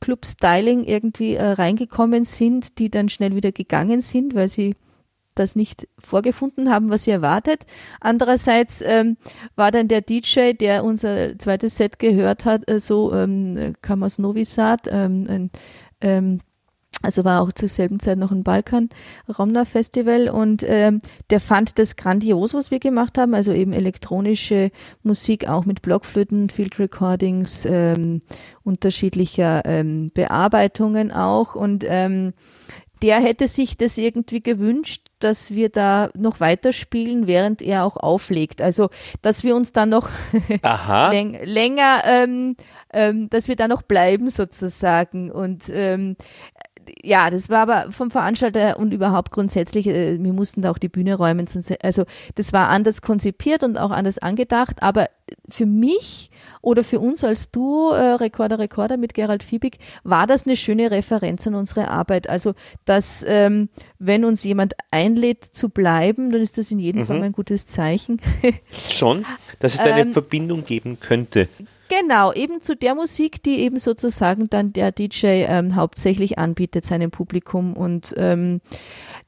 Club-Styling 0.02 0.84
irgendwie 0.84 1.36
äh, 1.36 1.44
reingekommen 1.44 2.26
sind, 2.26 2.80
die 2.80 2.90
dann 2.90 3.10
schnell 3.10 3.36
wieder 3.36 3.52
gegangen 3.52 4.02
sind, 4.02 4.36
weil 4.36 4.50
sie 4.50 4.76
das 5.36 5.56
nicht 5.56 5.88
vorgefunden 5.98 6.70
haben, 6.70 6.90
was 6.90 7.06
sie 7.06 7.12
erwartet. 7.12 7.66
Andererseits 8.00 8.84
ähm, 8.86 9.18
war 9.56 9.72
dann 9.72 9.88
der 9.88 10.02
DJ, 10.02 10.54
der 10.54 10.84
unser 10.84 11.38
zweites 11.40 11.78
Set 11.78 12.00
gehört 12.00 12.46
hat, 12.46 12.70
äh, 12.70 12.80
so 12.80 13.14
ähm, 13.14 13.74
kam 13.82 14.04
aus 14.04 14.20
Novi 14.20 14.46
Sad, 14.46 14.88
ähm, 14.92 15.26
ein, 15.30 15.52
ähm, 16.02 16.40
also 17.04 17.24
war 17.26 17.42
auch 17.42 17.52
zur 17.52 17.68
selben 17.68 18.00
Zeit 18.00 18.18
noch 18.18 18.32
ein 18.32 18.44
Balkan 18.44 18.90
Romna 19.38 19.66
Festival 19.66 20.30
und 20.30 20.66
ähm, 20.68 21.02
der 21.30 21.40
fand 21.40 21.78
das 21.78 21.96
grandios, 21.96 22.54
was 22.54 22.72
wir 22.72 22.80
gemacht 22.80 23.18
haben, 23.18 23.36
also 23.36 23.52
eben 23.52 23.74
elektronische 23.74 24.72
Musik 25.04 25.48
auch 25.48 25.66
mit 25.66 25.82
Blockflöten, 25.82 26.50
Field 26.50 26.80
Recordings, 26.80 27.66
ähm, 27.66 28.22
unterschiedlicher 28.64 29.64
ähm, 29.66 30.12
Bearbeitungen 30.14 31.12
auch 31.12 31.56
und 31.56 31.84
ähm, 31.88 32.34
der 33.04 33.20
hätte 33.20 33.50
sich 33.50 33.76
das 33.76 33.98
irgendwie 33.98 34.42
gewünscht, 34.42 35.08
dass 35.20 35.52
wir 35.52 35.68
da 35.68 36.10
noch 36.16 36.40
weiterspielen, 36.40 37.28
während 37.28 37.62
er 37.62 37.84
auch 37.84 37.98
auflegt. 37.98 38.62
Also, 38.62 38.90
dass 39.22 39.44
wir 39.44 39.58
uns 39.58 39.74
dann 39.74 39.90
noch 39.90 40.10
läng 41.12 41.38
länger, 41.44 42.04
ähm, 42.06 42.56
ähm, 42.94 43.30
dass 43.30 43.50
wir 43.50 43.58
da 43.58 43.68
noch 43.68 43.82
bleiben 43.82 44.30
sozusagen. 44.30 45.32
Und 45.32 45.70
ähm, 45.70 46.16
ja, 47.04 47.30
das 47.30 47.50
war 47.50 47.62
aber 47.62 47.92
vom 47.92 48.12
Veranstalter 48.12 48.78
und 48.80 48.94
überhaupt 48.94 49.32
grundsätzlich, 49.32 49.88
äh, 49.88 50.22
wir 50.22 50.34
mussten 50.34 50.62
da 50.62 50.72
auch 50.72 50.78
die 50.78 50.90
Bühne 50.90 51.16
räumen. 51.16 51.48
Also 51.82 52.06
das 52.36 52.54
war 52.54 52.70
anders 52.70 53.02
konzipiert 53.02 53.64
und 53.64 53.78
auch 53.78 53.92
anders 53.92 54.20
angedacht, 54.20 54.82
aber 54.82 55.08
für 55.50 55.66
mich 55.66 56.30
oder 56.62 56.84
für 56.84 57.00
uns 57.00 57.24
als 57.24 57.52
Duo 57.52 57.92
äh, 57.92 58.14
Rekorder 58.14 58.60
Rekorder 58.60 58.98
mit 58.98 59.14
Gerald 59.14 59.44
Fiebig 59.44 59.78
war 60.04 60.28
das 60.28 60.46
eine 60.46 60.56
schöne 60.56 60.92
Referenz 60.92 61.46
an 61.48 61.56
unsere 61.56 61.90
Arbeit. 61.90 62.30
Also, 62.30 62.54
dass 62.86 63.26
ähm, 63.28 63.70
wenn 64.00 64.26
uns 64.26 64.44
jemand 64.44 64.74
einlädt 64.92 65.44
zu 65.44 65.70
bleiben, 65.70 66.32
dann 66.32 66.42
ist 66.42 66.58
das 66.58 66.72
in 66.72 66.80
jedem 66.80 67.02
mhm. 67.02 67.06
Fall 67.06 67.22
ein 67.22 67.32
gutes 67.32 67.68
Zeichen. 67.68 68.22
Schon, 68.72 69.26
dass 69.60 69.74
es 69.74 69.80
da 69.80 69.86
eine 69.86 70.02
ähm, 70.08 70.14
Verbindung 70.14 70.64
geben 70.64 71.00
könnte. 71.00 71.48
Genau, 72.00 72.34
eben 72.34 72.62
zu 72.62 72.76
der 72.76 72.96
Musik, 72.96 73.44
die 73.44 73.60
eben 73.60 73.78
sozusagen 73.78 74.50
dann 74.50 74.74
der 74.74 74.92
DJ 74.92 75.46
ähm, 75.48 75.76
hauptsächlich 75.76 76.40
anbietet 76.40 76.86
seinem 76.86 77.12
Publikum. 77.12 77.76
Und 77.76 78.16
ähm, 78.18 78.62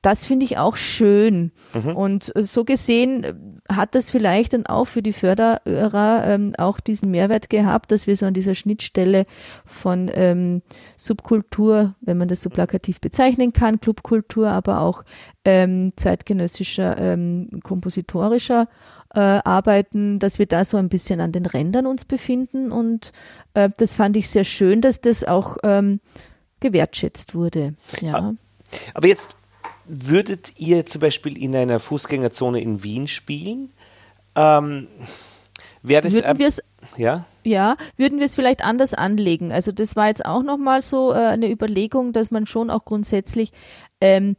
das 0.05 0.27
finde 0.27 0.45
ich 0.45 0.59
auch 0.59 0.77
schön. 0.77 1.51
Mhm. 1.73 1.95
Und 1.95 2.31
so 2.35 2.63
gesehen 2.63 3.61
hat 3.67 3.95
das 3.95 4.11
vielleicht 4.11 4.53
dann 4.53 4.67
auch 4.67 4.85
für 4.85 5.01
die 5.01 5.13
Förderer 5.13 6.23
ähm, 6.27 6.53
auch 6.59 6.79
diesen 6.79 7.09
Mehrwert 7.09 7.49
gehabt, 7.49 7.91
dass 7.91 8.05
wir 8.05 8.15
so 8.15 8.27
an 8.27 8.35
dieser 8.35 8.53
Schnittstelle 8.53 9.25
von 9.65 10.11
ähm, 10.13 10.61
Subkultur, 10.95 11.95
wenn 12.01 12.19
man 12.19 12.27
das 12.27 12.41
so 12.41 12.51
plakativ 12.51 13.01
bezeichnen 13.01 13.51
kann, 13.51 13.79
Clubkultur, 13.79 14.49
aber 14.49 14.81
auch 14.81 15.03
ähm, 15.43 15.93
zeitgenössischer, 15.95 16.99
ähm, 16.99 17.61
kompositorischer 17.63 18.67
äh, 19.15 19.19
Arbeiten, 19.19 20.19
dass 20.19 20.37
wir 20.37 20.45
da 20.45 20.63
so 20.65 20.77
ein 20.77 20.89
bisschen 20.89 21.19
an 21.19 21.31
den 21.31 21.47
Rändern 21.47 21.87
uns 21.87 22.05
befinden. 22.05 22.71
Und 22.71 23.11
äh, 23.55 23.69
das 23.77 23.95
fand 23.95 24.15
ich 24.17 24.29
sehr 24.29 24.43
schön, 24.43 24.81
dass 24.81 25.01
das 25.01 25.23
auch 25.23 25.57
ähm, 25.63 25.99
gewertschätzt 26.59 27.33
wurde. 27.33 27.73
Ja. 28.01 28.35
Aber 28.93 29.07
jetzt 29.07 29.34
würdet 29.87 30.53
ihr 30.57 30.85
zum 30.85 31.01
Beispiel 31.01 31.37
in 31.37 31.55
einer 31.55 31.79
Fußgängerzone 31.79 32.61
in 32.61 32.83
Wien 32.83 33.07
spielen? 33.07 33.71
Ähm, 34.35 34.87
wäre 35.81 36.01
das 36.01 36.13
würden 36.13 36.39
wir 36.39 36.47
es 36.47 36.63
ja? 36.97 37.25
ja, 37.43 37.77
würden 37.97 38.19
wir 38.19 38.25
es 38.25 38.35
vielleicht 38.35 38.63
anders 38.63 38.93
anlegen. 38.93 39.51
Also 39.51 39.71
das 39.71 39.95
war 39.95 40.07
jetzt 40.07 40.25
auch 40.25 40.43
nochmal 40.43 40.81
so 40.81 41.13
äh, 41.13 41.17
eine 41.17 41.49
Überlegung, 41.49 42.13
dass 42.13 42.31
man 42.31 42.45
schon 42.47 42.69
auch 42.69 42.85
grundsätzlich 42.85 43.51
ähm, 44.01 44.35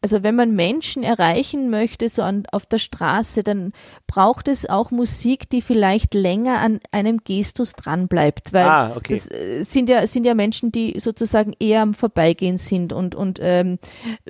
also 0.00 0.22
wenn 0.22 0.36
man 0.36 0.54
Menschen 0.54 1.02
erreichen 1.02 1.70
möchte, 1.70 2.08
so 2.08 2.22
an, 2.22 2.44
auf 2.52 2.66
der 2.66 2.78
Straße, 2.78 3.42
dann 3.42 3.72
braucht 4.06 4.46
es 4.46 4.68
auch 4.68 4.92
Musik, 4.92 5.50
die 5.50 5.60
vielleicht 5.60 6.14
länger 6.14 6.60
an 6.60 6.78
einem 6.92 7.18
Gestus 7.24 7.72
dranbleibt, 7.72 8.52
weil 8.52 8.64
ah, 8.64 8.92
okay. 8.96 9.14
das 9.14 9.28
äh, 9.28 9.64
sind 9.64 9.90
ja, 9.90 10.06
sind 10.06 10.24
ja 10.24 10.34
Menschen, 10.34 10.70
die 10.70 11.00
sozusagen 11.00 11.52
eher 11.58 11.82
am 11.82 11.94
Vorbeigehen 11.94 12.58
sind 12.58 12.92
und, 12.92 13.16
und 13.16 13.40
ähm, 13.42 13.80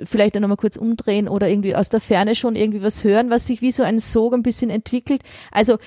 vielleicht 0.03 0.33
dann 0.33 0.41
nochmal 0.41 0.57
kurz 0.57 0.75
umdrehen 0.75 1.27
oder 1.27 1.47
irgendwie 1.47 1.75
aus 1.75 1.89
der 1.89 1.99
Ferne 1.99 2.33
schon 2.33 2.55
irgendwie 2.55 2.81
was 2.81 3.03
hören, 3.03 3.29
was 3.29 3.45
sich 3.45 3.61
wie 3.61 3.71
so 3.71 3.83
ein 3.83 3.99
Sog 3.99 4.33
ein 4.33 4.41
bisschen 4.41 4.71
entwickelt. 4.71 5.21
Also 5.51 5.77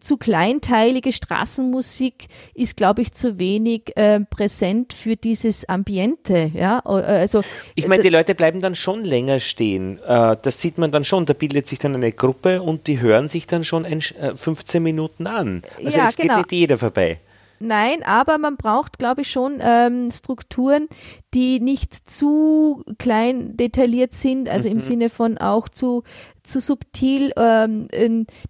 zu 0.00 0.18
kleinteilige 0.18 1.12
Straßenmusik 1.12 2.26
ist, 2.52 2.76
glaube 2.76 3.00
ich, 3.00 3.14
zu 3.14 3.38
wenig 3.38 3.96
äh, 3.96 4.20
präsent 4.20 4.92
für 4.92 5.16
dieses 5.16 5.66
Ambiente, 5.66 6.50
ja. 6.52 6.82
Äh, 6.84 7.24
also, 7.24 7.40
ich 7.74 7.88
meine, 7.88 8.02
die 8.02 8.10
Leute 8.10 8.34
bleiben 8.34 8.60
dann 8.60 8.74
schon 8.74 9.02
länger 9.02 9.13
stehen. 9.40 9.98
Äh, 10.06 10.36
das 10.40 10.60
sieht 10.60 10.78
man 10.78 10.90
dann 10.90 11.04
schon. 11.04 11.26
Da 11.26 11.32
bildet 11.32 11.66
sich 11.66 11.78
dann 11.78 11.94
eine 11.94 12.12
Gruppe 12.12 12.62
und 12.62 12.86
die 12.86 13.00
hören 13.00 13.28
sich 13.28 13.46
dann 13.46 13.64
schon 13.64 13.84
15 13.84 14.54
äh, 14.54 14.80
Minuten 14.80 15.26
an. 15.26 15.62
Also 15.84 15.98
ja, 15.98 16.06
es 16.06 16.16
genau. 16.16 16.36
geht 16.36 16.50
nicht 16.50 16.52
jeder 16.52 16.78
vorbei. 16.78 17.18
Nein, 17.60 18.02
aber 18.04 18.38
man 18.38 18.56
braucht, 18.56 18.98
glaube 18.98 19.22
ich, 19.22 19.30
schon 19.30 19.58
ähm, 19.62 20.10
Strukturen, 20.10 20.88
die 21.32 21.60
nicht 21.60 21.94
zu 21.94 22.84
klein 22.98 23.56
detailliert 23.56 24.12
sind, 24.12 24.48
also 24.48 24.68
mhm. 24.68 24.74
im 24.74 24.80
Sinne 24.80 25.08
von 25.08 25.38
auch 25.38 25.68
zu, 25.68 26.02
zu 26.42 26.60
subtil. 26.60 27.32
Ähm, 27.36 27.88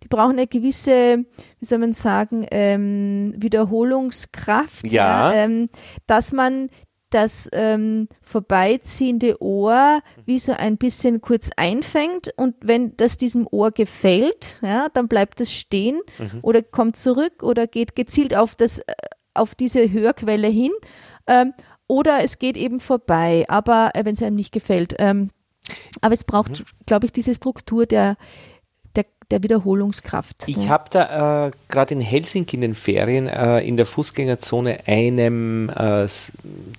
die 0.02 0.08
brauchen 0.08 0.32
eine 0.32 0.46
gewisse, 0.46 1.24
wie 1.60 1.64
soll 1.64 1.78
man 1.78 1.92
sagen, 1.92 2.46
ähm, 2.50 3.34
Wiederholungskraft, 3.36 4.90
ja. 4.90 5.32
ja 5.32 5.44
ähm, 5.44 5.68
dass 6.06 6.32
man 6.32 6.70
das 7.14 7.48
ähm, 7.52 8.08
vorbeiziehende 8.22 9.40
Ohr 9.40 10.00
wie 10.26 10.38
so 10.38 10.52
ein 10.52 10.76
bisschen 10.76 11.20
kurz 11.20 11.50
einfängt 11.56 12.32
und 12.36 12.56
wenn 12.60 12.96
das 12.96 13.16
diesem 13.16 13.46
Ohr 13.50 13.70
gefällt, 13.70 14.58
ja, 14.62 14.88
dann 14.92 15.08
bleibt 15.08 15.40
es 15.40 15.52
stehen 15.52 16.00
mhm. 16.18 16.40
oder 16.42 16.62
kommt 16.62 16.96
zurück 16.96 17.42
oder 17.42 17.66
geht 17.66 17.94
gezielt 17.94 18.34
auf 18.34 18.56
das 18.56 18.80
äh, 18.80 18.92
auf 19.34 19.54
diese 19.54 19.90
Hörquelle 19.90 20.48
hin 20.48 20.72
ähm, 21.26 21.52
oder 21.86 22.22
es 22.22 22.38
geht 22.38 22.56
eben 22.56 22.80
vorbei, 22.80 23.44
aber 23.48 23.90
äh, 23.94 24.04
wenn 24.04 24.14
es 24.14 24.22
einem 24.22 24.36
nicht 24.36 24.52
gefällt. 24.52 24.94
Ähm, 24.98 25.30
aber 26.00 26.14
es 26.14 26.24
braucht, 26.24 26.60
mhm. 26.60 26.64
glaube 26.86 27.06
ich, 27.06 27.12
diese 27.12 27.34
Struktur 27.34 27.86
der 27.86 28.16
der 29.30 29.42
Wiederholungskraft. 29.42 30.36
Ich 30.46 30.56
ja. 30.56 30.68
habe 30.68 30.84
da 30.90 31.46
äh, 31.46 31.50
gerade 31.68 31.94
in 31.94 32.00
Helsinki 32.00 32.56
in 32.56 32.62
den 32.62 32.74
Ferien 32.74 33.28
äh, 33.28 33.60
in 33.60 33.76
der 33.76 33.86
Fußgängerzone 33.86 34.80
einem 34.86 35.70
äh, 35.70 36.06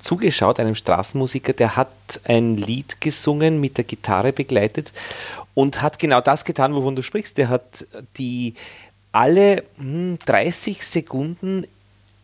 zugeschaut, 0.02 0.60
einem 0.60 0.76
Straßenmusiker, 0.76 1.54
der 1.54 1.76
hat 1.76 1.90
ein 2.24 2.58
Lied 2.58 3.02
gesungen, 3.02 3.60
mit 3.60 3.78
der 3.78 3.84
Gitarre 3.84 4.34
begleitet 4.34 4.94
und 5.54 5.82
hat 5.82 6.00
genau 6.00 6.22
das 6.22 6.46
getan, 6.46 6.76
wovon 6.76 6.96
du 6.96 7.02
sprichst. 7.02 7.38
Der 7.38 7.50
hat 7.50 7.88
die 8.18 8.56
alle 9.12 9.64
hm, 9.78 10.20
30 10.26 10.86
Sekunden 10.86 11.66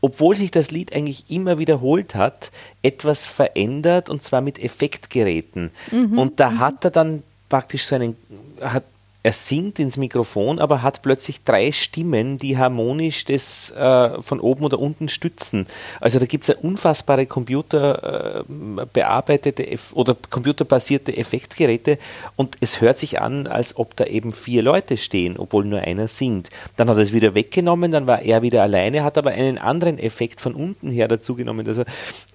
obwohl 0.01 0.35
sich 0.35 0.49
das 0.49 0.71
Lied 0.71 0.93
eigentlich 0.93 1.25
immer 1.29 1.59
wiederholt 1.59 2.15
hat, 2.15 2.51
etwas 2.81 3.27
verändert 3.27 4.09
und 4.09 4.23
zwar 4.23 4.41
mit 4.41 4.57
Effektgeräten. 4.57 5.69
Mhm, 5.91 6.17
und 6.17 6.39
da 6.39 6.49
mhm. 6.49 6.59
hat 6.59 6.85
er 6.85 6.91
dann 6.91 7.23
praktisch 7.49 7.85
so 7.85 7.95
einen, 7.95 8.17
hat 8.59 8.83
er 9.23 9.33
singt 9.33 9.79
ins 9.79 9.97
Mikrofon, 9.97 10.59
aber 10.59 10.81
hat 10.81 11.03
plötzlich 11.03 11.43
drei 11.43 11.71
Stimmen, 11.71 12.37
die 12.37 12.57
harmonisch 12.57 13.23
das 13.25 13.69
äh, 13.71 14.21
von 14.21 14.39
oben 14.39 14.63
oder 14.65 14.79
unten 14.79 15.09
stützen. 15.09 15.67
Also 15.99 16.17
da 16.19 16.25
gibt 16.25 16.45
es 16.45 16.47
ja 16.47 16.55
unfassbare 16.61 17.27
computerbearbeitete 17.27 19.67
äh, 19.67 19.77
oder 19.93 20.17
computerbasierte 20.29 21.15
Effektgeräte 21.15 21.99
und 22.35 22.57
es 22.61 22.81
hört 22.81 22.97
sich 22.97 23.21
an, 23.21 23.45
als 23.45 23.77
ob 23.77 23.95
da 23.95 24.05
eben 24.05 24.33
vier 24.33 24.63
Leute 24.63 24.97
stehen, 24.97 25.37
obwohl 25.37 25.65
nur 25.65 25.81
einer 25.81 26.07
singt. 26.07 26.49
Dann 26.75 26.89
hat 26.89 26.97
er 26.97 27.03
es 27.03 27.13
wieder 27.13 27.35
weggenommen, 27.35 27.91
dann 27.91 28.07
war 28.07 28.23
er 28.23 28.41
wieder 28.41 28.63
alleine, 28.63 29.03
hat 29.03 29.19
aber 29.19 29.29
einen 29.31 29.59
anderen 29.59 29.99
Effekt 29.99 30.41
von 30.41 30.55
unten 30.55 30.89
her 30.89 31.07
dazugenommen, 31.07 31.63
dass 31.65 31.77
er 31.77 31.85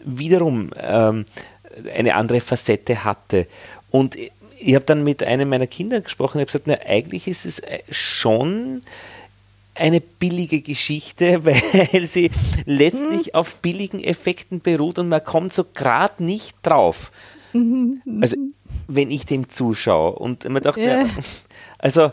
wiederum 0.05 0.70
ähm, 0.80 1.24
eine 1.95 2.14
andere 2.14 2.41
Facette 2.41 3.05
hatte. 3.05 3.47
Und 3.91 4.16
ich 4.59 4.74
habe 4.74 4.84
dann 4.84 5.04
mit 5.04 5.22
einem 5.22 5.48
meiner 5.48 5.66
Kinder 5.66 6.00
gesprochen 6.00 6.38
und 6.38 6.40
habe 6.40 6.46
gesagt, 6.46 6.66
na, 6.66 6.78
eigentlich 6.86 7.28
ist 7.28 7.44
es 7.44 7.61
äh, 7.61 7.80
schon 7.90 8.82
eine 9.74 10.00
billige 10.00 10.62
Geschichte, 10.62 11.44
weil 11.44 12.07
sie 12.07 12.30
letztlich 12.64 13.28
mhm. 13.28 13.34
auf 13.34 13.57
billigen 13.57 14.02
Effekten 14.02 14.61
beruht 14.61 14.98
und 14.98 15.09
man 15.09 15.22
kommt 15.22 15.52
so 15.52 15.64
gerade 15.64 16.24
nicht 16.24 16.57
drauf. 16.62 17.12
Mhm. 17.52 18.02
Also 18.20 18.36
wenn 18.88 19.11
ich 19.11 19.26
dem 19.26 19.48
zuschaue 19.48 20.12
und 20.12 20.48
man 20.48 20.62
dachte, 20.62 20.80
ja. 20.80 21.07
also 21.78 22.12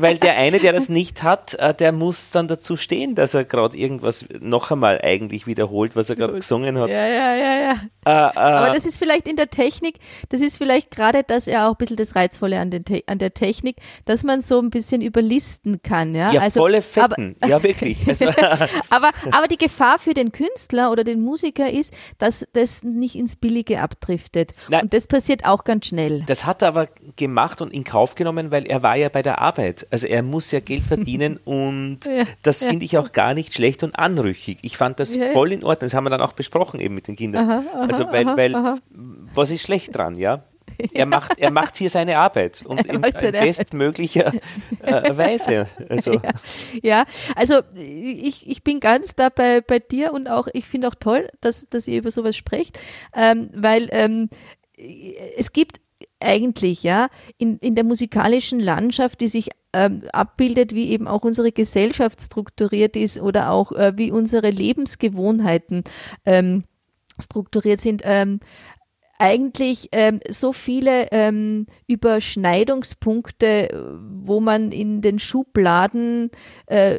weil 0.00 0.18
der 0.18 0.36
eine, 0.36 0.58
der 0.58 0.72
das 0.72 0.88
nicht 0.88 1.22
hat, 1.22 1.54
äh, 1.54 1.74
der 1.74 1.92
muss 1.92 2.30
dann 2.30 2.46
dazu 2.46 2.76
stehen, 2.76 3.14
dass 3.14 3.32
er 3.32 3.44
gerade 3.44 3.76
irgendwas 3.76 4.26
noch 4.40 4.70
einmal 4.70 5.00
eigentlich 5.02 5.46
wiederholt, 5.46 5.96
was 5.96 6.10
er 6.10 6.16
gerade 6.16 6.34
gesungen 6.34 6.78
hat. 6.78 6.90
Ja, 6.90 7.06
ja, 7.06 7.34
ja, 7.34 7.60
ja. 7.60 7.72
Äh, 8.04 8.10
äh, 8.10 8.38
Aber 8.38 8.74
das 8.74 8.84
ist 8.84 8.98
vielleicht 8.98 9.26
in 9.26 9.36
der 9.36 9.48
Technik, 9.48 9.98
das 10.28 10.42
ist 10.42 10.58
vielleicht 10.58 10.90
gerade 10.90 11.22
das 11.26 11.46
ja 11.46 11.66
auch 11.66 11.72
ein 11.72 11.76
bisschen 11.78 11.96
das 11.96 12.14
Reizvolle 12.14 12.60
an, 12.60 12.70
den 12.70 12.84
an 13.06 13.18
der 13.18 13.32
Technik, 13.32 13.76
dass 14.04 14.24
man 14.24 14.42
so 14.42 14.58
ein 14.60 14.70
bisschen 14.70 15.00
überlisten 15.00 15.80
kann. 15.82 16.14
Ja, 16.14 16.32
ja 16.32 16.40
also, 16.42 16.60
volle 16.60 16.82
Fetten, 16.82 17.36
aber, 17.40 17.50
ja 17.50 17.62
wirklich. 17.62 17.98
Also, 18.12 18.26
aber, 18.90 19.10
aber 19.30 19.48
die 19.48 19.56
Gefahr 19.56 19.98
für 19.98 20.12
den 20.12 20.32
Künstler 20.32 20.92
oder 20.92 21.02
den 21.02 21.22
Musiker 21.22 21.70
ist, 21.70 21.94
dass 22.18 22.46
das 22.52 22.82
nicht 22.82 23.14
ins 23.14 23.36
Billige 23.36 23.80
abdriftet. 23.80 24.52
Nein, 24.68 24.82
und 24.82 24.92
das 24.92 25.06
passiert 25.06 25.46
auch 25.46 25.64
ganz 25.64 25.86
schnell. 25.86 26.24
Das 26.26 26.44
hat 26.44 26.60
er 26.60 26.68
aber 26.68 26.88
gemacht 27.16 27.62
und 27.62 27.72
in 27.72 27.84
Kauf 27.84 28.16
genommen, 28.16 28.50
weil 28.50 28.66
er 28.66 28.82
war 28.82 28.96
ja 28.96 29.08
bei 29.08 29.22
der 29.22 29.40
Arbeit 29.40 29.61
Arbeit. 29.62 29.86
Also 29.90 30.06
er 30.06 30.22
muss 30.22 30.50
ja 30.50 30.60
Geld 30.60 30.82
verdienen 30.82 31.36
und 31.44 32.00
ja, 32.06 32.24
das 32.42 32.60
ja. 32.60 32.68
finde 32.68 32.84
ich 32.84 32.98
auch 32.98 33.12
gar 33.12 33.34
nicht 33.34 33.54
schlecht 33.54 33.82
und 33.82 33.98
anrüchig. 33.98 34.58
Ich 34.62 34.76
fand 34.76 35.00
das 35.00 35.14
ja, 35.14 35.28
voll 35.28 35.52
in 35.52 35.64
Ordnung. 35.64 35.86
Das 35.86 35.94
haben 35.94 36.04
wir 36.04 36.10
dann 36.10 36.20
auch 36.20 36.32
besprochen 36.32 36.80
eben 36.80 36.94
mit 36.94 37.08
den 37.08 37.16
Kindern. 37.16 37.48
Aha, 37.48 37.64
aha, 37.72 37.86
also 37.86 38.06
weil, 38.12 38.28
aha, 38.28 38.36
weil 38.36 38.78
was 39.34 39.50
ist 39.50 39.62
schlecht 39.62 39.96
dran, 39.96 40.16
ja? 40.16 40.44
Er 40.94 41.06
macht, 41.06 41.38
er 41.38 41.50
macht 41.50 41.76
hier 41.76 41.90
seine 41.90 42.16
Arbeit 42.16 42.62
und 42.64 42.86
in, 42.86 43.02
in 43.02 43.32
bestmöglicher 43.32 44.32
äh, 44.80 45.16
Weise. 45.16 45.68
Also. 45.88 46.14
Ja, 46.14 46.32
ja, 46.82 47.04
also 47.36 47.60
ich, 47.76 48.48
ich 48.48 48.64
bin 48.64 48.80
ganz 48.80 49.14
da 49.14 49.28
bei, 49.28 49.60
bei 49.60 49.80
dir 49.80 50.12
und 50.12 50.28
auch, 50.28 50.48
ich 50.52 50.64
finde 50.64 50.88
auch 50.88 50.94
toll, 50.94 51.28
dass, 51.40 51.68
dass 51.68 51.86
ihr 51.88 51.98
über 51.98 52.10
sowas 52.10 52.36
sprecht, 52.36 52.80
ähm, 53.14 53.50
weil 53.54 53.88
ähm, 53.92 54.30
es 55.36 55.52
gibt 55.52 55.81
eigentlich, 56.22 56.82
ja, 56.82 57.08
in, 57.38 57.58
in 57.58 57.74
der 57.74 57.84
musikalischen 57.84 58.60
Landschaft, 58.60 59.20
die 59.20 59.28
sich 59.28 59.50
ähm, 59.72 60.02
abbildet, 60.12 60.74
wie 60.74 60.90
eben 60.90 61.08
auch 61.08 61.22
unsere 61.22 61.52
Gesellschaft 61.52 62.20
strukturiert 62.20 62.96
ist 62.96 63.20
oder 63.20 63.50
auch 63.50 63.72
äh, 63.72 63.92
wie 63.96 64.10
unsere 64.10 64.50
Lebensgewohnheiten 64.50 65.84
ähm, 66.24 66.64
strukturiert 67.18 67.80
sind, 67.80 68.02
ähm, 68.04 68.40
eigentlich 69.22 69.88
ähm, 69.92 70.18
so 70.28 70.52
viele 70.52 71.06
ähm, 71.12 71.66
Überschneidungspunkte, 71.86 73.96
wo 74.24 74.40
man 74.40 74.72
in 74.72 75.00
den 75.00 75.20
Schubladen, 75.20 76.30
äh, 76.66 76.98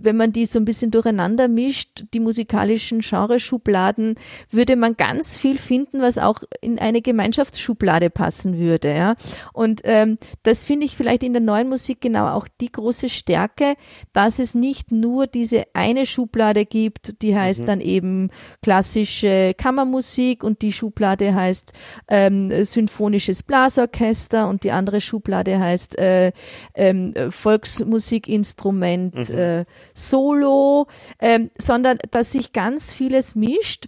wenn 0.00 0.16
man 0.16 0.30
die 0.30 0.46
so 0.46 0.60
ein 0.60 0.64
bisschen 0.64 0.92
durcheinander 0.92 1.48
mischt, 1.48 2.04
die 2.14 2.20
musikalischen 2.20 3.00
Genreschubladen, 3.00 4.14
würde 4.52 4.76
man 4.76 4.96
ganz 4.96 5.36
viel 5.36 5.58
finden, 5.58 6.00
was 6.00 6.18
auch 6.18 6.38
in 6.60 6.78
eine 6.78 7.02
Gemeinschaftsschublade 7.02 8.10
passen 8.10 8.58
würde. 8.58 8.94
Ja? 8.94 9.16
Und 9.52 9.80
ähm, 9.82 10.18
das 10.44 10.64
finde 10.64 10.86
ich 10.86 10.96
vielleicht 10.96 11.24
in 11.24 11.32
der 11.32 11.42
neuen 11.42 11.68
Musik 11.68 12.00
genau 12.00 12.28
auch 12.28 12.46
die 12.60 12.70
große 12.70 13.08
Stärke, 13.08 13.74
dass 14.12 14.38
es 14.38 14.54
nicht 14.54 14.92
nur 14.92 15.26
diese 15.26 15.64
eine 15.72 16.06
Schublade 16.06 16.64
gibt, 16.64 17.22
die 17.22 17.36
heißt 17.36 17.62
mhm. 17.62 17.66
dann 17.66 17.80
eben 17.80 18.30
klassische 18.62 19.52
Kammermusik 19.58 20.44
und 20.44 20.62
die 20.62 20.72
Schublade 20.72 21.34
heißt 21.34 21.55
heißt 21.56 21.72
ähm, 22.08 22.64
Symphonisches 22.64 23.42
Blasorchester 23.42 24.48
und 24.48 24.64
die 24.64 24.72
andere 24.72 25.00
Schublade 25.00 25.58
heißt 25.58 25.98
äh, 25.98 26.32
ähm, 26.74 27.14
Volksmusikinstrument 27.30 29.14
mhm. 29.14 29.38
äh, 29.38 29.64
Solo, 29.94 30.86
ähm, 31.20 31.50
sondern 31.58 31.98
dass 32.10 32.32
sich 32.32 32.52
ganz 32.52 32.92
vieles 32.92 33.34
mischt 33.34 33.86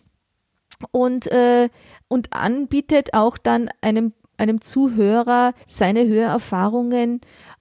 und, 0.90 1.26
äh, 1.28 1.68
und 2.08 2.32
anbietet 2.32 3.14
auch 3.14 3.36
dann 3.36 3.68
einem, 3.80 4.12
einem 4.36 4.60
Zuhörer 4.60 5.52
seine 5.66 6.06
Hörerfahrungen 6.06 7.20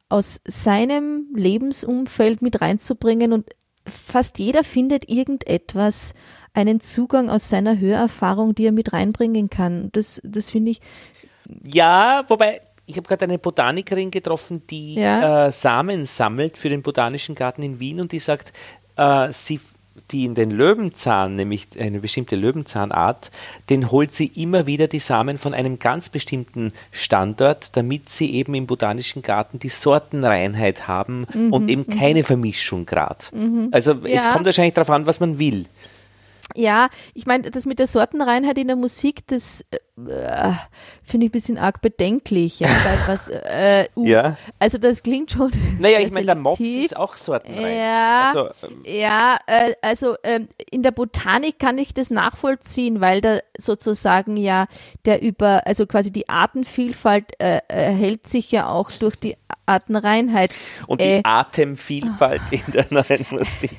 aus 0.10 0.40
seinem 0.46 1.28
Lebensumfeld 1.36 2.42
mit 2.42 2.62
reinzubringen 2.62 3.34
und 3.34 3.50
fast 3.88 4.40
jeder 4.40 4.64
findet 4.64 5.10
irgendetwas, 5.10 6.14
einen 6.54 6.82
Zugang 6.82 7.30
aus 7.30 7.50
seiner 7.50 7.80
Hörerfahrung, 7.80 8.56
die 8.56 8.66
er 8.66 8.72
mit 8.72 8.94
reinbringen 8.94 9.50
kann. 9.50 9.90
Das, 9.92 10.22
das 10.24 10.50
finde 10.50 10.72
ich. 10.72 10.82
Ja, 11.64 12.24
wobei 12.28 12.62
ich 12.88 12.98
habe 12.98 13.08
gerade 13.08 13.26
eine 13.26 13.38
Botanikerin 13.38 14.12
getroffen, 14.12 14.64
die 14.70 14.96
ja. 14.96 15.48
äh, 15.48 15.52
Samen 15.52 16.06
sammelt 16.06 16.58
für 16.58 16.70
den 16.70 16.82
Botanischen 16.82 17.36
Garten 17.36 17.62
in 17.62 17.80
Wien 17.80 18.00
und 18.00 18.12
die 18.12 18.20
sagt, 18.20 18.54
äh, 18.96 19.32
sie 19.32 19.60
die 20.12 20.26
in 20.26 20.36
den 20.36 20.52
Löwenzahn, 20.52 21.36
nämlich 21.36 21.68
eine 21.80 22.00
bestimmte 22.00 22.36
Löwenzahnart, 22.36 23.32
den 23.70 23.92
holt 23.92 24.14
sie 24.14 24.28
immer 24.36 24.66
wieder 24.66 24.88
die 24.88 25.00
Samen 25.00 25.38
von 25.38 25.54
einem 25.54 25.80
ganz 25.80 26.10
bestimmten 26.10 26.72
Standort, 26.92 27.76
damit 27.76 28.10
sie 28.10 28.34
eben 28.34 28.54
im 28.56 28.68
Botanischen 28.68 29.22
Garten 29.22 29.60
die 29.60 29.70
Sortenreinheit 29.70 30.88
haben 30.88 31.26
mhm, 31.34 31.54
und 31.54 31.70
eben 31.70 31.86
mhm. 31.88 31.98
keine 31.98 32.24
Vermischung 32.24 32.86
gerade. 32.86 33.26
Mhm. 33.34 33.70
Also 33.72 33.94
ja. 33.94 34.16
es 34.16 34.30
kommt 34.30 34.46
wahrscheinlich 34.46 34.74
darauf 34.74 34.90
an, 34.90 35.06
was 35.06 35.20
man 35.20 35.40
will. 35.40 35.66
Ja, 36.56 36.90
ich 37.14 37.26
meine, 37.26 37.52
das 37.52 37.66
mit 37.66 37.78
der 37.80 37.88
Sortenreinheit 37.88 38.58
in 38.58 38.68
der 38.68 38.78
Musik, 38.78 39.28
das 39.28 39.66
äh, 40.08 40.52
finde 41.08 41.26
ich 41.26 41.30
ein 41.30 41.32
bisschen 41.32 41.58
arg 41.58 41.82
bedenklich. 41.82 42.60
Ja, 42.60 42.68
weil 42.68 43.00
was, 43.08 43.30
äh, 43.30 43.88
uh, 43.96 44.06
ja. 44.06 44.38
Also 44.60 44.78
das 44.78 45.02
klingt 45.02 45.32
schon. 45.32 45.52
Naja, 45.80 46.00
ich 46.00 46.12
meine, 46.12 46.26
der 46.26 46.36
Mops 46.36 46.60
ist 46.60 46.98
auch 46.98 47.16
sortenrein. 47.16 47.78
Ja, 47.78 48.26
also, 48.28 48.50
ähm, 48.64 48.84
ja 48.86 49.38
äh, 49.46 49.74
also 49.82 50.16
ähm, 50.24 50.48
in 50.72 50.84
der 50.84 50.92
Botanik 50.92 51.60
kann 51.60 51.78
ich 51.78 51.94
das 51.94 52.10
nachvollziehen, 52.10 53.00
weil 53.00 53.22
da 53.22 53.40
sozusagen 53.58 54.38
ja 54.38 54.66
der 55.06 55.22
über, 55.22 55.66
also 55.66 55.86
quasi 55.86 56.12
die 56.12 56.28
Artenvielfalt 56.30 57.40
äh, 57.40 57.62
erhält 57.68 58.28
sich 58.28 58.52
ja 58.52 58.70
auch 58.70 58.92
durch 58.92 59.16
die 59.16 59.38
Artenreinheit. 59.68 60.56
Und 60.88 61.02
die 61.02 61.06
äh, 61.06 61.22
Atemvielfalt 61.24 62.42
in 62.52 62.62
der 62.74 62.86
neuen 62.90 63.26
Musik. 63.30 63.72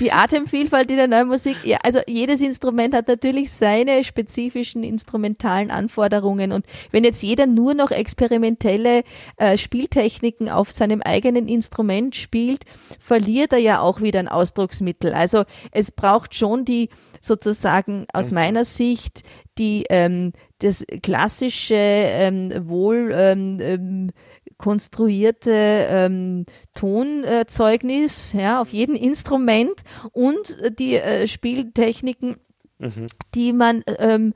Die 0.00 0.12
Atemvielfalt 0.12 0.90
in 0.90 0.96
der 0.96 1.08
neuen 1.08 1.28
Musik, 1.28 1.56
ja, 1.64 1.78
also 1.82 2.00
jedes 2.06 2.42
Instrument 2.42 2.94
hat 2.94 3.08
natürlich 3.08 3.52
seine 3.52 4.02
spezifischen 4.04 4.82
instrumentalen 4.82 5.70
Anforderungen 5.70 6.51
und 6.52 6.66
wenn 6.90 7.04
jetzt 7.04 7.22
jeder 7.22 7.46
nur 7.46 7.74
noch 7.74 7.90
experimentelle 7.90 9.02
äh, 9.36 9.58
Spieltechniken 9.58 10.48
auf 10.48 10.70
seinem 10.70 11.02
eigenen 11.02 11.48
Instrument 11.48 12.14
spielt, 12.14 12.64
verliert 12.98 13.52
er 13.52 13.58
ja 13.58 13.80
auch 13.80 14.00
wieder 14.00 14.20
ein 14.20 14.28
Ausdrucksmittel. 14.28 15.14
Also 15.14 15.44
es 15.70 15.90
braucht 15.90 16.34
schon 16.34 16.64
die 16.64 16.88
sozusagen 17.20 18.06
aus 18.12 18.30
mhm. 18.30 18.34
meiner 18.34 18.64
Sicht 18.64 19.22
die 19.58 19.84
ähm, 19.90 20.32
das 20.60 20.84
klassische 21.02 21.74
ähm, 21.76 22.52
wohl 22.68 23.12
ähm, 23.14 23.58
ähm 23.60 24.10
konstruierte 24.58 25.50
ähm, 25.52 26.46
Tonzeugnis 26.72 28.32
ja, 28.32 28.62
auf 28.62 28.72
jedem 28.72 28.94
Instrument 28.94 29.74
und 30.12 30.56
die 30.78 30.94
äh, 30.94 31.26
Spieltechniken, 31.26 32.36
mhm. 32.78 33.06
die 33.34 33.52
man 33.52 33.82
ähm, 33.98 34.34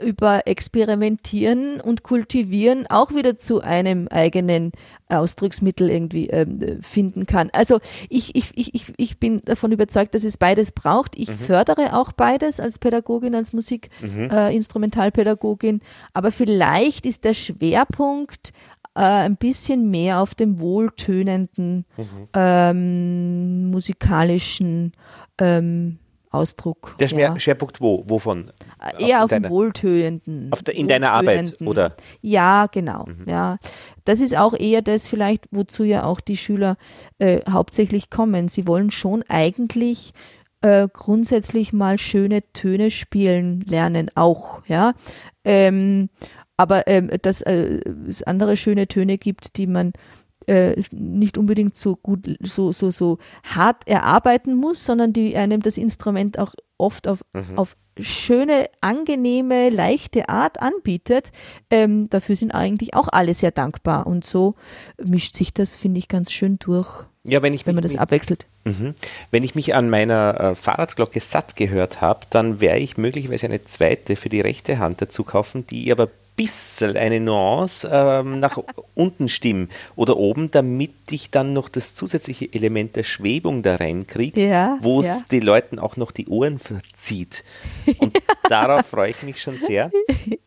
über 0.00 0.46
Experimentieren 0.46 1.80
und 1.80 2.02
Kultivieren 2.02 2.86
auch 2.88 3.14
wieder 3.14 3.36
zu 3.36 3.60
einem 3.60 4.08
eigenen 4.08 4.72
Ausdrucksmittel 5.08 5.90
irgendwie 5.90 6.28
ähm, 6.28 6.80
finden 6.82 7.26
kann. 7.26 7.50
Also 7.52 7.80
ich, 8.08 8.34
ich, 8.34 8.56
ich, 8.56 8.94
ich 8.96 9.18
bin 9.18 9.42
davon 9.44 9.72
überzeugt, 9.72 10.14
dass 10.14 10.24
es 10.24 10.38
beides 10.38 10.72
braucht. 10.72 11.18
Ich 11.18 11.28
mhm. 11.28 11.34
fördere 11.34 11.94
auch 11.96 12.12
beides 12.12 12.60
als 12.60 12.78
Pädagogin, 12.78 13.34
als 13.34 13.52
Musikinstrumentalpädagogin. 13.52 15.74
Mhm. 15.76 15.80
Äh, 15.80 15.84
aber 16.14 16.32
vielleicht 16.32 17.04
ist 17.06 17.24
der 17.24 17.34
Schwerpunkt 17.34 18.52
äh, 18.94 19.00
ein 19.00 19.36
bisschen 19.36 19.90
mehr 19.90 20.20
auf 20.20 20.34
dem 20.34 20.60
wohltönenden 20.60 21.86
mhm. 21.96 22.28
ähm, 22.34 23.70
musikalischen 23.70 24.92
ähm, 25.38 25.98
Ausdruck. 26.32 26.96
Der 26.98 27.08
ja. 27.08 27.38
Schwerpunkt 27.38 27.80
wo? 27.80 28.04
Wovon? 28.06 28.50
Äh, 28.80 29.08
eher 29.08 29.24
auf, 29.24 29.30
dem 29.30 29.48
wohltönenden. 29.48 30.48
Auf 30.50 30.62
der, 30.62 30.74
in 30.74 30.88
deiner 30.88 31.12
Arbeit, 31.12 31.60
oder? 31.60 31.94
Ja, 32.20 32.66
genau. 32.66 33.06
Mhm. 33.06 33.28
Ja. 33.28 33.58
Das 34.04 34.20
ist 34.20 34.36
auch 34.36 34.54
eher 34.54 34.82
das 34.82 35.08
vielleicht, 35.08 35.46
wozu 35.50 35.84
ja 35.84 36.04
auch 36.04 36.20
die 36.20 36.36
Schüler 36.36 36.76
äh, 37.18 37.40
hauptsächlich 37.48 38.10
kommen. 38.10 38.48
Sie 38.48 38.66
wollen 38.66 38.90
schon 38.90 39.24
eigentlich 39.28 40.12
äh, 40.62 40.88
grundsätzlich 40.92 41.72
mal 41.72 41.98
schöne 41.98 42.40
Töne 42.52 42.90
spielen 42.90 43.64
lernen, 43.68 44.10
auch, 44.14 44.62
ja. 44.66 44.94
Ähm, 45.44 46.08
aber 46.56 46.86
ähm, 46.86 47.10
dass 47.22 47.42
äh, 47.42 47.80
es 48.06 48.22
andere 48.22 48.56
schöne 48.56 48.86
Töne 48.86 49.18
gibt, 49.18 49.56
die 49.56 49.66
man 49.66 49.92
äh, 50.46 50.80
nicht 50.92 51.38
unbedingt 51.38 51.76
so 51.76 51.96
gut, 51.96 52.28
so, 52.40 52.72
so, 52.72 52.90
so 52.90 53.18
hart 53.44 53.86
erarbeiten 53.86 54.54
muss, 54.54 54.84
sondern 54.84 55.12
die 55.12 55.36
einem 55.36 55.62
das 55.62 55.78
Instrument 55.78 56.38
auch 56.38 56.54
oft 56.78 57.08
auf, 57.08 57.24
mhm. 57.32 57.58
auf 57.58 57.76
schöne, 58.00 58.68
angenehme, 58.80 59.70
leichte 59.70 60.28
Art 60.28 60.60
anbietet. 60.60 61.30
Ähm, 61.70 62.08
dafür 62.08 62.36
sind 62.36 62.52
eigentlich 62.52 62.94
auch 62.94 63.08
alle 63.08 63.34
sehr 63.34 63.50
dankbar. 63.50 64.06
Und 64.06 64.24
so 64.24 64.54
mischt 65.02 65.36
sich 65.36 65.52
das, 65.52 65.76
finde 65.76 65.98
ich, 65.98 66.08
ganz 66.08 66.32
schön 66.32 66.58
durch. 66.58 67.04
Ja, 67.24 67.40
wenn, 67.42 67.54
ich 67.54 67.66
wenn 67.66 67.76
man 67.76 67.82
das 67.82 67.96
abwechselt. 67.96 68.48
Mhm. 68.64 68.94
Wenn 69.30 69.44
ich 69.44 69.54
mich 69.54 69.74
an 69.74 69.88
meiner 69.88 70.40
äh, 70.40 70.54
Fahrradglocke 70.56 71.20
satt 71.20 71.54
gehört 71.54 72.00
habe, 72.00 72.26
dann 72.30 72.60
wäre 72.60 72.78
ich 72.78 72.96
möglicherweise 72.96 73.46
eine 73.46 73.62
zweite 73.62 74.16
für 74.16 74.28
die 74.28 74.40
rechte 74.40 74.78
Hand 74.78 75.02
dazu 75.02 75.22
kaufen, 75.22 75.66
die 75.66 75.92
aber 75.92 76.08
bisschen 76.36 76.96
eine 76.96 77.20
Nuance 77.20 77.88
ähm, 77.90 78.40
nach 78.40 78.58
unten 78.94 79.28
stimmen 79.28 79.68
oder 79.96 80.16
oben, 80.16 80.50
damit 80.50 80.92
ich 81.10 81.30
dann 81.30 81.52
noch 81.52 81.68
das 81.68 81.94
zusätzliche 81.94 82.52
Element 82.52 82.96
der 82.96 83.04
Schwebung 83.04 83.62
da 83.62 83.76
reinkriege, 83.76 84.48
ja, 84.48 84.78
wo 84.80 85.00
es 85.00 85.20
ja. 85.20 85.26
den 85.32 85.42
Leuten 85.42 85.78
auch 85.78 85.96
noch 85.96 86.10
die 86.10 86.28
Ohren 86.28 86.58
verzieht. 86.58 87.44
Und 87.98 88.18
darauf 88.48 88.86
freue 88.86 89.10
ich 89.10 89.22
mich 89.22 89.40
schon 89.40 89.58
sehr. 89.58 89.90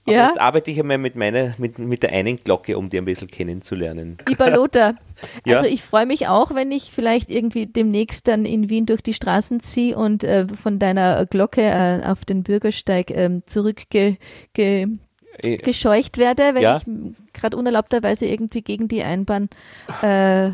Ja. 0.08 0.28
Jetzt 0.28 0.40
arbeite 0.40 0.70
ich 0.70 0.80
einmal 0.80 1.00
mit, 1.00 1.16
meiner, 1.16 1.56
mit, 1.58 1.80
mit 1.80 2.04
der 2.04 2.12
einen 2.12 2.38
Glocke, 2.38 2.78
um 2.78 2.92
die 2.92 3.00
ein 3.00 3.06
bisschen 3.06 3.28
kennenzulernen. 3.28 4.18
Lieber 4.30 4.52
Lothar, 4.52 4.94
also 5.48 5.66
ich 5.66 5.82
freue 5.82 6.06
mich 6.06 6.28
auch, 6.28 6.54
wenn 6.54 6.72
ich 6.72 6.92
vielleicht 6.92 7.32
irgendwie 7.32 7.66
demnächst 7.66 8.28
dann 8.28 8.46
in 8.46 8.70
Wien 8.70 8.86
durch 8.86 9.02
die 9.02 9.16
Straßen 9.16 9.62
ziehe 9.62 9.98
und 9.98 10.24
äh, 10.24 10.48
von 10.48 10.78
deiner 10.78 11.26
Glocke 11.26 11.62
äh, 11.62 12.06
auf 12.06 12.24
den 12.24 12.44
Bürgersteig 12.44 13.10
äh, 13.10 13.42
zurückge 13.48 14.18
äh, 15.38 15.58
gescheucht 15.58 16.18
werde, 16.18 16.54
wenn 16.54 16.62
ja. 16.62 16.78
ich 16.78 16.84
gerade 17.34 17.58
unerlaubterweise 17.58 18.26
irgendwie 18.26 18.62
gegen 18.62 18.88
die 18.88 19.04
Einbahn 19.04 19.50
äh, 20.02 20.50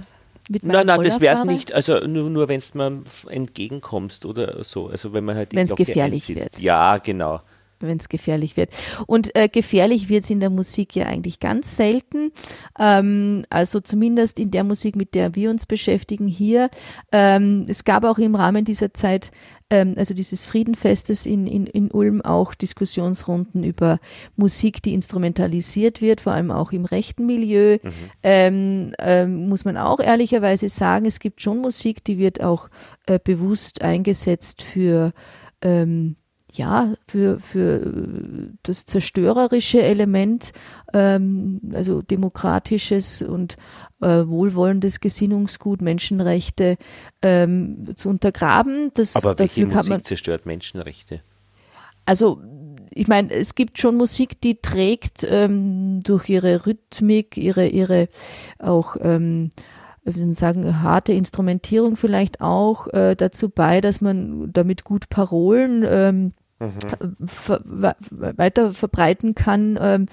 mit 0.50 0.64
Nein, 0.64 0.86
nein, 0.86 0.98
Roller 0.98 1.10
das 1.10 1.22
wäre 1.22 1.36
es 1.36 1.44
nicht. 1.44 1.74
Also 1.74 2.00
nur, 2.00 2.30
nur 2.30 2.50
wenn 2.50 2.60
es 2.60 2.74
mir 2.74 3.04
entgegenkommst 3.30 4.26
oder 4.26 4.64
so. 4.64 4.88
Also 4.88 5.14
wenn 5.14 5.24
man 5.24 5.38
halt 5.38 5.56
Wenn 5.56 5.66
es 5.66 5.76
gefährlich 5.76 6.24
einzieht. 6.24 6.38
wird. 6.38 6.60
Ja, 6.60 6.98
genau 6.98 7.42
wenn 7.88 7.98
es 7.98 8.10
gefährlich 8.10 8.58
wird. 8.58 8.70
Und 9.08 9.36
äh, 9.36 9.48
gefährlich 9.48 10.10
wird 10.10 10.24
es 10.24 10.30
in 10.30 10.40
der 10.40 10.50
Musik 10.50 10.96
ja 10.96 11.06
eigentlich 11.06 11.40
ganz 11.40 11.76
selten. 11.76 12.32
Ähm, 12.80 13.44
also 13.50 13.80
zumindest 13.80 14.40
in 14.40 14.52
der 14.52 14.64
Musik, 14.64 14.96
mit 14.96 15.16
der 15.16 15.36
wir 15.36 15.50
uns 15.50 15.66
beschäftigen 15.66 16.28
hier. 16.28 16.70
Ähm, 17.12 17.66
es 17.68 17.84
gab 17.84 18.04
auch 18.04 18.18
im 18.18 18.36
Rahmen 18.36 18.66
dieser 18.66 18.94
Zeit, 18.94 19.32
ähm, 19.72 19.96
also 19.98 20.14
dieses 20.14 20.46
Friedenfestes 20.46 21.26
in, 21.26 21.48
in, 21.48 21.66
in 21.66 21.90
Ulm, 21.90 22.22
auch 22.22 22.54
Diskussionsrunden 22.54 23.64
über 23.64 24.00
Musik, 24.36 24.84
die 24.84 24.94
instrumentalisiert 24.94 26.02
wird, 26.02 26.22
vor 26.22 26.34
allem 26.34 26.52
auch 26.52 26.74
im 26.74 26.86
rechten 26.86 27.26
Milieu. 27.26 27.78
Mhm. 27.82 27.92
Ähm, 28.22 28.94
ähm, 29.00 29.50
muss 29.50 29.66
man 29.66 29.78
auch 29.78 30.00
ehrlicherweise 30.00 30.70
sagen, 30.70 31.06
es 31.06 31.20
gibt 31.20 31.42
schon 31.42 31.60
Musik, 31.60 32.04
die 32.04 32.18
wird 32.18 32.44
auch 32.44 32.70
äh, 33.08 33.18
bewusst 33.24 33.82
eingesetzt 33.82 34.62
für 34.62 35.14
ähm, 35.62 36.16
ja, 36.54 36.94
für, 37.08 37.40
für 37.40 38.52
das 38.64 38.86
zerstörerische 38.86 39.82
Element, 39.82 40.52
ähm, 40.94 41.62
also 41.74 42.02
demokratisches 42.02 43.22
und 43.22 43.58
äh, 44.02 44.28
wohlwollendes 44.28 45.00
Gesinnungsgut, 45.00 45.82
Menschenrechte 45.82 46.78
ähm, 47.22 47.94
zu 47.96 48.10
untergraben. 48.10 48.92
Das, 48.94 49.16
Aber 49.16 49.38
welche 49.40 49.66
Musik 49.66 49.90
man, 49.90 50.04
zerstört 50.04 50.46
Menschenrechte? 50.46 51.22
Also 52.06 52.42
ich 52.94 53.08
meine, 53.08 53.32
es 53.32 53.56
gibt 53.56 53.80
schon 53.80 53.96
Musik, 53.96 54.42
die 54.42 54.62
trägt 54.62 55.26
ähm, 55.28 56.02
durch 56.04 56.28
ihre 56.28 56.66
Rhythmik, 56.66 57.38
ihre, 57.38 57.68
ihre 57.68 58.10
auch 58.60 58.98
ähm, 59.00 59.52
sagen, 60.04 60.82
harte 60.82 61.14
Instrumentierung 61.14 61.96
vielleicht 61.96 62.42
auch 62.42 62.88
äh, 62.88 63.16
dazu 63.16 63.50
bei, 63.50 63.82
dass 63.82 64.02
man 64.02 64.52
damit 64.52 64.84
gut 64.84 65.10
Parolen 65.10 65.86
ähm, 65.88 66.34
ver 67.26 67.62
weiter 67.66 68.74
verbreiten 68.74 69.36
kann. 69.36 69.78
Ähm, 69.82 70.06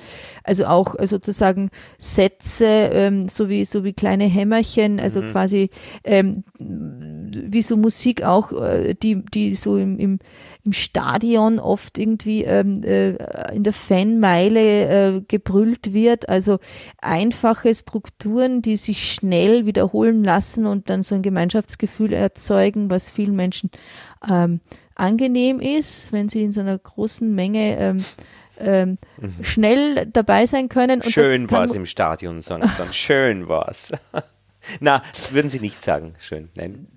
also 0.45 0.65
auch 0.67 0.95
äh, 0.99 1.07
sozusagen 1.07 1.71
Sätze, 1.99 2.67
ähm, 2.67 3.29
so, 3.29 3.49
wie, 3.49 3.65
so 3.65 3.85
wie 3.85 3.93
kleine 3.93 4.25
Hämmerchen, 4.25 5.01
also 5.01 5.23
mhm. 5.23 5.31
quasi 5.31 5.71
ähm, 6.05 6.45
wie 6.59 7.63
so 7.63 7.77
Musik 7.77 8.23
auch, 8.23 8.53
äh, 8.53 8.95
die, 8.95 9.25
die 9.25 9.55
so 9.55 9.77
im, 9.77 9.99
im, 9.99 10.19
im 10.65 10.73
Stadion 10.73 11.59
oft 11.59 11.99
irgendwie 11.99 12.45
ähm, 12.45 12.83
äh, 12.83 13.13
in 13.55 13.63
der 13.63 13.73
Fanmeile 13.73 15.17
äh, 15.17 15.21
gebrüllt 15.27 15.93
wird. 15.93 16.29
Also 16.29 16.59
einfache 16.99 17.75
Strukturen, 17.75 18.63
die 18.63 18.77
sich 18.77 19.13
schnell 19.13 19.67
wiederholen 19.67 20.25
lassen 20.25 20.67
und 20.67 20.91
dann 20.91 21.03
so 21.03 21.15
ein 21.15 21.23
Gemeinschaftsgefühl 21.23 22.13
erzeugen, 22.13 22.91
was 22.91 23.11
vielen 23.11 23.37
Menschen 23.37 23.71
ähm, 24.29 24.61
angenehm 24.99 25.61
ist, 25.61 26.13
wenn 26.13 26.29
sie 26.29 26.43
in 26.43 26.53
so 26.53 26.61
einer 26.61 26.79
großen 26.79 27.35
Menge 27.35 27.79
ähm, 27.79 28.05
ähm, 28.59 28.99
mhm. 29.19 29.45
schnell 29.45 30.07
dabei 30.07 30.47
sein 30.47 30.69
können. 30.69 31.01
Und 31.01 31.11
Schön 31.11 31.51
war 31.51 31.65
es 31.65 31.73
im 31.73 31.87
Stadion, 31.87 32.41
sagen 32.41 32.71
dann. 32.77 32.93
Schön 32.93 33.49
war 33.49 33.69
es. 33.69 33.93
Na, 34.81 35.03
würden 35.31 35.49
Sie 35.49 35.61
nicht 35.61 35.83
sagen. 35.83 36.15
Schön, 36.19 36.51
nein. 36.55 36.89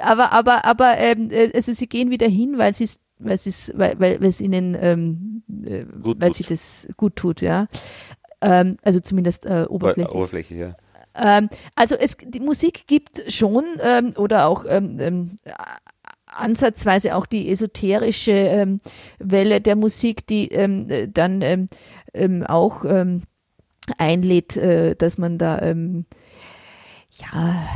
Aber, 0.00 0.32
aber, 0.32 0.64
aber, 0.64 0.98
ähm, 0.98 1.30
äh, 1.30 1.50
also 1.54 1.72
Sie 1.72 1.88
gehen 1.88 2.10
wieder 2.10 2.28
hin, 2.28 2.58
weil 2.58 2.74
Sie 2.74 2.88
weil 3.18 3.34
es 3.34 3.72
weil, 3.76 3.98
weil 3.98 4.24
es 4.24 4.40
ihnen 4.40 4.76
ähm, 4.80 5.42
äh, 5.64 5.84
weil 5.88 6.30
tut. 6.30 6.34
sie 6.34 6.42
das 6.44 6.88
gut 6.96 7.16
tut, 7.16 7.40
ja. 7.40 7.66
Ähm, 8.40 8.76
also 8.82 9.00
zumindest 9.00 9.46
äh, 9.46 9.66
oberflächlich. 9.68 10.14
Oberflächlich, 10.14 10.58
ja. 10.58 10.76
Ähm, 11.14 11.48
also 11.74 11.94
es 11.94 12.16
die 12.16 12.40
Musik 12.40 12.86
gibt 12.86 13.22
schon 13.32 13.64
ähm, 13.80 14.14
oder 14.16 14.46
auch 14.46 14.64
ähm, 14.68 15.36
ansatzweise 16.36 17.14
auch 17.14 17.26
die 17.26 17.50
esoterische 17.50 18.32
ähm, 18.32 18.80
Welle 19.18 19.60
der 19.60 19.76
Musik, 19.76 20.26
die 20.26 20.48
ähm, 20.48 20.88
dann 21.12 21.42
ähm, 21.42 21.68
ähm 22.12 22.44
auch 22.44 22.84
ähm, 22.84 23.22
einlädt, 23.98 24.56
äh, 24.56 24.94
dass 24.94 25.18
man 25.18 25.38
da 25.38 25.60
ähm, 25.60 26.06
ja 27.10 27.68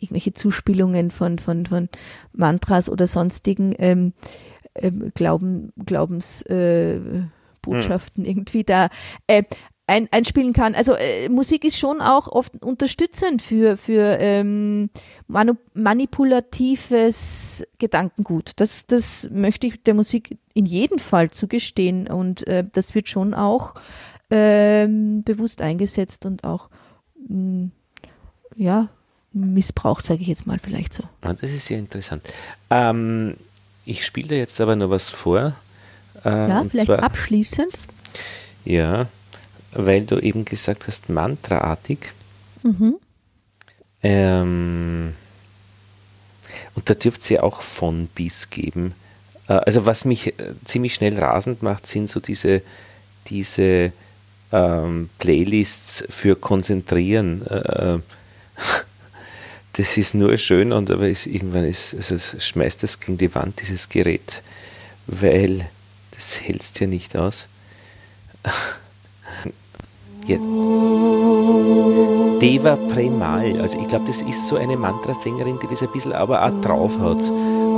irgendwelche 0.00 0.32
Zuspielungen 0.32 1.10
von, 1.10 1.38
von, 1.38 1.66
von 1.66 1.90
Mantras 2.32 2.88
oder 2.88 3.06
sonstigen 3.06 4.14
Glauben, 5.14 5.74
Glaubensbotschaften 5.84 8.24
äh, 8.24 8.26
hm. 8.26 8.30
irgendwie 8.30 8.64
da 8.64 8.88
äh, 9.26 9.42
ein, 9.86 10.08
einspielen 10.10 10.52
kann. 10.52 10.74
Also 10.74 10.94
äh, 10.94 11.28
Musik 11.28 11.64
ist 11.64 11.78
schon 11.78 12.00
auch 12.00 12.28
oft 12.28 12.62
unterstützend 12.62 13.42
für, 13.42 13.76
für 13.76 14.18
ähm, 14.20 14.90
manipulatives 15.74 17.64
Gedankengut. 17.78 18.52
Das, 18.56 18.86
das 18.86 19.28
möchte 19.30 19.66
ich 19.66 19.82
der 19.82 19.94
Musik 19.94 20.38
in 20.54 20.66
jedem 20.66 20.98
Fall 20.98 21.30
zugestehen 21.30 22.06
und 22.06 22.46
äh, 22.46 22.64
das 22.70 22.94
wird 22.94 23.08
schon 23.08 23.34
auch 23.34 23.74
ähm, 24.30 25.22
bewusst 25.24 25.60
eingesetzt 25.60 26.24
und 26.26 26.44
auch 26.44 26.70
mh, 27.28 27.36
mm, 27.36 27.72
ja, 28.56 28.88
missbraucht, 29.32 30.04
sage 30.04 30.20
ich 30.20 30.28
jetzt 30.28 30.46
mal 30.46 30.58
vielleicht 30.58 30.94
so. 30.94 31.02
Ah, 31.22 31.32
das 31.32 31.50
ist 31.50 31.66
sehr 31.66 31.78
interessant. 31.78 32.22
Ähm, 32.70 33.36
ich 33.84 34.04
spiele 34.04 34.28
da 34.28 34.34
jetzt 34.36 34.60
aber 34.60 34.76
noch 34.76 34.90
was 34.90 35.10
vor. 35.10 35.54
Äh, 36.24 36.48
ja, 36.48 36.64
vielleicht 36.70 36.90
abschließend. 36.90 37.72
Ja, 38.64 39.08
weil 39.72 40.04
du 40.04 40.18
eben 40.18 40.44
gesagt 40.44 40.86
hast, 40.86 41.08
mantraartig. 41.08 42.12
Mhm. 42.62 42.96
Ähm, 44.02 45.14
und 46.74 46.90
da 46.90 46.94
dürfte 46.94 47.22
es 47.22 47.28
ja 47.28 47.42
auch 47.42 47.62
von 47.62 48.08
bis 48.08 48.50
geben. 48.50 48.94
Äh, 49.48 49.54
also 49.54 49.86
was 49.86 50.04
mich 50.04 50.38
äh, 50.38 50.54
ziemlich 50.64 50.94
schnell 50.94 51.18
rasend 51.18 51.62
macht, 51.62 51.86
sind 51.86 52.08
so 52.08 52.20
diese, 52.20 52.62
diese 53.28 53.92
ähm, 54.52 55.10
Playlists 55.18 56.04
für 56.08 56.36
Konzentrieren. 56.36 57.46
Äh, 57.46 57.98
das 59.74 59.96
ist 59.96 60.14
nur 60.14 60.36
schön 60.36 60.72
und 60.72 60.90
aber 60.90 61.08
ist, 61.08 61.26
irgendwann 61.26 61.64
ist, 61.64 61.94
also 61.94 62.14
es 62.14 62.44
schmeißt 62.44 62.82
das 62.82 63.00
gegen 63.00 63.18
die 63.18 63.34
Wand, 63.34 63.60
dieses 63.60 63.88
Gerät, 63.88 64.42
weil 65.06 65.68
das 66.12 66.40
hältst 66.40 66.80
ja 66.80 66.86
nicht 66.86 67.16
aus. 67.16 67.46
Ja. 70.26 70.38
Deva 72.40 72.76
Premal, 72.92 73.60
also 73.60 73.78
ich 73.78 73.88
glaube, 73.88 74.06
das 74.06 74.22
ist 74.22 74.48
so 74.48 74.56
eine 74.56 74.76
Mantrasängerin, 74.76 75.58
die 75.62 75.66
das 75.68 75.82
ein 75.82 75.90
bisschen 75.92 76.12
aber 76.12 76.44
auch 76.44 76.60
drauf 76.60 76.98
hat. 77.00 77.22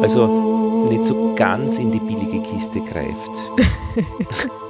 Also 0.02 0.86
nicht 0.90 1.04
so 1.04 1.34
ganz 1.34 1.78
in 1.78 1.92
die 1.92 2.00
billige 2.00 2.40
Kiste 2.40 2.80
greift. 2.80 3.30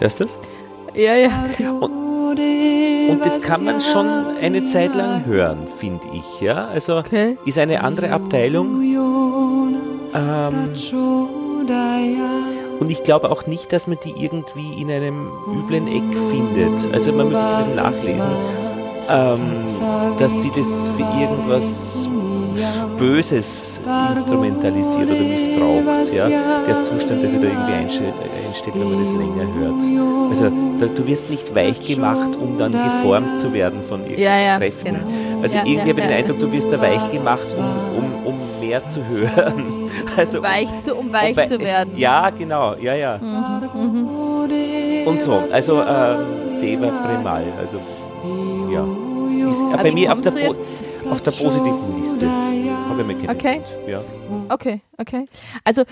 Hörst 0.00 0.20
du 0.20 0.24
das? 0.24 0.38
Ja, 0.94 1.14
ja. 1.14 1.30
Und 1.80 1.97
und 2.30 3.20
das 3.24 3.40
kann 3.40 3.64
man 3.64 3.80
schon 3.80 4.06
eine 4.40 4.66
Zeit 4.66 4.94
lang 4.94 5.24
hören, 5.24 5.66
finde 5.66 6.06
ich. 6.12 6.40
Ja? 6.40 6.68
Also 6.68 6.96
okay. 6.96 7.38
ist 7.44 7.58
eine 7.58 7.82
andere 7.82 8.10
Abteilung. 8.10 8.82
Ähm, 10.14 10.72
und 12.80 12.90
ich 12.90 13.02
glaube 13.02 13.30
auch 13.30 13.46
nicht, 13.46 13.72
dass 13.72 13.86
man 13.86 13.98
die 14.04 14.24
irgendwie 14.24 14.80
in 14.80 14.90
einem 14.90 15.30
üblen 15.52 15.88
Eck 15.88 16.16
findet. 16.30 16.92
Also 16.92 17.12
man 17.12 17.28
müsste 17.28 17.46
es 17.46 17.54
ein 17.54 17.58
bisschen 17.58 17.76
nachlesen, 17.76 18.30
ähm, 19.08 20.18
dass 20.18 20.42
sie 20.42 20.50
das 20.50 20.90
für 20.90 21.20
irgendwas 21.20 22.08
Böses 22.98 23.80
instrumentalisiert 24.14 25.10
oder 25.10 25.20
missbraucht. 25.20 26.14
Ja? 26.14 26.28
Der 26.28 26.82
Zustand, 26.82 27.22
der 27.22 27.30
sich 27.30 27.40
da 27.40 27.46
irgendwie 27.46 27.72
einstellt, 27.72 28.14
wenn 28.74 28.90
man 28.90 29.00
das 29.00 29.12
länger 29.12 29.54
hört. 29.54 30.30
Also 30.30 30.52
da, 30.78 30.86
du 30.86 31.06
wirst 31.06 31.30
nicht 31.30 31.54
weich 31.54 31.80
gemacht, 31.80 32.36
um 32.40 32.58
dann 32.58 32.72
geformt 32.72 33.38
zu 33.38 33.52
werden 33.52 33.80
von 33.82 34.00
irgendwelchen 34.00 34.24
ja, 34.24 34.40
ja, 34.40 34.58
Kräften. 34.58 34.94
Genau. 34.94 35.42
Also 35.42 35.56
ja, 35.56 35.64
irgendwie 35.64 35.90
habe 35.90 36.00
ich 36.00 36.06
den 36.06 36.16
Eindruck, 36.16 36.40
du 36.40 36.52
wirst 36.52 36.72
da 36.72 36.80
weich 36.80 37.12
gemacht, 37.12 37.54
um, 37.56 37.96
um, 37.96 38.26
um 38.26 38.60
mehr 38.60 38.86
zu 38.88 39.04
hören. 39.06 39.64
Also, 40.16 40.42
weich 40.42 40.68
zu, 40.80 40.94
um 40.94 41.12
weich 41.12 41.36
um, 41.36 41.46
zu 41.46 41.58
werden. 41.58 41.96
Ja, 41.96 42.30
genau, 42.30 42.74
ja, 42.80 42.94
ja. 42.94 43.18
Mhm. 43.18 43.68
Mhm. 43.74 45.06
Und 45.06 45.20
so, 45.20 45.40
also 45.52 45.80
äh, 45.80 46.16
Deva 46.60 46.88
Premal, 46.88 47.44
also 47.58 47.78
ja. 48.72 48.86
Ist 49.48 49.62
bei 49.82 49.92
mir 49.92 50.12
auf 50.12 50.20
der, 50.20 50.32
auf 51.10 51.22
der 51.22 51.30
positiven 51.30 52.00
Liste. 52.00 52.26
Habe 52.88 53.00
ich 53.02 53.06
mir 53.06 53.14
kennengelernt. 53.14 53.66
Okay. 53.76 53.90
Ja. 53.90 54.02
Okay, 54.48 54.80
okay. 54.96 55.26
Also, 55.64 55.84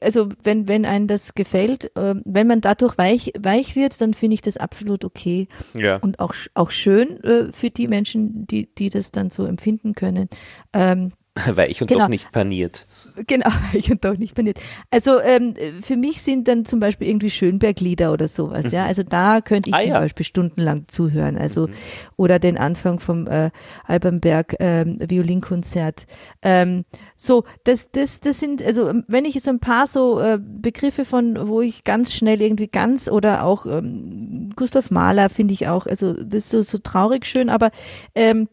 also 0.00 0.28
wenn, 0.42 0.68
wenn 0.68 0.84
einem 0.84 1.06
das 1.06 1.34
gefällt, 1.34 1.90
ähm, 1.96 2.22
wenn 2.24 2.46
man 2.46 2.60
dadurch 2.60 2.98
weich, 2.98 3.32
weich 3.38 3.76
wird, 3.76 4.00
dann 4.00 4.14
finde 4.14 4.34
ich 4.34 4.42
das 4.42 4.56
absolut 4.56 5.04
okay. 5.04 5.48
Ja. 5.74 5.96
Und 5.96 6.20
auch, 6.20 6.34
auch 6.54 6.70
schön 6.70 7.22
äh, 7.24 7.52
für 7.52 7.70
die 7.70 7.88
Menschen, 7.88 8.46
die, 8.46 8.72
die 8.74 8.90
das 8.90 9.12
dann 9.12 9.30
so 9.30 9.44
empfinden 9.44 9.94
können. 9.94 10.28
Ähm, 10.72 11.12
weich 11.46 11.80
und 11.80 11.88
genau. 11.88 12.02
doch 12.02 12.08
nicht 12.08 12.32
paniert. 12.32 12.86
Genau, 13.26 13.50
ich 13.72 13.90
und 13.90 14.04
doch 14.04 14.18
nicht 14.18 14.34
paniert. 14.34 14.58
Also 14.90 15.20
ähm, 15.20 15.54
für 15.82 15.96
mich 15.96 16.22
sind 16.22 16.48
dann 16.48 16.64
zum 16.64 16.80
Beispiel 16.80 17.08
irgendwie 17.08 17.30
Schönberg-Lieder 17.30 18.12
oder 18.12 18.26
sowas, 18.26 18.72
ja. 18.72 18.84
Also 18.86 19.02
da 19.02 19.40
könnte 19.40 19.70
ich 19.70 19.74
ah, 19.74 19.80
zum 19.82 19.90
ja. 19.90 20.00
Beispiel 20.00 20.26
stundenlang 20.26 20.86
zuhören. 20.88 21.36
Also 21.36 21.68
mhm. 21.68 21.72
oder 22.16 22.38
den 22.38 22.58
Anfang 22.58 22.98
vom 22.98 23.26
äh, 23.26 23.50
Albenberg 23.84 24.56
ähm, 24.58 24.98
Violinkonzert. 25.00 26.06
Ähm, 26.42 26.84
so, 27.16 27.44
das, 27.62 27.92
das, 27.92 28.20
das 28.20 28.40
sind, 28.40 28.62
also 28.62 28.92
wenn 29.06 29.24
ich 29.24 29.40
so 29.42 29.50
ein 29.50 29.60
paar 29.60 29.86
so 29.86 30.18
äh, 30.20 30.38
Begriffe 30.40 31.04
von, 31.04 31.48
wo 31.48 31.60
ich 31.60 31.84
ganz 31.84 32.12
schnell 32.12 32.42
irgendwie 32.42 32.68
ganz 32.68 33.08
oder 33.08 33.44
auch 33.44 33.66
ähm, 33.66 34.50
Gustav 34.56 34.90
Mahler 34.90 35.30
finde 35.30 35.54
ich 35.54 35.68
auch, 35.68 35.86
also 35.86 36.12
das 36.12 36.44
ist 36.44 36.50
so, 36.50 36.62
so 36.62 36.78
traurig 36.78 37.26
schön, 37.26 37.48
aber 37.48 37.70
ähm, 38.14 38.48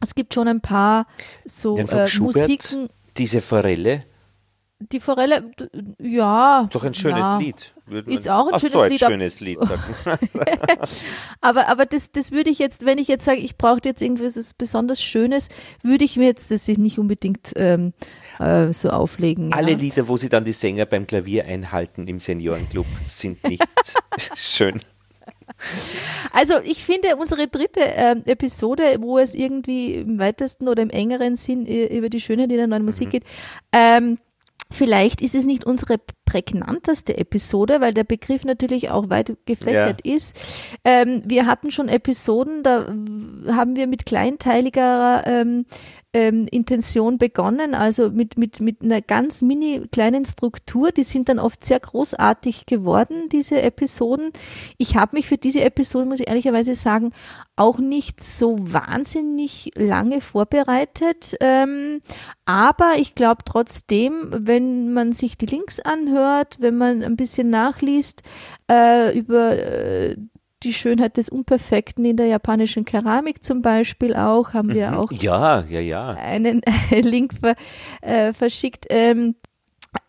es 0.00 0.16
gibt 0.16 0.34
schon 0.34 0.48
ein 0.48 0.60
paar 0.60 1.06
so 1.44 1.78
äh, 1.78 2.08
Musiken 2.18 2.88
diese 3.16 3.40
Forelle? 3.40 4.04
Die 4.90 5.00
Forelle, 5.00 5.52
ja. 6.00 6.68
Doch 6.72 6.82
ein 6.82 6.94
schönes 6.94 7.18
ja. 7.18 7.38
Lied. 7.38 7.74
Ist 8.06 8.28
auch 8.28 8.48
ein 8.48 8.54
Ach 8.54 8.60
schönes 8.60 8.72
so, 8.72 8.80
ein 8.80 8.90
Lied. 8.90 9.00
schönes 9.00 9.40
Lied. 9.40 9.58
aber 11.40 11.68
aber 11.68 11.86
das, 11.86 12.10
das 12.10 12.32
würde 12.32 12.50
ich 12.50 12.58
jetzt, 12.58 12.84
wenn 12.84 12.98
ich 12.98 13.06
jetzt 13.06 13.24
sage, 13.24 13.38
ich 13.38 13.56
brauche 13.56 13.80
jetzt 13.84 14.02
irgendwas 14.02 14.54
besonders 14.54 15.00
Schönes, 15.00 15.50
würde 15.82 16.04
ich 16.04 16.16
mir 16.16 16.26
jetzt 16.26 16.50
das 16.50 16.66
nicht 16.66 16.98
unbedingt 16.98 17.52
ähm, 17.56 17.92
äh, 18.38 18.72
so 18.72 18.90
auflegen. 18.90 19.52
Alle 19.52 19.72
ja. 19.72 19.76
Lieder, 19.76 20.08
wo 20.08 20.16
sie 20.16 20.28
dann 20.28 20.44
die 20.44 20.52
Sänger 20.52 20.86
beim 20.86 21.06
Klavier 21.06 21.44
einhalten 21.44 22.08
im 22.08 22.18
Seniorenclub, 22.18 22.86
sind 23.06 23.42
nicht 23.48 23.62
schön. 24.34 24.80
Also 26.32 26.54
ich 26.64 26.84
finde 26.84 27.16
unsere 27.16 27.46
dritte 27.46 27.80
äh, 27.80 28.16
Episode, 28.24 28.96
wo 29.00 29.18
es 29.18 29.34
irgendwie 29.34 29.94
im 29.94 30.18
weitesten 30.18 30.68
oder 30.68 30.82
im 30.82 30.90
engeren 30.90 31.36
Sinn 31.36 31.66
über 31.66 32.08
die 32.08 32.20
Schönheit 32.20 32.50
in 32.50 32.56
der 32.56 32.66
neuen 32.66 32.84
Musik 32.84 33.08
mhm. 33.08 33.10
geht, 33.10 33.24
ähm, 33.72 34.18
Vielleicht 34.72 35.20
ist 35.20 35.34
es 35.34 35.44
nicht 35.44 35.64
unsere 35.64 35.96
prägnanteste 36.24 37.16
Episode, 37.16 37.80
weil 37.80 37.94
der 37.94 38.04
Begriff 38.04 38.44
natürlich 38.44 38.90
auch 38.90 39.10
weit 39.10 39.36
gefächert 39.44 40.00
ja. 40.04 40.14
ist. 40.14 40.36
Ähm, 40.84 41.22
wir 41.26 41.46
hatten 41.46 41.70
schon 41.70 41.88
Episoden, 41.88 42.62
da 42.62 42.86
haben 43.48 43.76
wir 43.76 43.86
mit 43.86 44.06
kleinteiliger 44.06 45.24
ähm, 45.26 45.66
ähm, 46.14 46.46
Intention 46.50 47.16
begonnen, 47.16 47.74
also 47.74 48.10
mit, 48.10 48.36
mit, 48.36 48.60
mit 48.60 48.82
einer 48.82 49.00
ganz 49.00 49.40
mini 49.40 49.82
kleinen 49.90 50.26
Struktur. 50.26 50.92
Die 50.92 51.04
sind 51.04 51.28
dann 51.28 51.38
oft 51.38 51.64
sehr 51.64 51.80
großartig 51.80 52.66
geworden, 52.66 53.28
diese 53.30 53.62
Episoden. 53.62 54.30
Ich 54.76 54.96
habe 54.96 55.16
mich 55.16 55.26
für 55.26 55.38
diese 55.38 55.62
Episode, 55.62 56.06
muss 56.06 56.20
ich 56.20 56.28
ehrlicherweise 56.28 56.74
sagen, 56.74 57.12
auch 57.56 57.78
nicht 57.78 58.22
so 58.22 58.56
wahnsinnig 58.60 59.70
lange 59.74 60.20
vorbereitet. 60.20 61.36
Ähm, 61.40 62.00
aber 62.44 62.94
ich 62.98 63.14
glaube 63.14 63.42
trotzdem, 63.44 64.28
wenn 64.30 64.92
man 64.92 65.12
sich 65.12 65.38
die 65.38 65.46
Links 65.46 65.80
anhört, 65.80 66.56
wenn 66.60 66.76
man 66.76 67.02
ein 67.02 67.16
bisschen 67.16 67.50
nachliest 67.50 68.22
äh, 68.70 69.16
über 69.16 69.56
äh, 69.56 70.16
die 70.62 70.72
Schönheit 70.72 71.16
des 71.16 71.28
Unperfekten 71.28 72.04
in 72.04 72.16
der 72.16 72.26
japanischen 72.26 72.84
Keramik 72.84 73.42
zum 73.42 73.62
Beispiel 73.62 74.14
auch, 74.14 74.52
haben 74.52 74.74
wir 74.74 74.90
mhm. 74.90 74.96
auch 74.96 75.12
ja, 75.12 75.64
ja, 75.68 75.80
ja. 75.80 76.08
einen 76.10 76.62
Link 76.90 77.34
ver, 77.34 77.56
äh, 78.00 78.32
verschickt. 78.32 78.86
Ähm, 78.90 79.34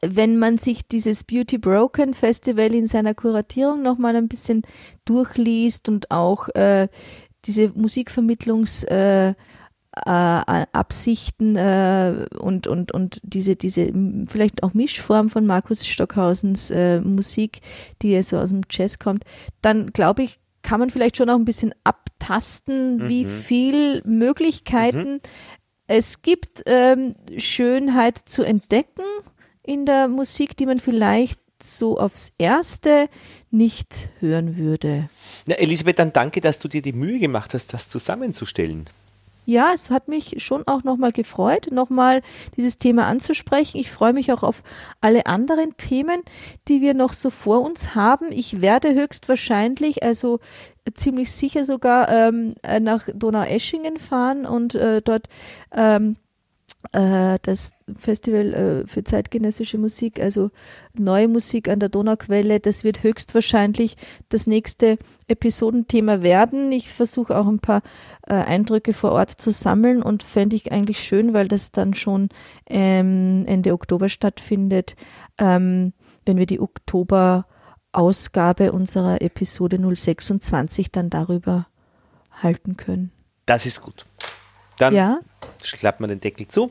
wenn 0.01 0.37
man 0.39 0.57
sich 0.57 0.87
dieses 0.87 1.23
Beauty 1.23 1.57
Broken 1.57 2.13
Festival 2.13 2.73
in 2.73 2.87
seiner 2.87 3.13
Kuratierung 3.13 3.81
nochmal 3.81 4.15
ein 4.15 4.29
bisschen 4.29 4.61
durchliest 5.05 5.89
und 5.89 6.09
auch 6.09 6.47
äh, 6.49 6.87
diese 7.45 7.69
Musikvermittlungs 7.69 8.83
äh, 8.83 9.33
äh, 10.05 10.65
Absichten 10.71 11.55
äh, 11.55 12.25
und, 12.39 12.67
und, 12.67 12.91
und 12.91 13.19
diese, 13.23 13.55
diese 13.55 13.91
vielleicht 14.27 14.63
auch 14.63 14.73
Mischform 14.73 15.29
von 15.29 15.45
Markus 15.45 15.85
Stockhausens 15.85 16.71
äh, 16.71 16.99
Musik, 17.01 17.59
die 18.01 18.11
ja 18.11 18.23
so 18.23 18.37
aus 18.37 18.49
dem 18.49 18.61
Jazz 18.69 18.99
kommt, 18.99 19.23
dann 19.61 19.87
glaube 19.87 20.23
ich, 20.23 20.39
kann 20.63 20.79
man 20.79 20.89
vielleicht 20.89 21.17
schon 21.17 21.29
auch 21.29 21.35
ein 21.35 21.45
bisschen 21.45 21.73
abtasten, 21.83 22.97
mhm. 22.97 23.09
wie 23.09 23.25
viel 23.25 24.01
Möglichkeiten 24.05 25.13
mhm. 25.13 25.21
es 25.87 26.21
gibt, 26.21 26.63
ähm, 26.65 27.15
Schönheit 27.37 28.17
zu 28.17 28.43
entdecken 28.43 29.03
in 29.61 29.85
der 29.85 30.07
Musik, 30.07 30.57
die 30.57 30.65
man 30.65 30.79
vielleicht 30.79 31.39
so 31.61 31.97
aufs 31.97 32.33
Erste 32.37 33.07
nicht 33.51 34.09
hören 34.19 34.57
würde. 34.57 35.09
Ja, 35.47 35.55
Elisabeth, 35.55 35.99
dann 35.99 36.11
danke, 36.11 36.41
dass 36.41 36.59
du 36.59 36.67
dir 36.67 36.81
die 36.81 36.93
Mühe 36.93 37.19
gemacht 37.19 37.53
hast, 37.53 37.73
das 37.73 37.89
zusammenzustellen 37.89 38.89
ja, 39.45 39.71
es 39.73 39.89
hat 39.89 40.07
mich 40.07 40.35
schon 40.43 40.63
auch 40.67 40.83
nochmal 40.83 41.11
gefreut, 41.11 41.67
nochmal 41.71 42.21
dieses 42.55 42.77
Thema 42.77 43.07
anzusprechen. 43.07 43.77
Ich 43.77 43.91
freue 43.91 44.13
mich 44.13 44.31
auch 44.31 44.43
auf 44.43 44.63
alle 45.01 45.25
anderen 45.25 45.75
Themen, 45.77 46.21
die 46.67 46.81
wir 46.81 46.93
noch 46.93 47.13
so 47.13 47.29
vor 47.29 47.61
uns 47.61 47.95
haben. 47.95 48.31
Ich 48.31 48.61
werde 48.61 48.93
höchstwahrscheinlich, 48.93 50.03
also 50.03 50.39
ziemlich 50.93 51.31
sicher 51.31 51.65
sogar 51.65 52.09
ähm, 52.09 52.55
nach 52.81 53.07
Donaueschingen 53.13 53.97
fahren 53.97 54.45
und 54.45 54.75
äh, 54.75 55.01
dort 55.01 55.27
ähm, 55.73 56.11
äh, 56.11 56.22
das 56.91 57.73
Festival 57.97 58.53
äh, 58.53 58.87
für 58.87 59.03
zeitgenössische 59.03 59.77
Musik, 59.77 60.19
also 60.19 60.51
neue 60.97 61.27
Musik 61.27 61.69
an 61.69 61.79
der 61.79 61.89
Donauquelle, 61.89 62.59
das 62.59 62.83
wird 62.83 63.03
höchstwahrscheinlich 63.03 63.95
das 64.29 64.47
nächste 64.47 64.97
Episodenthema 65.27 66.21
werden. 66.21 66.71
Ich 66.71 66.89
versuche 66.89 67.37
auch 67.37 67.47
ein 67.47 67.59
paar 67.59 67.81
äh, 68.27 68.33
Eindrücke 68.33 68.93
vor 68.93 69.11
Ort 69.11 69.31
zu 69.31 69.51
sammeln 69.51 70.03
und 70.03 70.23
fände 70.23 70.55
ich 70.55 70.71
eigentlich 70.71 70.99
schön, 70.99 71.33
weil 71.33 71.47
das 71.47 71.71
dann 71.71 71.93
schon 71.93 72.29
ähm, 72.67 73.43
Ende 73.47 73.73
Oktober 73.73 74.09
stattfindet, 74.09 74.95
ähm, 75.39 75.93
wenn 76.25 76.37
wir 76.37 76.45
die 76.45 76.59
Oktober-Ausgabe 76.59 78.71
unserer 78.71 79.21
Episode 79.21 79.77
026 79.77 80.91
dann 80.91 81.09
darüber 81.09 81.67
halten 82.31 82.77
können. 82.77 83.11
Das 83.45 83.65
ist 83.65 83.81
gut. 83.81 84.05
Dann 84.83 84.93
ja. 84.93 85.19
klappt 85.61 86.01
man 86.01 86.09
den 86.09 86.19
Deckel 86.19 86.45
zu. 86.49 86.69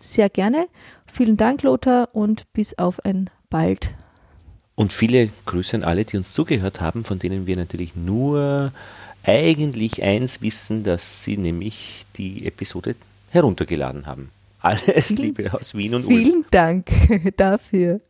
Sehr 0.00 0.28
gerne. 0.28 0.66
Vielen 1.06 1.36
Dank, 1.36 1.62
Lothar, 1.62 2.08
und 2.12 2.52
bis 2.52 2.76
auf 2.78 3.04
ein 3.04 3.30
bald. 3.48 3.90
Und 4.74 4.92
viele 4.92 5.30
Grüße 5.46 5.76
an 5.76 5.84
alle, 5.84 6.04
die 6.04 6.16
uns 6.16 6.32
zugehört 6.32 6.80
haben, 6.80 7.04
von 7.04 7.20
denen 7.20 7.46
wir 7.46 7.56
natürlich 7.56 7.94
nur 7.94 8.72
eigentlich 9.22 10.02
eins 10.02 10.42
wissen, 10.42 10.82
dass 10.82 11.22
sie 11.22 11.36
nämlich 11.36 12.06
die 12.16 12.44
Episode 12.44 12.96
heruntergeladen 13.30 14.06
haben. 14.06 14.30
Alles 14.58 15.10
Liebe 15.10 15.54
aus 15.54 15.76
Wien 15.76 15.94
und 15.94 16.06
Ulm. 16.06 16.16
Vielen 16.16 16.44
Dank 16.50 16.90
dafür. 17.36 18.00